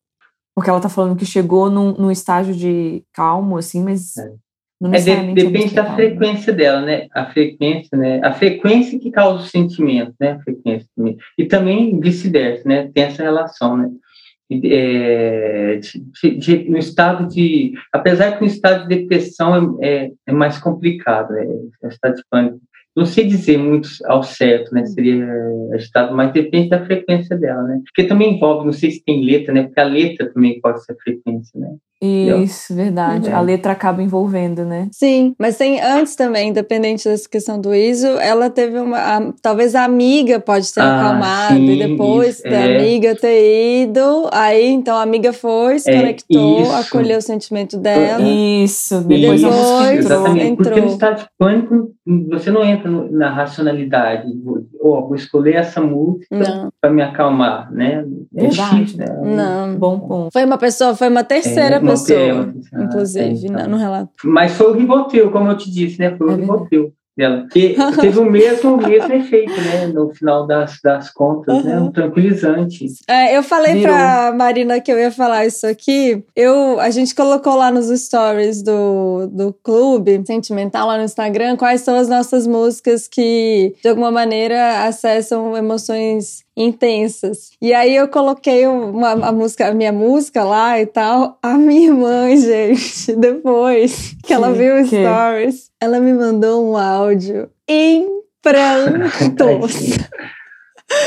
Porque 0.55 0.69
ela 0.69 0.81
tá 0.81 0.89
falando 0.89 1.17
que 1.17 1.25
chegou 1.25 1.69
num, 1.69 1.93
num 1.93 2.11
estágio 2.11 2.53
de 2.53 3.03
calmo, 3.13 3.57
assim, 3.57 3.83
mas. 3.83 4.17
É. 4.17 4.31
Não 4.79 4.91
é, 4.91 4.99
de, 4.99 5.33
depende 5.33 5.75
da 5.75 5.83
calma. 5.83 5.95
frequência 5.95 6.51
dela, 6.51 6.81
né? 6.81 7.07
A 7.13 7.27
frequência, 7.27 7.95
né? 7.95 8.19
A 8.23 8.33
frequência 8.33 8.99
que 8.99 9.11
causa 9.11 9.43
o 9.43 9.47
sentimento, 9.47 10.13
né? 10.19 10.31
A 10.31 10.39
frequência 10.39 10.87
também. 10.95 11.17
E 11.37 11.45
também 11.45 11.99
vice-versa, 11.99 12.67
né? 12.67 12.89
Tem 12.91 13.03
essa 13.03 13.21
relação, 13.21 13.77
né? 13.77 13.89
É, 14.65 15.77
de, 15.77 16.37
de, 16.37 16.69
no 16.69 16.77
estado 16.77 17.27
de, 17.27 17.73
apesar 17.93 18.33
que 18.33 18.41
no 18.41 18.47
estado 18.47 18.87
de 18.87 18.95
depressão 18.95 19.79
é, 19.81 20.05
é, 20.05 20.11
é 20.27 20.31
mais 20.31 20.57
complicado, 20.57 21.33
é, 21.35 21.45
é 21.83 21.87
estado 21.87 22.15
de 22.15 22.23
pânico. 22.29 22.59
Não 22.93 23.05
sei 23.05 23.25
dizer 23.25 23.57
muito 23.57 23.87
ao 24.05 24.21
certo, 24.21 24.73
né? 24.73 24.85
Seria 24.85 25.25
estado, 25.77 26.13
mas 26.13 26.33
depende 26.33 26.69
da 26.69 26.85
frequência 26.85 27.37
dela, 27.37 27.63
né? 27.63 27.79
Porque 27.85 28.03
também 28.03 28.35
envolve, 28.35 28.65
não 28.65 28.73
sei 28.73 28.91
se 28.91 29.03
tem 29.03 29.23
letra, 29.23 29.53
né? 29.53 29.63
Porque 29.63 29.79
a 29.79 29.85
letra 29.85 30.31
também 30.33 30.59
pode 30.59 30.83
ser 30.83 30.97
frequência, 31.01 31.57
né? 31.57 31.73
Isso, 32.01 32.73
verdade. 32.73 33.29
Uhum. 33.29 33.35
A 33.35 33.41
letra 33.41 33.73
acaba 33.73 34.01
envolvendo, 34.01 34.65
né? 34.65 34.87
Sim, 34.91 35.35
mas 35.37 35.57
tem 35.57 35.79
antes 35.79 36.15
também, 36.15 36.49
independente 36.49 37.07
dessa 37.07 37.29
questão 37.29 37.61
do 37.61 37.75
ISO, 37.75 38.07
ela 38.07 38.49
teve 38.49 38.79
uma. 38.79 38.97
A, 38.97 39.33
talvez 39.39 39.75
a 39.75 39.83
amiga 39.83 40.39
pode 40.39 40.73
ter 40.73 40.81
ah, 40.81 40.99
acalmado 40.99 41.55
sim, 41.55 41.69
e 41.69 41.87
depois 41.87 42.39
isso, 42.39 42.43
da 42.43 42.49
é. 42.49 42.77
amiga 42.77 43.15
ter 43.15 43.83
ido, 43.83 44.27
aí 44.31 44.67
então 44.67 44.97
a 44.97 45.03
amiga 45.03 45.31
foi, 45.31 45.77
se 45.77 45.91
é, 45.91 45.99
conectou, 45.99 46.61
isso. 46.61 46.71
acolheu 46.71 47.19
o 47.19 47.21
sentimento 47.21 47.77
dela. 47.77 48.23
Isso, 48.23 49.01
depois, 49.01 49.41
depois 49.41 49.61
a 49.61 49.93
Exatamente, 49.93 50.45
entrou. 50.45 50.65
porque 50.65 50.81
no 50.81 50.87
estado 50.87 51.17
de 51.19 51.25
pânico 51.37 51.91
você 52.29 52.49
não 52.49 52.63
entra 52.63 52.89
na 52.89 53.29
racionalidade, 53.29 54.27
oh, 54.79 55.01
vou 55.01 55.15
escolher 55.15 55.55
essa 55.55 55.79
música 55.79 56.71
para 56.81 56.91
me 56.91 57.03
acalmar, 57.03 57.71
né? 57.71 58.03
É 58.35 58.47
difícil, 58.47 58.97
né? 58.97 59.05
Não. 59.23 59.75
Bom 59.75 59.99
ponto. 59.99 60.31
Foi 60.31 60.43
uma 60.43 60.57
pessoa, 60.57 60.95
foi 60.95 61.09
uma 61.09 61.23
terceira 61.23 61.75
é, 61.75 61.90
pessoa, 61.91 62.53
inclusive, 62.73 63.47
então. 63.47 63.67
no 63.67 63.77
relato. 63.77 64.11
Mas 64.23 64.53
foi 64.53 64.71
o 64.71 64.73
Rivotril, 64.73 65.31
como 65.31 65.49
eu 65.49 65.57
te 65.57 65.71
disse, 65.71 65.99
né? 65.99 66.15
Foi 66.17 66.27
o 66.27 66.31
é 66.31 66.35
Rivotril 66.35 66.93
dela. 67.17 67.47
E 67.55 67.75
teve 67.99 68.19
o 68.19 68.25
mesmo, 68.25 68.75
o 68.75 68.77
mesmo 68.77 69.13
efeito, 69.13 69.53
né? 69.61 69.87
No 69.87 70.13
final 70.13 70.47
das, 70.47 70.79
das 70.83 71.09
contas, 71.11 71.57
uhum. 71.57 71.63
né? 71.63 71.79
Um 71.79 71.91
tranquilizante. 71.91 72.85
É, 73.07 73.37
eu 73.37 73.43
falei 73.43 73.81
pra 73.81 74.33
Marina 74.35 74.79
que 74.79 74.91
eu 74.91 74.97
ia 74.97 75.11
falar 75.11 75.45
isso 75.45 75.67
aqui. 75.67 76.23
Eu, 76.35 76.79
a 76.79 76.89
gente 76.89 77.13
colocou 77.13 77.55
lá 77.55 77.71
nos 77.71 77.87
stories 77.87 78.61
do, 78.61 79.27
do 79.27 79.53
clube 79.63 80.23
sentimental 80.25 80.87
lá 80.87 80.97
no 80.97 81.03
Instagram 81.03 81.55
quais 81.57 81.81
são 81.81 81.95
as 81.95 82.07
nossas 82.07 82.47
músicas 82.47 83.07
que, 83.07 83.75
de 83.81 83.89
alguma 83.89 84.11
maneira, 84.11 84.85
acessam 84.85 85.55
emoções 85.55 86.43
intensas. 86.55 87.51
E 87.61 87.73
aí 87.73 87.95
eu 87.95 88.07
coloquei 88.07 88.67
uma, 88.67 89.11
a 89.11 89.31
música, 89.31 89.67
a 89.67 89.73
minha 89.73 89.91
música 89.91 90.43
lá 90.43 90.79
e 90.79 90.85
tal. 90.85 91.37
A 91.41 91.53
minha 91.57 91.87
irmã, 91.87 92.35
gente, 92.35 93.15
depois 93.15 94.15
que, 94.21 94.27
que 94.27 94.33
ela 94.33 94.51
viu 94.51 94.81
os 94.81 94.87
stories, 94.87 95.71
ela 95.79 95.99
me 95.99 96.13
mandou 96.13 96.71
um 96.71 96.77
áudio 96.77 97.49
em 97.67 98.07
prantos. 98.41 99.97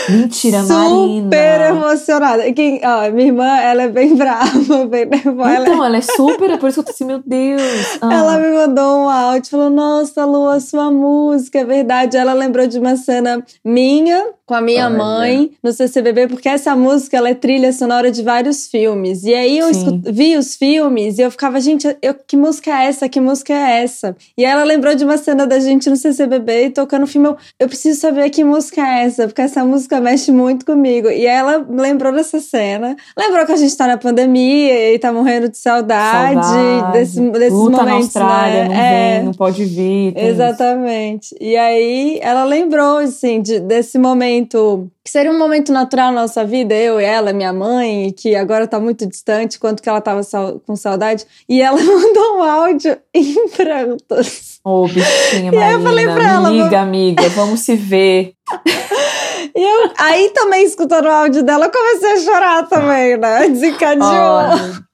Mentira, 0.09 0.63
Super 0.63 0.75
Marina. 0.75 1.25
Super 1.25 1.61
emocionada. 1.61 2.53
Quem, 2.53 2.81
ó, 2.85 3.11
minha 3.11 3.29
irmã, 3.29 3.57
ela 3.59 3.83
é 3.83 3.89
bem 3.89 4.15
brava, 4.17 4.87
bem 4.87 5.07
nervosa. 5.07 5.61
Então, 5.61 5.85
ela 5.85 5.97
é 5.97 6.01
super, 6.01 6.51
é 6.51 6.57
por 6.57 6.69
isso 6.69 6.77
que 6.77 6.81
eu 6.81 6.85
tô 6.85 6.91
assim, 6.91 7.05
meu 7.05 7.23
Deus. 7.25 7.99
Ah. 8.01 8.13
Ela 8.13 8.39
me 8.39 8.53
mandou 8.55 9.01
um 9.01 9.09
áudio, 9.09 9.51
falou, 9.51 9.71
nossa, 9.71 10.25
Lu, 10.25 10.49
a 10.49 10.61
sua 10.61 10.91
música, 10.91 11.61
é 11.61 11.65
verdade. 11.65 12.17
Ela 12.17 12.33
lembrou 12.33 12.67
de 12.67 12.79
uma 12.79 12.97
cena 12.97 13.45
minha 13.65 14.33
com 14.47 14.55
a 14.55 14.61
minha 14.61 14.91
mãe 14.91 15.53
no 15.63 15.73
CCBB, 15.73 16.29
porque 16.29 16.49
essa 16.49 16.77
música 16.77 17.17
ela 17.17 17.31
é 17.31 17.35
trilha 17.35 17.73
sonora 17.73 18.11
de 18.11 18.23
vários 18.23 18.67
filmes. 18.69 19.25
E 19.25 19.33
aí 19.35 19.59
eu 19.59 19.73
Sim. 19.73 19.81
escu- 19.81 20.01
vi 20.13 20.37
os 20.37 20.55
filmes 20.55 21.19
e 21.19 21.23
eu 21.23 21.31
ficava, 21.31 21.59
gente, 21.61 21.97
eu, 22.03 22.15
que 22.27 22.37
música 22.37 22.71
é 22.71 22.87
essa? 22.87 23.09
Que 23.09 23.21
música 23.21 23.55
é 23.55 23.83
essa? 23.83 24.15
E 24.37 24.45
ela 24.45 24.63
lembrou 24.65 24.95
de 24.95 25.03
uma 25.05 25.17
cena 25.17 25.47
da 25.47 25.59
gente 25.59 25.89
no 25.89 25.97
CCBB 25.97 26.67
e 26.67 26.71
tocando 26.71 27.05
o 27.05 27.07
filme. 27.07 27.29
Eu, 27.29 27.37
eu 27.61 27.69
preciso 27.69 27.99
saber 28.01 28.29
que 28.31 28.45
música 28.45 28.83
é 28.83 29.05
essa, 29.05 29.27
porque 29.27 29.41
essa 29.41 29.65
música 29.65 29.99
mexe 30.01 30.31
muito 30.31 30.67
comigo. 30.67 31.09
E 31.09 31.25
ela 31.27 31.65
lembrou 31.71 32.13
dessa 32.13 32.39
cena. 32.41 32.97
Lembrou 33.17 33.47
que 33.47 33.53
a 33.53 33.57
gente 33.57 33.75
tá 33.77 33.87
na 33.87 33.97
pandemia 33.97 34.93
e 34.95 34.99
tá 34.99 35.11
morrendo 35.13 35.49
de 35.49 35.57
saudade, 35.57 36.35
Saudade. 36.45 36.93
desse, 36.93 37.21
desses 37.31 37.53
Luta 37.53 37.79
momentos, 37.79 38.15
na 38.15 38.23
Austrália, 38.25 38.63
né? 38.65 38.69
não 38.69 38.75
É. 38.77 39.15
vem, 39.17 39.25
não 39.25 39.33
pode 39.33 39.65
vir. 39.65 40.13
tem 40.13 40.23
isso. 40.23 40.33
Exatamente. 40.33 41.37
E 41.41 41.57
aí 41.57 42.19
ela 42.23 42.45
lembrou, 42.45 42.99
assim, 42.99 43.41
de- 43.41 43.61
desse 43.61 43.99
momento, 43.99 44.34
que 44.43 45.11
seria 45.11 45.31
um 45.31 45.39
momento 45.39 45.73
natural 45.73 46.13
na 46.13 46.23
nossa 46.23 46.45
vida, 46.45 46.75
eu 46.75 47.01
e 47.01 47.05
ela, 47.05 47.33
minha 47.33 47.53
mãe, 47.53 48.13
que 48.17 48.35
agora 48.35 48.67
tá 48.67 48.81
muito 48.81 49.07
distante, 49.07 49.59
quanto 49.59 49.83
que 49.83 49.89
ela 49.89 50.01
tava 50.01 50.23
com 50.67 50.75
saudade. 50.75 51.27
E 51.49 51.61
ela 51.61 51.77
mandou 51.83 52.39
um 52.39 52.43
áudio 52.43 52.97
em 53.13 53.49
prantos. 53.49 54.59
Ô, 54.65 54.87
bichinha, 54.89 55.53
E 55.53 55.57
aí 55.59 55.73
eu 55.75 55.81
Marina, 55.81 55.83
falei 55.83 56.05
pra 56.07 56.33
ela, 56.33 56.51
me 56.51 56.63
liga, 56.63 56.81
amiga, 56.81 57.29
vamos 57.31 57.61
se 57.61 57.77
ver. 57.77 58.33
E 59.57 59.63
eu, 59.63 59.91
aí 59.99 60.31
também, 60.31 60.65
escutando 60.65 61.05
o 61.05 61.11
áudio 61.11 61.45
dela, 61.45 61.67
eu 61.67 61.71
comecei 61.71 62.13
a 62.13 62.19
chorar 62.19 62.69
também, 62.69 63.17
né? 63.17 63.49
Desencadeou. 63.49 64.11
Olha, 64.11 64.85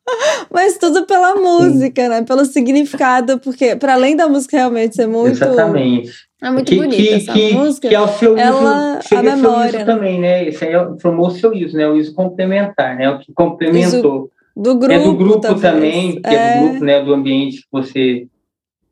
Mas 0.53 0.77
tudo 0.77 1.07
pela 1.07 1.35
música, 1.37 2.09
né? 2.11 2.23
Pelo 2.23 2.45
significado, 2.45 3.39
porque 3.39 3.75
para 3.75 3.95
além 3.95 4.15
da 4.15 4.29
música 4.29 4.59
realmente 4.59 4.97
ser 4.97 5.07
muito. 5.07 5.43
Exatamente. 5.43 6.13
É 6.43 6.51
muito 6.51 6.67
que, 6.69 6.77
bonita 6.77 6.97
que, 6.97 7.09
essa 7.13 7.33
que, 7.33 7.53
música. 7.53 7.89
que 7.89 7.95
é 7.95 8.01
o 8.01 8.09
seu 8.09 8.37
ela- 8.39 8.99
uso, 8.99 9.09
seria 9.09 9.33
a 9.33 9.37
seu 9.37 9.43
memória, 9.43 9.69
uso 9.69 9.79
né? 9.79 9.85
também, 9.85 10.21
né? 10.21 10.49
Isso 10.49 10.65
aí 10.65 10.73
é- 10.73 10.89
formou 11.01 11.27
o 11.27 11.31
seu 11.31 11.53
uso, 11.53 11.77
né? 11.77 11.87
O 11.87 11.95
uso 11.95 12.15
complementar, 12.15 12.97
né? 12.97 13.11
O 13.11 13.19
que 13.19 13.33
complementou. 13.33 14.31
Do 14.57 14.75
grupo. 14.77 14.93
é 14.93 14.99
do 14.99 15.15
grupo 15.15 15.41
talvez. 15.41 15.61
também, 15.75 16.21
que 16.21 16.29
é. 16.29 16.57
do 16.61 16.69
grupo, 16.69 16.85
né? 16.85 17.03
Do 17.03 17.15
ambiente 17.15 17.59
que 17.59 17.67
você. 17.71 18.27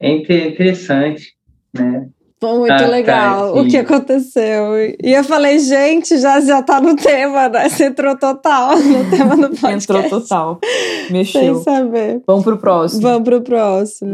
É 0.01 0.11
inte- 0.11 0.33
interessante, 0.49 1.33
né? 1.75 2.07
Foi 2.41 2.57
muito 2.57 2.71
Ah, 2.73 2.77
tá, 2.77 2.87
legal 2.87 3.53
o 3.57 3.63
sim. 3.65 3.69
que 3.71 3.77
aconteceu. 3.79 4.77
E 5.03 5.13
eu 5.13 5.25
falei, 5.25 5.59
gente, 5.59 6.17
já, 6.19 6.41
já 6.41 6.63
tá 6.63 6.81
no 6.81 6.95
tema, 6.95 7.49
né? 7.49 7.69
Você 7.69 7.87
entrou 7.87 8.17
total 8.17 8.79
no 8.79 9.11
tema 9.11 9.37
do 9.37 9.49
podcast. 9.57 9.91
entrou 9.91 10.09
total. 10.21 10.61
Sem 11.09 11.13
Mexeu. 11.13 11.57
saber. 11.57 12.23
Vamos 12.25 12.45
pro 12.45 12.57
próximo. 12.57 13.03
Vamos 13.03 13.25
pro 13.29 13.41
próximo. 13.41 14.13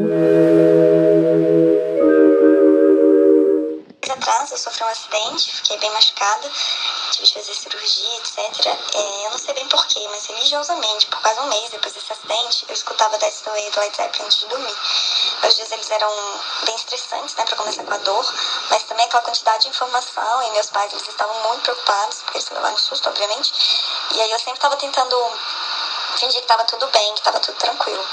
Atrás 4.44 4.60
eu 4.60 4.70
sofri 4.70 4.84
um 4.84 4.88
acidente, 4.88 5.56
fiquei 5.56 5.78
bem 5.78 5.90
machucada, 5.90 6.50
tive 7.12 7.26
que 7.26 7.32
fazer 7.32 7.54
cirurgia, 7.54 8.16
etc. 8.18 8.66
É, 8.94 9.26
eu 9.26 9.30
não 9.30 9.38
sei 9.38 9.54
bem 9.54 9.66
porquê, 9.68 10.06
mas 10.10 10.26
religiosamente, 10.26 11.06
por 11.06 11.18
quase 11.22 11.40
um 11.40 11.46
mês 11.46 11.70
depois 11.70 11.94
desse 11.94 12.12
acidente, 12.12 12.66
eu 12.68 12.74
escutava 12.74 13.16
Death 13.16 13.42
Way 13.46 13.70
do 13.70 13.80
Led 13.80 13.96
Zeppelin 13.96 14.26
antes 14.26 14.40
de 14.40 14.46
dormir. 14.46 14.76
Meus 15.40 15.56
dias 15.56 15.72
eles 15.72 15.90
eram 15.90 16.12
bem 16.66 16.74
estressantes, 16.74 17.34
né, 17.36 17.44
pra 17.46 17.56
começar 17.56 17.84
com 17.84 17.94
a 17.94 17.96
dor, 17.96 18.34
mas 18.68 18.82
também 18.82 19.06
aquela 19.06 19.22
quantidade 19.22 19.62
de 19.62 19.70
informação, 19.70 20.42
e 20.42 20.50
meus 20.50 20.68
pais 20.68 20.92
eles 20.92 21.08
estavam 21.08 21.42
muito 21.48 21.62
preocupados, 21.62 22.18
porque 22.18 22.36
eles 22.36 22.50
levaram 22.50 22.74
um 22.74 22.78
susto, 22.78 23.08
obviamente. 23.08 23.50
E 24.10 24.20
aí 24.20 24.30
eu 24.30 24.38
sempre 24.40 24.60
tava 24.60 24.76
tentando 24.76 25.16
fingir 26.16 26.42
que 26.42 26.46
tava 26.46 26.64
tudo 26.64 26.86
bem, 26.88 27.14
que 27.14 27.22
tava 27.22 27.40
tudo 27.40 27.56
tranquilo, 27.56 28.06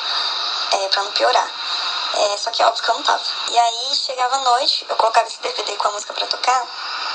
é, 0.72 0.88
pra 0.88 1.04
não 1.04 1.12
piorar. 1.12 1.61
É, 2.14 2.38
só 2.38 2.52
que 2.52 2.62
é 2.62 2.66
óbvio 2.66 2.84
que 2.84 2.90
eu 2.90 2.96
não 2.96 3.04
tava. 3.04 3.24
E 3.50 3.58
aí 3.58 3.96
chegava 3.96 4.36
a 4.36 4.40
noite, 4.40 4.86
eu 4.90 4.96
colocava 4.96 5.28
esse 5.28 5.40
DVD 5.40 5.76
com 5.78 5.88
a 5.88 5.92
música 5.92 6.14
pra 6.14 6.28
tocar 6.28 6.68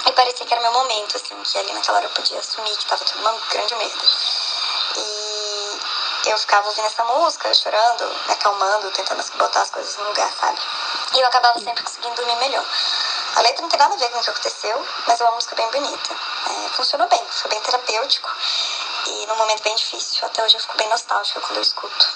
e 0.06 0.12
parecia 0.12 0.46
que 0.46 0.54
era 0.54 0.62
meu 0.62 0.72
momento, 0.72 1.16
assim, 1.16 1.34
que 1.42 1.58
ali 1.58 1.72
naquela 1.72 1.98
hora 1.98 2.06
eu 2.06 2.10
podia 2.10 2.38
assumir 2.38 2.76
que 2.76 2.86
tava 2.86 3.04
tudo 3.04 3.20
uma 3.20 3.32
grande 3.50 3.74
merda. 3.74 4.04
E 4.96 5.80
eu 6.26 6.38
ficava 6.38 6.66
ouvindo 6.68 6.86
essa 6.86 7.04
música, 7.04 7.52
chorando, 7.54 8.04
me 8.26 8.32
acalmando, 8.32 8.90
tentando 8.92 9.22
botar 9.36 9.62
as 9.62 9.70
coisas 9.70 9.96
no 9.96 10.04
lugar, 10.04 10.32
sabe? 10.40 10.58
E 11.14 11.20
eu 11.20 11.26
acabava 11.26 11.58
sempre 11.58 11.82
conseguindo 11.82 12.14
dormir 12.14 12.36
melhor. 12.36 12.64
A 13.36 13.42
letra 13.42 13.62
não 13.62 13.68
tem 13.68 13.78
nada 13.78 13.94
a 13.94 13.98
ver 13.98 14.08
com 14.10 14.18
o 14.18 14.22
que 14.22 14.30
aconteceu, 14.30 14.86
mas 15.06 15.20
é 15.20 15.24
uma 15.24 15.34
música 15.34 15.54
bem 15.54 15.70
bonita. 15.70 16.14
É, 16.46 16.68
funcionou 16.70 17.06
bem, 17.08 17.22
foi 17.30 17.50
bem 17.50 17.60
terapêutico 17.60 18.30
e 19.06 19.26
num 19.26 19.36
momento 19.36 19.62
bem 19.62 19.76
difícil. 19.76 20.26
Até 20.26 20.42
hoje 20.42 20.56
eu 20.56 20.60
fico 20.60 20.76
bem 20.76 20.88
nostálgica 20.88 21.40
quando 21.40 21.56
eu 21.56 21.62
escuto. 21.62 22.08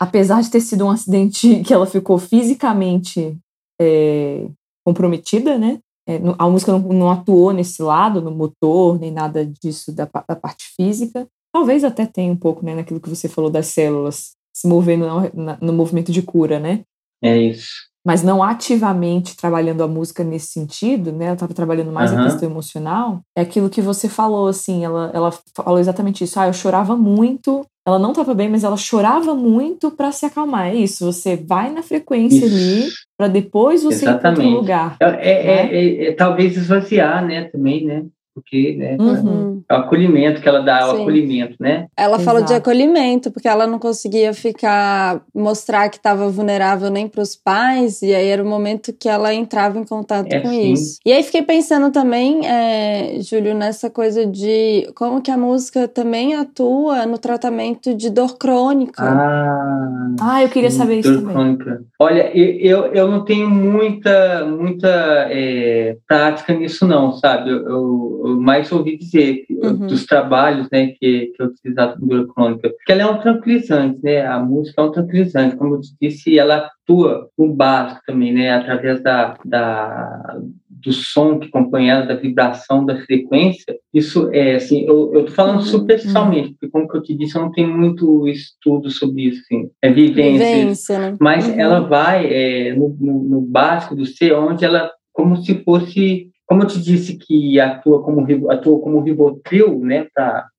Apesar 0.00 0.40
de 0.42 0.50
ter 0.50 0.60
sido 0.60 0.86
um 0.86 0.90
acidente 0.90 1.62
que 1.64 1.72
ela 1.74 1.86
ficou 1.86 2.18
fisicamente 2.18 3.36
é, 3.80 4.46
comprometida, 4.84 5.58
né? 5.58 5.78
É, 6.08 6.18
a 6.38 6.48
música 6.48 6.72
não, 6.72 6.80
não 6.80 7.10
atuou 7.10 7.52
nesse 7.52 7.82
lado, 7.82 8.20
no 8.20 8.30
motor, 8.30 8.98
nem 8.98 9.10
nada 9.12 9.44
disso 9.46 9.92
da, 9.92 10.08
da 10.28 10.34
parte 10.34 10.64
física. 10.76 11.26
Talvez 11.52 11.84
até 11.84 12.06
tenha 12.06 12.32
um 12.32 12.36
pouco, 12.36 12.64
né, 12.64 12.74
naquilo 12.74 13.00
que 13.00 13.08
você 13.08 13.28
falou 13.28 13.50
das 13.50 13.66
células 13.66 14.30
se 14.54 14.66
movendo 14.68 15.06
na- 15.34 15.58
no 15.60 15.72
movimento 15.72 16.10
de 16.12 16.22
cura, 16.22 16.58
né? 16.58 16.80
É 17.22 17.36
isso. 17.36 17.68
mas 18.06 18.22
não 18.22 18.42
ativamente 18.42 19.36
trabalhando 19.36 19.82
a 19.82 19.86
música 19.86 20.24
nesse 20.24 20.46
sentido, 20.52 21.12
né? 21.12 21.26
Ela 21.26 21.34
estava 21.34 21.52
trabalhando 21.52 21.92
mais 21.92 22.10
a 22.10 22.14
Aham. 22.14 22.24
questão 22.24 22.48
emocional. 22.50 23.20
É 23.36 23.42
aquilo 23.42 23.68
que 23.68 23.82
você 23.82 24.08
falou, 24.08 24.48
assim, 24.48 24.82
ela, 24.84 25.10
ela 25.12 25.30
falou 25.54 25.78
exatamente 25.78 26.24
isso. 26.24 26.40
Ah, 26.40 26.46
eu 26.46 26.52
chorava 26.54 26.96
muito. 26.96 27.62
Ela 27.86 27.98
não 27.98 28.10
estava 28.10 28.34
bem, 28.34 28.48
mas 28.48 28.62
ela 28.62 28.76
chorava 28.76 29.34
muito 29.34 29.90
para 29.90 30.12
se 30.12 30.26
acalmar. 30.26 30.68
É 30.68 30.74
isso. 30.74 31.04
Você 31.10 31.36
vai 31.36 31.70
na 31.70 31.82
frequência 31.82 32.46
ali 32.46 32.86
Isso. 32.86 32.96
para 33.16 33.26
depois 33.26 33.82
você 33.82 34.04
ir 34.04 34.04
para 34.04 34.12
outro 34.14 34.28
Exatamente. 34.28 34.54
lugar. 34.54 34.96
É, 35.00 35.06
é- 35.06 35.76
é- 35.76 36.04
é 36.08 36.12
talvez 36.12 36.56
esvaziar, 36.56 37.24
né? 37.26 37.44
Também, 37.44 37.84
né? 37.86 38.04
Porque 38.34 38.76
né, 38.78 38.96
Uhum. 39.00 39.62
é 39.68 39.74
o 39.74 39.78
acolhimento 39.78 40.40
que 40.40 40.48
ela 40.48 40.60
dá, 40.60 40.80
é 40.80 40.86
o 40.86 40.90
acolhimento, 41.02 41.56
né? 41.58 41.86
Ela 41.96 42.18
falou 42.20 42.40
de 42.42 42.52
Exato. 42.52 42.60
acolhimento, 42.70 43.30
porque 43.30 43.48
ela 43.48 43.66
não 43.66 43.78
conseguia 43.78 44.32
ficar, 44.32 45.20
mostrar 45.34 45.88
que 45.88 45.96
estava 45.96 46.28
vulnerável 46.28 46.90
nem 46.90 47.08
para 47.08 47.20
os 47.22 47.34
pais, 47.34 48.02
e 48.02 48.14
aí 48.14 48.28
era 48.28 48.42
o 48.42 48.46
momento 48.46 48.92
que 48.92 49.08
ela 49.08 49.34
entrava 49.34 49.78
em 49.78 49.84
contato 49.84 50.32
É, 50.32 50.40
com 50.40 50.48
sim. 50.48 50.72
isso. 50.72 50.98
E 51.04 51.12
aí 51.12 51.22
fiquei 51.22 51.42
pensando 51.42 51.90
também, 51.90 52.46
é, 52.46 53.18
Júlio, 53.20 53.54
nessa 53.54 53.90
coisa 53.90 54.24
de 54.24 54.88
como 54.94 55.20
que 55.20 55.30
a 55.30 55.36
música 55.36 55.88
também 55.88 56.34
atua 56.34 57.04
no 57.06 57.18
tratamento 57.18 57.94
de 57.94 58.10
dor 58.10 58.38
crônica. 58.38 59.02
Ah, 59.02 60.10
Ah, 60.20 60.42
eu 60.42 60.48
queria 60.48 60.70
sim, 60.70 60.78
saber 60.78 61.00
isso 61.00 61.10
dor 61.10 61.20
também. 61.20 61.34
crônica. 61.34 61.82
Olha, 61.98 62.30
eu, 62.36 62.84
eu, 62.84 62.92
eu 62.94 63.10
não 63.10 63.24
tenho 63.24 63.48
muita, 63.50 64.44
muita 64.46 64.88
é, 65.30 65.96
prática 66.06 66.52
nisso, 66.54 66.86
não, 66.86 67.12
sabe? 67.12 67.50
Eu, 67.50 67.68
eu, 67.68 68.19
eu 68.26 68.40
mais 68.40 68.70
ouvi 68.72 68.96
dizer 68.96 69.44
que- 69.46 69.54
Uhum. 69.54 69.86
dos 69.86 70.06
trabalhos 70.06 70.68
né, 70.72 70.88
que, 70.98 71.32
que 71.34 71.42
eu 71.42 71.46
utilizava 71.46 71.98
com 71.98 72.26
crônica, 72.28 72.70
porque 72.70 72.92
ela 72.92 73.02
é 73.02 73.06
um 73.06 73.18
tranquilizante, 73.18 73.98
né? 74.02 74.26
A 74.26 74.38
música 74.40 74.80
é 74.80 74.84
um 74.84 74.90
tranquilizante, 74.92 75.56
como 75.56 75.74
eu 75.74 75.80
disse, 76.00 76.38
ela 76.38 76.70
atua 76.82 77.28
no 77.38 77.52
básico 77.52 78.00
também, 78.06 78.32
né? 78.32 78.50
Através 78.52 79.02
da, 79.02 79.36
da, 79.44 80.38
do 80.68 80.92
som 80.92 81.38
que 81.38 81.48
acompanha 81.48 81.92
ela, 81.94 82.06
da 82.06 82.14
vibração, 82.14 82.86
da 82.86 82.96
frequência. 83.02 83.76
Isso 83.92 84.30
é, 84.32 84.54
assim, 84.54 84.86
eu, 84.86 85.12
eu 85.14 85.24
tô 85.26 85.32
falando 85.32 85.56
Uhum, 85.56 85.62
superficialmente, 85.66 86.50
porque 86.52 86.68
como 86.70 86.88
que 86.88 86.96
eu 86.96 87.02
te 87.02 87.14
disse, 87.14 87.36
eu 87.36 87.42
não 87.42 87.52
tenho 87.52 87.68
muito 87.76 88.26
estudo 88.28 88.90
sobre 88.90 89.24
isso, 89.28 89.42
assim. 89.44 89.68
É 89.82 89.92
vivência. 89.92 90.46
Vivência, 90.46 90.98
né? 90.98 91.16
Mas 91.20 91.46
Uhum. 91.48 91.60
ela 91.60 91.80
vai 91.80 92.26
é, 92.32 92.74
no, 92.74 92.96
no, 92.98 93.22
no 93.24 93.40
básico 93.42 93.94
do 93.94 94.06
ser, 94.06 94.32
onde 94.32 94.64
ela, 94.64 94.90
como 95.12 95.36
se 95.36 95.54
fosse, 95.64 96.28
como 96.50 96.64
eu 96.64 96.66
te 96.66 96.82
disse 96.82 97.16
que 97.16 97.60
atua 97.60 98.02
como 98.02 98.26
atua 98.50 98.80
como 98.80 99.00
ribotril, 99.00 99.78
né, 99.78 100.08
para 100.12 100.50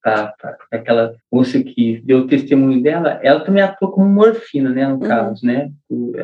aquela 0.71 1.13
moça 1.31 1.59
que 1.61 2.01
deu 2.05 2.19
o 2.19 2.27
testemunho 2.27 2.81
dela, 2.81 3.19
ela 3.23 3.39
também 3.41 3.61
atua 3.63 3.91
como 3.91 4.07
morfina, 4.09 4.69
né, 4.69 4.85
no 4.87 4.93
Uhum. 4.95 4.99
caso, 4.99 5.45
né, 5.45 5.69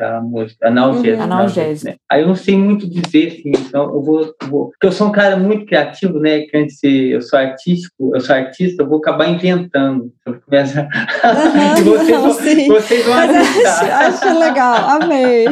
a 0.00 0.20
música, 0.20 0.66
analgésica. 0.68 1.16
Uhum. 1.16 1.22
Analgésica. 1.22 1.90
né. 1.92 1.96
Aí 2.10 2.22
eu 2.22 2.28
não 2.28 2.34
sei 2.34 2.56
muito 2.56 2.88
dizer, 2.88 3.28
assim, 3.28 3.52
então 3.66 3.84
eu 3.84 4.02
vou, 4.02 4.20
eu 4.22 4.48
vou, 4.48 4.66
porque 4.70 4.86
eu 4.86 4.92
sou 4.92 5.08
um 5.08 5.12
cara 5.12 5.36
muito 5.36 5.64
criativo, 5.66 6.18
né, 6.18 6.40
que 6.40 6.56
antes 6.56 6.78
de 6.82 7.10
eu 7.12 7.22
sou 7.22 7.38
artístico, 7.38 8.12
eu 8.14 8.20
sou 8.20 8.34
artista, 8.34 8.82
eu 8.82 8.88
vou 8.88 8.98
acabar 8.98 9.28
inventando. 9.28 10.10
Eu 10.26 10.40
começo 10.44 10.78
a- 10.78 10.88
Aham, 11.24 11.78
e 11.78 11.82
vocês, 11.82 12.08
não, 12.10 12.20
vão, 12.22 12.32
vocês 12.80 13.04
vão 13.06 13.14
acreditar. 13.18 14.06
acho, 14.06 14.24
acho 14.26 14.38
legal, 14.38 14.74
amei. 15.02 15.46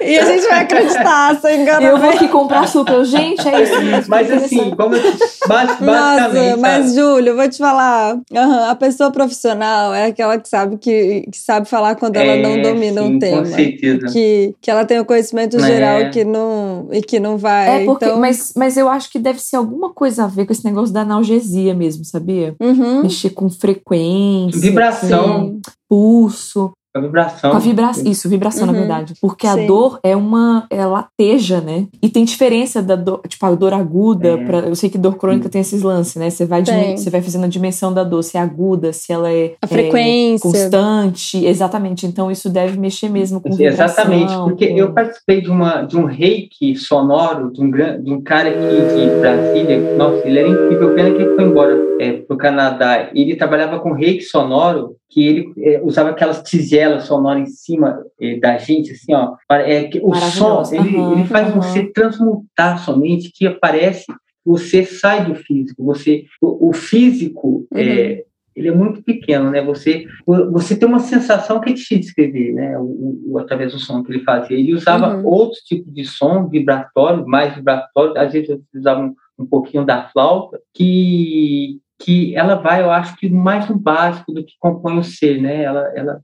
E 0.00 0.18
a 0.18 0.24
gente 0.24 0.46
vai 0.48 0.60
acreditar, 0.62 1.34
sem 1.40 1.62
engano. 1.62 1.86
Eu 1.86 1.96
vou 1.98 2.10
aqui 2.10 2.28
comprar 2.28 2.66
super. 2.66 3.04
Gente, 3.04 3.46
é 3.48 3.62
isso. 3.62 4.08
Mas 4.10 4.30
assim, 4.30 4.70
como 4.74 4.94
eu, 4.96 5.02
bas- 5.02 5.78
basicamente. 5.78 6.50
Nossa, 6.50 6.56
mas 6.58 6.84
sabe? 6.86 6.94
Júlio, 7.00 7.28
eu 7.30 7.36
vou 7.36 7.48
te 7.48 7.60
falar. 7.66 8.20
aham, 8.34 8.70
a 8.70 8.74
pessoa 8.74 9.10
profissional 9.10 9.92
é 9.94 10.06
aquela 10.06 10.38
que 10.38 10.48
sabe 10.48 10.76
que, 10.78 11.22
que 11.30 11.38
sabe 11.38 11.68
falar 11.68 11.96
quando 11.96 12.16
ela 12.16 12.36
não 12.36 12.50
É, 12.56 12.62
domina 12.62 13.02
sim, 13.02 13.14
um 13.14 13.18
tema. 13.18 13.38
Com 13.42 13.44
certeza. 13.46 14.06
Que, 14.12 14.54
que 14.60 14.70
ela 14.70 14.84
tem 14.84 14.98
o 15.00 15.04
conhecimento 15.04 15.56
É. 15.56 15.60
geral 15.66 16.10
que 16.10 16.24
não, 16.24 16.88
e 16.92 17.00
que 17.02 17.18
não 17.20 17.36
vai. 17.36 17.82
É 17.82 17.84
porque, 17.84 18.04
então, 18.04 18.18
mas, 18.20 18.52
mas 18.56 18.76
eu 18.76 18.88
acho 18.88 19.10
que 19.10 19.18
deve 19.18 19.40
ser 19.40 19.56
alguma 19.56 19.90
coisa 19.92 20.24
a 20.24 20.26
ver 20.26 20.46
com 20.46 20.52
esse 20.52 20.64
negócio 20.64 20.92
da 20.94 21.00
analgesia 21.02 21.74
mesmo, 21.74 22.04
sabia? 22.04 22.54
Uhum, 22.60 23.02
Mexer 23.02 23.30
com 23.30 23.48
frequência, 23.50 24.60
Vibração. 24.60 25.58
pulso. 25.88 26.72
A 26.96 27.00
vibração. 27.00 27.50
Com 27.50 27.56
a 27.56 27.60
vibração, 27.60 28.04
isso, 28.06 28.28
vibração, 28.28 28.66
uhum. 28.66 28.72
na 28.72 28.78
verdade. 28.78 29.14
Porque 29.20 29.46
Sim. 29.46 29.64
a 29.64 29.66
dor 29.66 30.00
é 30.02 30.16
uma. 30.16 30.66
É 30.70 30.84
lateja, 30.84 31.60
né? 31.60 31.86
E 32.02 32.08
tem 32.08 32.24
diferença 32.24 32.82
da 32.82 32.96
dor, 32.96 33.20
tipo, 33.28 33.44
a 33.44 33.54
dor 33.54 33.72
aguda. 33.72 34.28
É. 34.28 34.36
Pra, 34.44 34.58
eu 34.60 34.74
sei 34.74 34.88
que 34.88 34.98
dor 34.98 35.16
crônica 35.16 35.44
Sim. 35.44 35.50
tem 35.50 35.60
esses 35.60 35.82
lances, 35.82 36.16
né? 36.16 36.30
Você 36.30 36.44
vai, 36.44 36.62
você 36.64 37.10
vai 37.10 37.20
fazendo 37.22 37.44
a 37.44 37.48
dimensão 37.48 37.92
da 37.92 38.04
dor, 38.04 38.22
se 38.22 38.36
é 38.36 38.40
aguda, 38.40 38.92
se 38.92 39.12
ela 39.12 39.30
é. 39.30 39.54
A 39.62 39.66
é, 39.66 39.68
frequência. 39.68 40.50
Constante. 40.50 41.44
Exatamente. 41.44 42.06
Então 42.06 42.30
isso 42.30 42.48
deve 42.48 42.78
mexer 42.78 43.08
mesmo 43.08 43.40
com 43.40 43.50
vibração. 43.50 43.86
Exatamente, 43.86 44.34
porque 44.44 44.68
com... 44.68 44.76
eu 44.76 44.92
participei 44.92 45.40
de, 45.40 45.50
uma, 45.50 45.82
de 45.82 45.96
um 45.96 46.04
reiki 46.04 46.76
sonoro 46.76 47.52
de 47.52 47.60
um, 47.60 47.70
de 47.70 48.12
um 48.12 48.20
cara 48.22 48.48
aqui 48.48 48.58
de 48.58 49.20
Brasília. 49.20 49.96
Nossa, 49.96 50.26
ele 50.26 50.38
era 50.38 50.48
incrível. 50.48 50.94
Pena 50.94 51.10
que 51.10 51.22
ele 51.22 51.34
foi 51.34 51.44
embora 51.44 51.76
é, 52.00 52.12
pro 52.12 52.36
Canadá. 52.36 53.10
Ele 53.14 53.36
trabalhava 53.36 53.78
com 53.80 53.92
reiki 53.92 54.22
sonoro 54.22 54.96
que 55.08 55.26
ele 55.26 55.52
é, 55.58 55.80
usava 55.82 56.10
aquelas 56.10 56.42
tigelas 56.42 57.04
sonoras 57.04 57.42
em 57.42 57.52
cima 57.52 58.02
é, 58.20 58.38
da 58.38 58.58
gente, 58.58 58.92
assim, 58.92 59.14
ó. 59.14 59.34
É, 59.50 59.84
que 59.84 60.00
o 60.02 60.14
som, 60.14 60.62
ele, 60.72 60.96
uhum, 60.96 61.12
ele 61.12 61.24
faz 61.24 61.54
uhum. 61.54 61.60
você 61.60 61.84
transmutar 61.92 62.78
somente, 62.84 63.30
que 63.32 63.46
aparece, 63.46 64.04
você 64.44 64.84
sai 64.84 65.24
do 65.24 65.34
físico, 65.34 65.84
você, 65.84 66.24
o, 66.40 66.70
o 66.70 66.72
físico, 66.72 67.66
é, 67.72 67.82
uhum. 67.82 67.88
é, 67.88 68.22
ele 68.56 68.68
é 68.68 68.74
muito 68.74 69.02
pequeno, 69.02 69.50
né? 69.50 69.62
Você, 69.62 70.06
você 70.26 70.74
tem 70.74 70.88
uma 70.88 70.98
sensação 70.98 71.60
que 71.60 71.70
é 71.70 71.72
difícil 71.74 71.98
de 71.98 72.04
descrever, 72.04 72.52
né? 72.54 72.78
O, 72.78 73.20
o, 73.26 73.38
através 73.38 73.72
do 73.72 73.78
som 73.78 74.02
que 74.02 74.12
ele 74.12 74.24
fazia. 74.24 74.56
Ele 74.56 74.74
usava 74.74 75.16
uhum. 75.16 75.26
outros 75.26 75.60
tipos 75.60 75.92
de 75.92 76.04
som, 76.04 76.48
vibratório, 76.48 77.26
mais 77.26 77.54
vibratório, 77.54 78.16
às 78.16 78.32
vezes 78.32 78.58
usava 78.74 79.02
um, 79.02 79.14
um 79.38 79.44
pouquinho 79.44 79.84
da 79.84 80.08
flauta, 80.08 80.58
que 80.72 81.78
que 81.98 82.36
ela 82.36 82.56
vai, 82.56 82.82
eu 82.82 82.90
acho 82.90 83.16
que 83.16 83.28
mais 83.28 83.68
no 83.68 83.78
básico 83.78 84.32
do 84.32 84.44
que 84.44 84.54
compõe 84.58 84.98
o 84.98 85.04
ser, 85.04 85.40
né? 85.40 85.62
Ela, 85.62 85.92
ela 85.94 86.20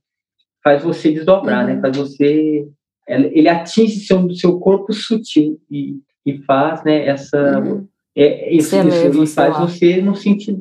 faz 0.62 0.82
você 0.82 1.10
desdobrar, 1.12 1.64
né? 1.64 1.72
uhum. 1.72 1.76
né? 1.76 1.82
Faz 1.82 1.96
você, 1.96 2.66
ele 3.08 3.48
atinge 3.48 4.00
seu 4.00 4.30
seu 4.34 4.58
corpo 4.60 4.92
sutil 4.92 5.58
e, 5.70 5.96
e 6.26 6.38
faz, 6.44 6.84
né? 6.84 7.06
Essa 7.06 7.60
uhum. 7.60 7.86
é, 8.16 8.54
isso, 8.54 8.76
isso 8.76 9.22
e 9.22 9.26
faz 9.26 9.58
você 9.58 10.02
não 10.02 10.14
sentir, 10.14 10.58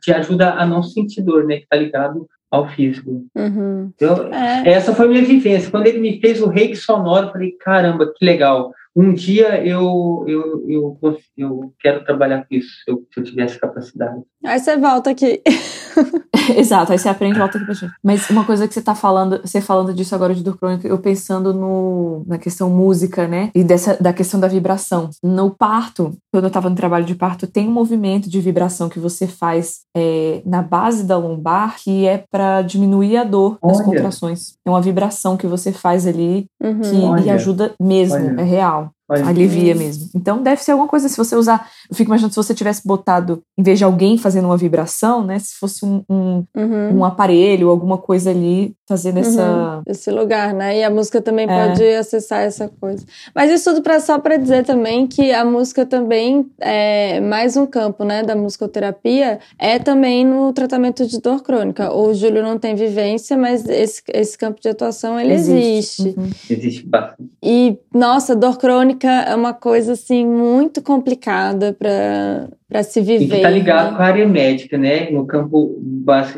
te 0.00 0.12
ajuda 0.12 0.52
a 0.52 0.66
não 0.66 0.82
sentir 0.82 1.22
dor, 1.22 1.44
né? 1.44 1.58
Que 1.58 1.66
tá 1.68 1.76
ligado 1.76 2.28
ao 2.50 2.68
físico. 2.68 3.24
Uhum. 3.34 3.90
Então, 3.94 4.32
é. 4.32 4.68
essa 4.68 4.94
foi 4.94 5.06
a 5.06 5.08
minha 5.08 5.24
vivência. 5.24 5.70
Quando 5.70 5.86
ele 5.86 5.98
me 5.98 6.20
fez 6.20 6.42
o 6.42 6.48
reiki 6.48 6.76
sonoro, 6.76 7.28
eu 7.28 7.32
falei, 7.32 7.52
caramba, 7.52 8.12
que 8.14 8.24
legal 8.24 8.72
um 8.94 9.12
dia 9.12 9.64
eu, 9.66 10.24
eu, 10.28 10.68
eu, 10.68 11.18
eu 11.36 11.74
quero 11.80 12.04
trabalhar 12.04 12.46
com 12.46 12.54
isso, 12.54 12.68
se 12.84 12.90
eu, 12.90 13.06
se 13.10 13.20
eu 13.20 13.24
tivesse 13.24 13.58
capacidade. 13.58 14.22
Aí 14.44 14.58
você 14.58 14.76
volta 14.76 15.10
aqui. 15.10 15.42
Exato, 16.56 16.92
aí 16.92 16.98
você 16.98 17.08
aprende 17.08 17.36
e 17.36 17.38
volta 17.38 17.58
aqui 17.58 17.64
pra 17.64 17.74
gente. 17.74 17.92
Mas 18.02 18.28
uma 18.30 18.44
coisa 18.44 18.66
que 18.66 18.74
você 18.74 18.82
tá 18.82 18.94
falando, 18.94 19.40
você 19.44 19.60
falando 19.60 19.94
disso 19.94 20.14
agora 20.14 20.34
de 20.34 20.42
dor 20.42 20.58
crônica, 20.58 20.88
eu 20.88 20.98
pensando 20.98 21.54
no, 21.54 22.24
na 22.26 22.38
questão 22.38 22.68
música, 22.68 23.28
né? 23.28 23.50
E 23.54 23.62
dessa, 23.62 23.96
da 24.00 24.12
questão 24.12 24.40
da 24.40 24.48
vibração. 24.48 25.10
No 25.22 25.50
parto, 25.50 26.16
quando 26.32 26.44
eu 26.44 26.50
tava 26.50 26.68
no 26.68 26.76
trabalho 26.76 27.04
de 27.04 27.14
parto, 27.14 27.46
tem 27.46 27.68
um 27.68 27.72
movimento 27.72 28.28
de 28.28 28.40
vibração 28.40 28.88
que 28.88 28.98
você 28.98 29.26
faz 29.26 29.80
é, 29.96 30.42
na 30.44 30.62
base 30.62 31.04
da 31.04 31.16
lombar 31.16 31.76
que 31.78 32.06
é 32.06 32.24
para 32.30 32.62
diminuir 32.62 33.16
a 33.16 33.24
dor 33.24 33.58
das 33.62 33.78
Olha. 33.78 33.84
contrações. 33.84 34.54
É 34.66 34.70
uma 34.70 34.80
vibração 34.80 35.36
que 35.36 35.46
você 35.46 35.72
faz 35.72 36.06
ali 36.06 36.46
uhum. 36.62 36.80
que, 37.16 37.26
e 37.26 37.30
ajuda 37.30 37.74
mesmo, 37.80 38.16
Olha. 38.16 38.40
é 38.40 38.44
real. 38.44 38.90
Olha. 39.12 39.26
Alivia 39.26 39.74
mesmo. 39.74 40.08
Então 40.14 40.42
deve 40.42 40.62
ser 40.62 40.72
alguma 40.72 40.88
coisa, 40.88 41.06
se 41.06 41.16
você 41.16 41.36
usar. 41.36 41.68
Eu 41.90 41.94
fico 41.94 42.08
imaginando 42.08 42.32
se 42.32 42.36
você 42.36 42.54
tivesse 42.54 42.86
botado, 42.86 43.42
em 43.58 43.62
vez 43.62 43.78
de 43.78 43.84
alguém 43.84 44.16
fazendo 44.16 44.46
uma 44.46 44.56
vibração, 44.56 45.22
né? 45.22 45.38
Se 45.38 45.54
fosse 45.56 45.84
um, 45.84 46.02
um, 46.08 46.44
uhum. 46.56 46.98
um 46.98 47.04
aparelho, 47.04 47.68
alguma 47.68 47.98
coisa 47.98 48.30
ali, 48.30 48.74
fazendo 48.88 49.16
uhum. 49.16 49.20
essa. 49.20 49.82
Esse 49.86 50.10
lugar, 50.10 50.54
né? 50.54 50.78
E 50.78 50.82
a 50.82 50.88
música 50.88 51.20
também 51.20 51.46
é. 51.46 51.68
pode 51.68 51.84
acessar 51.94 52.40
essa 52.40 52.70
coisa. 52.80 53.04
Mas 53.34 53.50
isso 53.50 53.70
tudo 53.70 53.82
pra, 53.82 54.00
só 54.00 54.18
para 54.18 54.38
dizer 54.38 54.64
também 54.64 55.06
que 55.06 55.30
a 55.30 55.44
música 55.44 55.84
também 55.84 56.46
é 56.58 57.20
mais 57.20 57.54
um 57.54 57.66
campo, 57.66 58.04
né? 58.04 58.22
Da 58.22 58.34
musicoterapia, 58.34 59.40
é 59.58 59.78
também 59.78 60.24
no 60.24 60.52
tratamento 60.54 61.06
de 61.06 61.20
dor 61.20 61.42
crônica. 61.42 61.92
O 61.92 62.14
Júlio 62.14 62.42
não 62.42 62.58
tem 62.58 62.74
vivência, 62.74 63.36
mas 63.36 63.68
esse, 63.68 64.02
esse 64.08 64.38
campo 64.38 64.58
de 64.58 64.70
atuação 64.70 65.20
ele 65.20 65.34
existe. 65.34 66.02
Existe, 66.02 66.18
uhum. 66.18 66.30
existe 66.48 66.86
bastante. 66.86 67.30
E, 67.42 67.78
nossa, 67.94 68.34
dor 68.34 68.56
crônica 68.56 69.01
é 69.06 69.34
uma 69.34 69.52
coisa 69.52 69.92
assim 69.92 70.26
muito 70.26 70.82
complicada 70.82 71.76
para 71.78 72.82
se 72.82 73.00
viver. 73.00 73.24
E 73.24 73.28
que 73.28 73.36
está 73.36 73.50
ligado 73.50 73.92
né? 73.92 73.96
com 73.96 74.02
a 74.02 74.06
área 74.06 74.28
médica, 74.28 74.78
né? 74.78 75.10
No 75.10 75.26
campo 75.26 75.78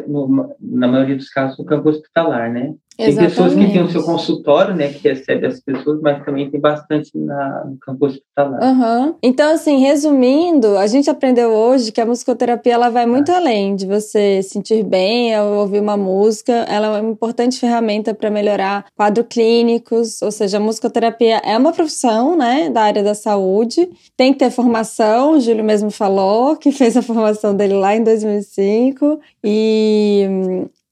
no, 0.06 0.54
na 0.60 0.88
maioria 0.88 1.16
dos 1.16 1.28
casos, 1.28 1.58
no 1.58 1.64
campo 1.64 1.88
hospitalar, 1.88 2.52
né? 2.52 2.74
Tem 2.97 3.16
pessoas 3.16 3.55
que 3.55 3.72
têm 3.72 3.82
o 3.82 3.90
seu 3.90 4.05
consultório, 4.05 4.74
né, 4.74 4.88
que 4.88 5.09
recebe 5.09 5.47
as 5.47 5.61
pessoas, 5.61 6.01
mas 6.01 6.24
também 6.24 6.49
tem 6.49 6.61
bastante 6.61 7.11
na, 7.14 7.64
no 7.64 7.76
campo 7.78 8.07
hospitalar. 8.07 8.62
Uhum. 8.62 9.14
Então, 9.20 9.53
assim, 9.53 9.78
resumindo, 9.78 10.78
a 10.78 10.86
gente 10.86 11.11
aprendeu 11.11 11.51
hoje 11.51 11.90
que 11.90 12.01
a 12.01 12.07
musicoterapia 12.07 12.74
ela 12.74 12.90
vai 12.90 13.05
muito 13.05 13.32
ah. 13.32 13.36
além 13.36 13.74
de 13.74 13.84
você 13.84 14.42
sentir 14.42 14.84
bem 14.84 15.34
ao 15.34 15.55
ouvir 15.55 15.80
uma 15.80 15.97
música. 15.97 16.53
Ela 16.53 16.99
é 16.99 17.01
uma 17.01 17.11
importante 17.11 17.59
ferramenta 17.59 18.14
para 18.14 18.30
melhorar 18.30 18.86
quadros 18.97 19.26
clínicos, 19.28 20.22
ou 20.22 20.30
seja, 20.30 20.59
a 20.59 20.61
musicoterapia 20.61 21.38
é 21.45 21.59
uma 21.59 21.72
profissão, 21.72 22.36
né, 22.36 22.70
da 22.70 22.82
área 22.82 23.03
da 23.03 23.14
saúde. 23.14 23.90
Tem 24.16 24.32
que 24.32 24.38
ter 24.38 24.51
formação, 24.51 25.32
o 25.32 25.40
Júlio 25.40 25.64
mesmo 25.64 25.90
falou, 25.90 26.57
que 26.57 26.70
fez 26.72 26.97
a 26.97 27.03
formação 27.03 27.57
dele 27.57 27.74
lá 27.74 27.97
em 27.97 28.05
2005. 28.05 29.18
E 29.42 30.28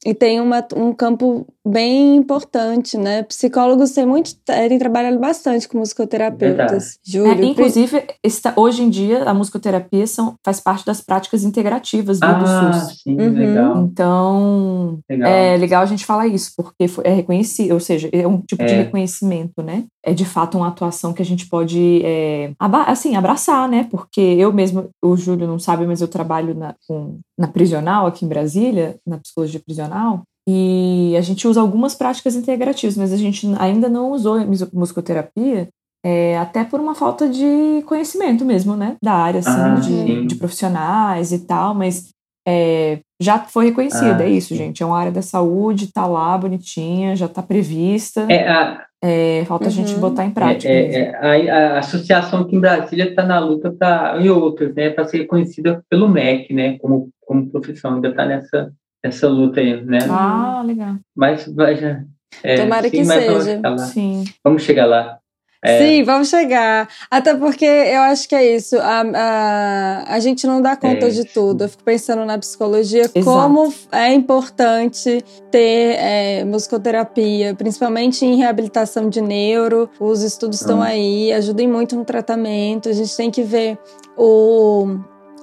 e 0.04 0.12
tem 0.12 0.40
uma, 0.40 0.66
um 0.76 0.92
campo 0.92 1.46
bem 1.66 2.16
importante, 2.16 2.98
né? 2.98 3.22
Psicólogos 3.22 3.92
têm 3.92 4.04
muito 4.04 4.34
têm 4.44 4.78
trabalhado 4.78 5.18
bastante 5.18 5.68
com 5.68 5.78
musicoterapeutas. 5.78 6.98
Júlio, 7.04 7.44
é, 7.44 7.44
inclusive, 7.44 8.04
está, 8.22 8.52
hoje 8.56 8.82
em 8.82 8.90
dia 8.90 9.24
a 9.24 9.32
musicoterapia 9.32 10.06
são, 10.06 10.34
faz 10.44 10.58
parte 10.58 10.84
das 10.84 11.00
práticas 11.00 11.44
integrativas 11.44 12.18
do, 12.18 12.24
ah, 12.26 12.32
do 12.32 12.46
SUS. 12.46 13.02
Sim, 13.02 13.20
uhum. 13.20 13.32
legal. 13.32 13.78
Então 13.78 14.98
legal. 15.08 15.30
é 15.30 15.56
legal 15.56 15.82
a 15.82 15.86
gente 15.86 16.04
falar 16.04 16.26
isso, 16.26 16.52
porque 16.56 16.86
é 17.04 17.14
reconhecido, 17.14 17.72
ou 17.72 17.80
seja, 17.80 18.08
é 18.12 18.26
um 18.26 18.40
tipo 18.40 18.62
é. 18.62 18.66
de 18.66 18.74
reconhecimento, 18.74 19.62
né? 19.62 19.84
É 20.04 20.12
de 20.12 20.24
fato 20.24 20.58
uma 20.58 20.68
atuação 20.68 21.12
que 21.12 21.22
a 21.22 21.24
gente 21.24 21.48
pode 21.48 22.02
é, 22.04 22.52
assim, 22.86 23.14
abraçar, 23.14 23.68
né? 23.68 23.86
Porque 23.88 24.20
eu 24.20 24.52
mesmo, 24.52 24.90
o 25.00 25.16
Júlio 25.16 25.46
não 25.46 25.60
sabe, 25.60 25.86
mas 25.86 26.00
eu 26.00 26.08
trabalho 26.08 26.54
na, 26.54 26.74
com, 26.88 27.20
na 27.38 27.46
prisional 27.46 28.06
aqui 28.06 28.24
em 28.24 28.28
Brasília, 28.28 28.96
na 29.06 29.18
psicologia 29.18 29.60
prisional, 29.64 30.24
e 30.48 31.14
a 31.16 31.20
gente 31.20 31.46
usa 31.46 31.60
algumas 31.60 31.94
práticas 31.94 32.34
integrativas, 32.34 32.96
mas 32.96 33.12
a 33.12 33.16
gente 33.16 33.46
ainda 33.58 33.88
não 33.88 34.10
usou 34.10 34.40
musicoterapia, 34.72 35.68
é, 36.04 36.36
até 36.36 36.64
por 36.64 36.80
uma 36.80 36.94
falta 36.94 37.28
de 37.28 37.82
conhecimento 37.86 38.44
mesmo, 38.44 38.76
né? 38.76 38.96
Da 39.02 39.12
área, 39.12 39.38
assim, 39.38 39.50
ah, 39.50 39.74
de, 39.74 40.26
de, 40.26 40.34
profissionais 40.34 41.30
e 41.30 41.38
tal, 41.46 41.74
mas 41.74 42.10
é, 42.46 42.98
já 43.20 43.38
foi 43.38 43.66
reconhecida, 43.66 44.18
ah, 44.18 44.26
é 44.26 44.30
isso, 44.30 44.48
sim. 44.48 44.56
gente. 44.56 44.82
É 44.82 44.86
uma 44.86 44.98
área 44.98 45.12
da 45.12 45.22
saúde, 45.22 45.92
tá 45.92 46.04
lá, 46.06 46.36
bonitinha, 46.36 47.14
já 47.14 47.28
tá 47.28 47.40
prevista. 47.40 48.26
É, 48.28 48.48
a, 48.48 48.84
é, 49.04 49.44
falta 49.46 49.66
uhum. 49.66 49.70
a 49.70 49.72
gente 49.72 49.94
uhum. 49.94 50.00
botar 50.00 50.24
em 50.24 50.32
prática. 50.32 50.72
É, 50.72 50.94
é, 50.94 51.50
a, 51.50 51.76
a, 51.76 51.78
associação 51.78 52.40
aqui 52.40 52.56
em 52.56 52.60
Brasília 52.60 53.08
está 53.08 53.24
na 53.24 53.38
luta 53.38 53.70
pra, 53.70 54.16
e 54.20 54.28
outras, 54.28 54.74
né, 54.74 54.90
para 54.90 55.04
ser 55.04 55.18
reconhecida 55.18 55.84
pelo 55.88 56.08
MEC, 56.08 56.52
né, 56.52 56.78
como, 56.78 57.10
como 57.24 57.48
profissão, 57.48 57.94
ainda 57.94 58.08
está 58.08 58.26
nessa, 58.26 58.72
nessa 59.04 59.28
luta 59.28 59.60
aí, 59.60 59.82
né? 59.84 59.98
Ah, 60.08 60.62
legal. 60.64 60.96
Mas 61.14 61.46
vai 61.46 61.76
já. 61.76 62.02
É, 62.42 62.56
Tomara 62.56 62.88
sim, 62.88 62.90
que 62.90 63.04
seja. 63.04 63.60
Sim. 63.78 64.24
Vamos 64.42 64.62
chegar 64.62 64.86
lá. 64.86 65.18
É. 65.64 65.78
Sim, 65.78 66.02
vamos 66.02 66.28
chegar. 66.28 66.88
Até 67.08 67.36
porque 67.36 67.64
eu 67.64 68.00
acho 68.00 68.28
que 68.28 68.34
é 68.34 68.56
isso. 68.56 68.76
A, 68.80 69.02
a, 69.14 70.14
a 70.14 70.18
gente 70.18 70.44
não 70.44 70.60
dá 70.60 70.74
conta 70.74 71.06
é. 71.06 71.10
de 71.10 71.24
tudo. 71.24 71.62
Eu 71.62 71.68
fico 71.68 71.84
pensando 71.84 72.24
na 72.24 72.36
psicologia, 72.36 73.02
Exato. 73.02 73.24
como 73.24 73.72
é 73.92 74.12
importante 74.12 75.24
ter 75.52 75.96
é, 76.00 76.44
musicoterapia, 76.44 77.54
principalmente 77.54 78.26
em 78.26 78.34
reabilitação 78.34 79.08
de 79.08 79.20
neuro. 79.20 79.88
Os 80.00 80.22
estudos 80.24 80.60
estão 80.60 80.80
hum. 80.80 80.82
aí, 80.82 81.32
ajudem 81.32 81.68
muito 81.68 81.94
no 81.94 82.04
tratamento. 82.04 82.88
A 82.88 82.92
gente 82.92 83.16
tem 83.16 83.30
que 83.30 83.44
ver 83.44 83.78
o 84.16 84.98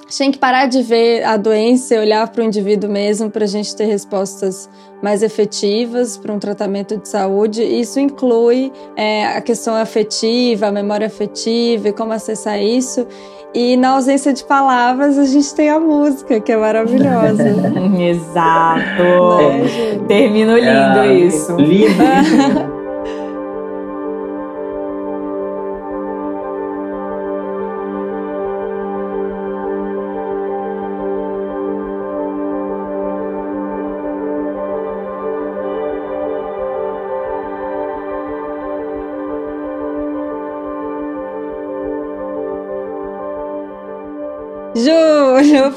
gente 0.10 0.18
tem 0.18 0.32
que 0.32 0.39
parar 0.39 0.66
de 0.66 0.82
ver 0.82 1.24
a 1.24 1.38
doença 1.38 1.95
e 1.95 1.99
olhar 1.99 2.28
para 2.28 2.41
o 2.41 2.45
indivíduo 2.45 2.89
mesmo 2.89 3.30
para 3.30 3.43
a 3.43 3.47
gente 3.47 3.76
ter 3.76 3.86
respostas 3.86 4.70
mais 5.01 5.22
efetivas 5.22 6.18
para 6.18 6.34
um 6.34 6.39
tratamento 6.39 6.97
de 6.97 7.07
saúde. 7.07 7.64
Isso 7.64 7.99
inclui 7.99 8.72
é, 8.95 9.28
a 9.28 9.41
questão 9.41 9.76
afetiva, 9.76 10.68
a 10.68 10.72
memória 10.72 11.07
afetiva 11.07 11.89
e 11.89 11.93
como 11.93 12.12
acessar 12.12 12.62
isso. 12.62 13.05
E 13.53 13.76
na 13.78 13.91
ausência 13.91 14.32
de 14.32 14.43
palavras, 14.43 15.18
a 15.18 15.26
gente 15.26 15.53
tem 15.55 15.70
a 15.70 15.80
música, 15.80 16.39
que 16.39 16.51
é 16.51 16.57
maravilhosa. 16.57 17.43
Exato! 17.99 18.80
Né, 18.80 20.05
Termino 20.07 20.55
lindo 20.55 20.99
é, 20.99 21.14
isso. 21.14 21.55
Lindo! 21.55 22.68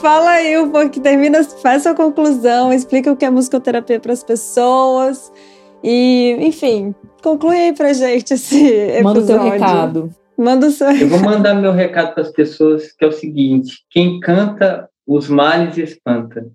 fala 0.00 0.30
aí 0.30 0.58
um 0.58 0.70
pouco, 0.70 1.00
termina, 1.00 1.42
faz 1.44 1.82
sua 1.82 1.94
conclusão, 1.94 2.72
explica 2.72 3.10
o 3.12 3.16
que 3.16 3.24
é 3.24 3.30
musicoterapia 3.30 3.98
para 4.00 4.12
as 4.12 4.22
pessoas 4.24 5.32
e, 5.82 6.36
enfim, 6.40 6.94
conclui 7.22 7.56
aí 7.56 7.72
pra 7.72 7.92
gente 7.92 8.34
esse 8.34 8.56
episódio. 8.66 9.04
Manda 9.04 9.20
o 9.20 9.26
teu 9.26 9.42
recado. 9.42 10.10
Manda 10.38 10.66
o 10.66 10.70
seu 10.70 10.88
Eu 10.90 11.08
vou 11.08 11.20
mandar 11.20 11.54
meu 11.54 11.72
recado 11.72 12.14
para 12.14 12.22
as 12.22 12.30
pessoas, 12.30 12.90
que 12.92 13.04
é 13.04 13.08
o 13.08 13.12
seguinte: 13.12 13.78
quem 13.90 14.18
canta 14.20 14.88
os 15.06 15.28
males 15.28 15.76
espanta. 15.76 16.46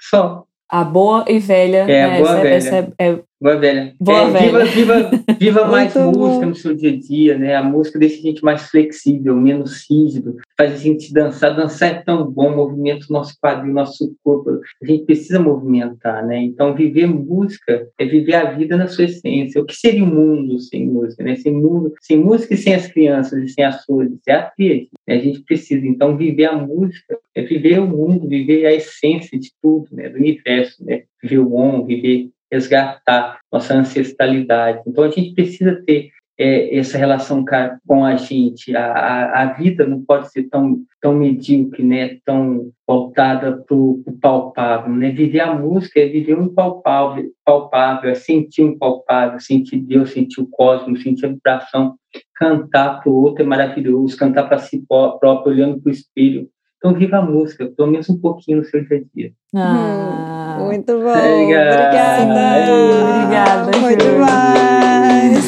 Só. 0.00 0.44
A 0.68 0.84
boa 0.84 1.24
e 1.28 1.38
velha. 1.40 1.78
É, 1.90 2.04
a 2.04 2.08
né, 2.08 2.18
boa 2.18 2.30
essa, 2.30 2.42
velha. 2.42 2.54
essa 2.54 2.76
é- 2.76 3.08
é- 3.10 3.18
Boa 3.42 3.56
velha. 3.56 3.94
Boa 3.98 4.18
É, 4.20 4.30
velha. 4.30 4.64
Viva, 4.64 4.64
viva, 4.64 5.10
viva 5.38 5.64
mais 5.68 5.94
Muito 5.94 6.12
bom. 6.18 6.26
música 6.28 6.46
no 6.46 6.54
seu 6.54 6.74
dia 6.74 6.90
a 6.92 6.96
dia, 6.96 7.38
né? 7.38 7.56
A 7.56 7.62
música 7.62 7.98
deixa 7.98 8.18
a 8.18 8.22
gente 8.22 8.44
mais 8.44 8.62
flexível, 8.68 9.34
menos 9.34 9.84
rígido, 9.90 10.36
faz 10.60 10.74
a 10.74 10.76
gente 10.76 11.12
dançar. 11.12 11.56
Dançar 11.56 11.90
é 11.90 12.02
tão 12.02 12.30
bom, 12.30 12.54
movimenta 12.54 13.06
o 13.08 13.12
nosso 13.12 13.34
quadril, 13.40 13.72
nosso 13.72 14.14
corpo. 14.22 14.60
A 14.82 14.86
gente 14.86 15.06
precisa 15.06 15.40
movimentar, 15.40 16.26
né? 16.26 16.36
Então, 16.42 16.74
viver 16.74 17.06
música 17.06 17.88
é 17.98 18.04
viver 18.04 18.34
a 18.34 18.50
vida 18.50 18.76
na 18.76 18.86
sua 18.86 19.04
essência. 19.04 19.60
O 19.60 19.64
que 19.64 19.74
seria 19.74 20.04
o 20.04 20.06
mundo 20.06 20.58
sem 20.60 20.86
música, 20.86 21.24
né? 21.24 21.34
Sem 21.36 21.54
mundo, 21.54 21.94
sem 22.02 22.18
música 22.18 22.52
e 22.52 22.58
sem 22.58 22.74
as 22.74 22.86
crianças 22.86 23.42
e 23.42 23.48
sem 23.48 23.64
as 23.64 23.82
flores, 23.86 24.12
é 24.28 24.32
a 24.34 24.42
tríade. 24.42 24.88
né? 25.08 25.14
A 25.14 25.18
gente 25.18 25.42
precisa, 25.44 25.86
então, 25.86 26.16
viver 26.16 26.44
a 26.44 26.56
música 26.56 27.18
é 27.34 27.42
viver 27.42 27.78
o 27.78 27.86
mundo, 27.86 28.28
viver 28.28 28.66
a 28.66 28.74
essência 28.74 29.38
de 29.38 29.50
tudo, 29.62 29.88
né? 29.92 30.10
Do 30.10 30.18
universo, 30.18 30.84
né? 30.84 31.04
Viver 31.22 31.38
o 31.38 31.54
on, 31.54 31.86
viver 31.86 32.28
resgatar 32.52 33.38
nossa 33.50 33.74
ancestralidade. 33.74 34.82
Então, 34.86 35.04
a 35.04 35.10
gente 35.10 35.34
precisa 35.34 35.80
ter 35.86 36.10
é, 36.40 36.78
essa 36.78 36.96
relação 36.96 37.44
com 37.86 38.02
a 38.02 38.16
gente. 38.16 38.74
A, 38.74 38.92
a, 38.92 39.42
a 39.42 39.52
vida 39.52 39.86
não 39.86 40.00
pode 40.00 40.32
ser 40.32 40.44
tão, 40.44 40.78
tão 40.98 41.12
medíocre, 41.12 41.84
né? 41.84 42.16
tão 42.24 42.70
voltada 42.88 43.62
para 43.68 43.76
o 43.76 44.02
palpável. 44.22 44.90
Né? 44.94 45.10
Viver 45.10 45.40
a 45.40 45.54
música 45.54 46.00
é 46.00 46.06
viver 46.06 46.38
o 46.38 46.44
impalpável, 46.44 47.30
palpável, 47.44 48.10
é 48.10 48.14
sentir 48.14 48.62
o 48.62 48.68
impalpável, 48.68 49.38
sentir 49.38 49.80
Deus, 49.80 50.12
sentir 50.12 50.40
o 50.40 50.46
cosmos, 50.46 51.02
sentir 51.02 51.26
a 51.26 51.28
vibração. 51.28 51.94
Cantar 52.34 53.02
para 53.02 53.12
o 53.12 53.22
outro 53.22 53.44
é 53.44 53.46
maravilhoso, 53.46 54.16
cantar 54.16 54.48
para 54.48 54.58
si 54.58 54.82
pró- 54.88 55.18
próprio, 55.18 55.52
olhando 55.52 55.78
para 55.78 55.90
o 55.90 55.92
espelho. 55.92 56.48
Então, 56.78 56.94
viva 56.94 57.18
a 57.18 57.22
música, 57.22 57.70
pelo 57.76 57.90
menos 57.90 58.08
um 58.08 58.18
pouquinho 58.18 58.58
no 58.58 58.64
seu 58.64 58.82
dia 58.82 58.96
a 58.96 59.00
dia. 59.14 59.32
Ah, 59.54 60.56
Muito 60.58 60.90
bom. 60.90 61.10
Obrigada. 61.10 62.22
Obrigada. 62.24 62.72
Obrigada, 63.12 63.72
Foi 63.74 63.92
Júlio. 63.92 64.69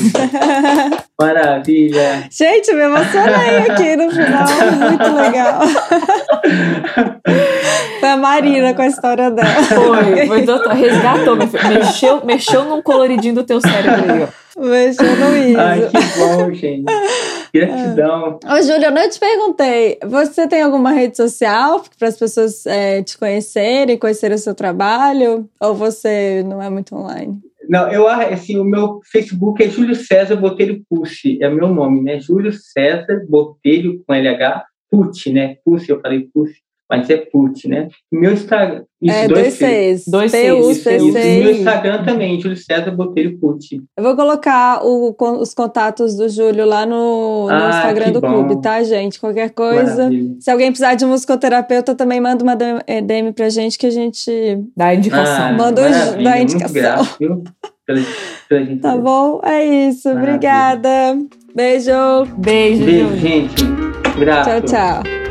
Maravilha! 1.21 2.29
Gente, 2.31 2.73
me 2.75 2.83
emocionei 2.83 3.59
aqui 3.71 3.97
no 3.97 4.11
final. 4.11 4.47
Muito 4.89 5.15
legal. 5.15 5.61
Foi 8.01 8.09
a 8.09 8.17
Marina 8.17 8.75
com 8.75 8.83
a 8.83 8.87
história 8.89 9.31
dela. 9.31 9.63
Foi, 9.63 10.27
foi 10.27 10.43
total, 10.45 10.75
resgatou, 10.75 11.37
mexeu, 11.37 12.25
mexeu 12.25 12.65
num 12.65 12.83
coloridinho 12.83 13.35
do 13.37 13.45
teu 13.45 13.61
cérebro 13.61 14.13
aí, 14.13 14.23
ó. 14.25 14.29
Mexeu 14.61 15.17
no 15.17 15.61
Ai, 15.61 15.79
ISO. 15.79 15.91
que 15.91 16.19
bom, 16.19 16.53
gente. 16.53 16.85
Gratidão. 17.55 18.39
Ô, 18.45 18.63
Júlia, 18.63 18.87
eu 18.87 18.91
não 18.91 19.09
te 19.09 19.19
perguntei. 19.19 19.99
Você 20.05 20.49
tem 20.49 20.63
alguma 20.63 20.91
rede 20.91 21.17
social 21.17 21.83
para 21.99 22.09
as 22.09 22.17
pessoas 22.17 22.67
é, 22.67 23.03
te 23.03 23.17
conhecerem, 23.17 23.97
conhecerem 23.97 24.35
o 24.35 24.39
seu 24.39 24.55
trabalho? 24.55 25.49
Ou 25.61 25.75
você 25.75 26.43
não 26.47 26.61
é 26.61 26.69
muito 26.69 26.95
online? 26.95 27.41
Não, 27.69 27.91
eu 27.91 28.09
assim, 28.09 28.59
o 28.59 28.65
meu 28.65 29.01
Facebook 29.11 29.63
é 29.63 29.69
Júlio 29.69 29.95
César 29.95 30.37
Botelho 30.37 30.83
Pucci, 30.89 31.39
é 31.43 31.49
meu 31.49 31.69
nome, 31.69 32.03
né? 32.03 32.19
Júlio 32.21 32.53
César 32.53 33.25
Botelho 33.29 34.03
com 34.07 34.15
LH, 34.15 34.65
Pucci, 34.91 35.33
né? 35.33 35.57
Pucci, 35.65 35.91
eu 35.91 36.01
falei 36.01 36.29
Pucci, 36.33 36.61
mas 36.93 37.09
é 37.09 37.16
Pucci, 37.16 37.68
né? 37.68 37.88
Meu 38.12 38.32
Instagram, 38.34 38.82
isso, 39.01 39.16
é, 39.16 39.26
dois 39.26 39.40
dois 39.43 39.55
Cs. 39.55 40.05
Dois 40.07 40.30
Cs. 40.30 40.53
O 41.03 41.12
meu 41.12 41.51
Instagram 41.53 42.05
também, 42.05 42.38
Júlio 42.38 42.57
César 42.57 42.90
Botelho 42.90 43.38
Pucci. 43.38 43.80
Eu 43.97 44.05
vou 44.05 44.14
colocar 44.14 44.84
o- 44.84 45.16
os 45.40 45.55
contatos 45.55 46.14
do 46.14 46.28
Júlio 46.28 46.66
lá 46.66 46.84
no, 46.84 47.47
no 47.47 47.51
Ah, 47.51 47.70
Instagram 47.70 48.12
do 48.12 48.20
bom. 48.20 48.32
clube, 48.32 48.61
tá, 48.61 48.82
gente? 48.82 49.18
Qualquer 49.18 49.51
coisa. 49.51 49.97
Maravilha. 50.05 50.36
Se 50.38 50.51
alguém 50.51 50.68
precisar 50.68 50.95
de 50.95 51.05
um 51.07 51.09
musicoterapeuta, 51.09 51.95
também 51.95 52.20
manda 52.20 52.43
uma 52.45 52.55
DM 52.55 53.32
pra 53.32 53.49
gente 53.49 53.78
que 53.78 53.86
a 53.86 53.90
gente. 53.90 54.30
Dá 54.76 54.95
indicação. 54.95 55.47
Ah, 55.47 55.53
Manda 55.53 55.82
muito 56.14 56.53
indicação. 56.55 56.72
grato, 56.74 57.16
viu? 57.18 57.43
Pela, 57.86 58.01
pela 58.51 58.64
gente. 58.66 58.80
Tá 58.82 58.97
bom? 58.99 59.40
É 59.43 59.64
isso. 59.88 60.09
Maravilha. 60.09 60.34
Obrigada. 60.36 61.18
Beijo. 61.55 61.90
Beijo, 62.36 62.84
Beijo, 62.84 63.16
gente. 63.16 63.55
Grato. 64.18 64.45
Tchau, 64.49 64.61
tchau. 65.03 65.22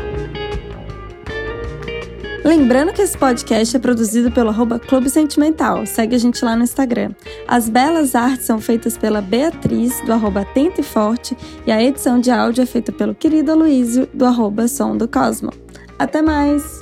Lembrando 2.44 2.92
que 2.92 3.00
esse 3.00 3.16
podcast 3.16 3.76
é 3.76 3.78
produzido 3.78 4.30
pelo 4.32 4.48
arroba 4.48 4.76
Clube 4.76 5.08
Sentimental. 5.08 5.86
Segue 5.86 6.16
a 6.16 6.18
gente 6.18 6.44
lá 6.44 6.56
no 6.56 6.64
Instagram. 6.64 7.12
As 7.46 7.68
belas 7.68 8.16
artes 8.16 8.46
são 8.46 8.60
feitas 8.60 8.98
pela 8.98 9.22
Beatriz, 9.22 10.04
do 10.04 10.12
arroba 10.12 10.40
Atento 10.40 10.80
e 10.80 10.84
Forte, 10.84 11.36
e 11.64 11.70
a 11.70 11.80
edição 11.80 12.18
de 12.18 12.32
áudio 12.32 12.62
é 12.62 12.66
feita 12.66 12.90
pelo 12.90 13.14
querido 13.14 13.52
Aloysio, 13.52 14.08
do 14.12 14.24
arroba 14.24 14.66
Som 14.66 14.96
do 14.96 15.06
Cosmo. 15.06 15.52
Até 15.98 16.20
mais! 16.20 16.80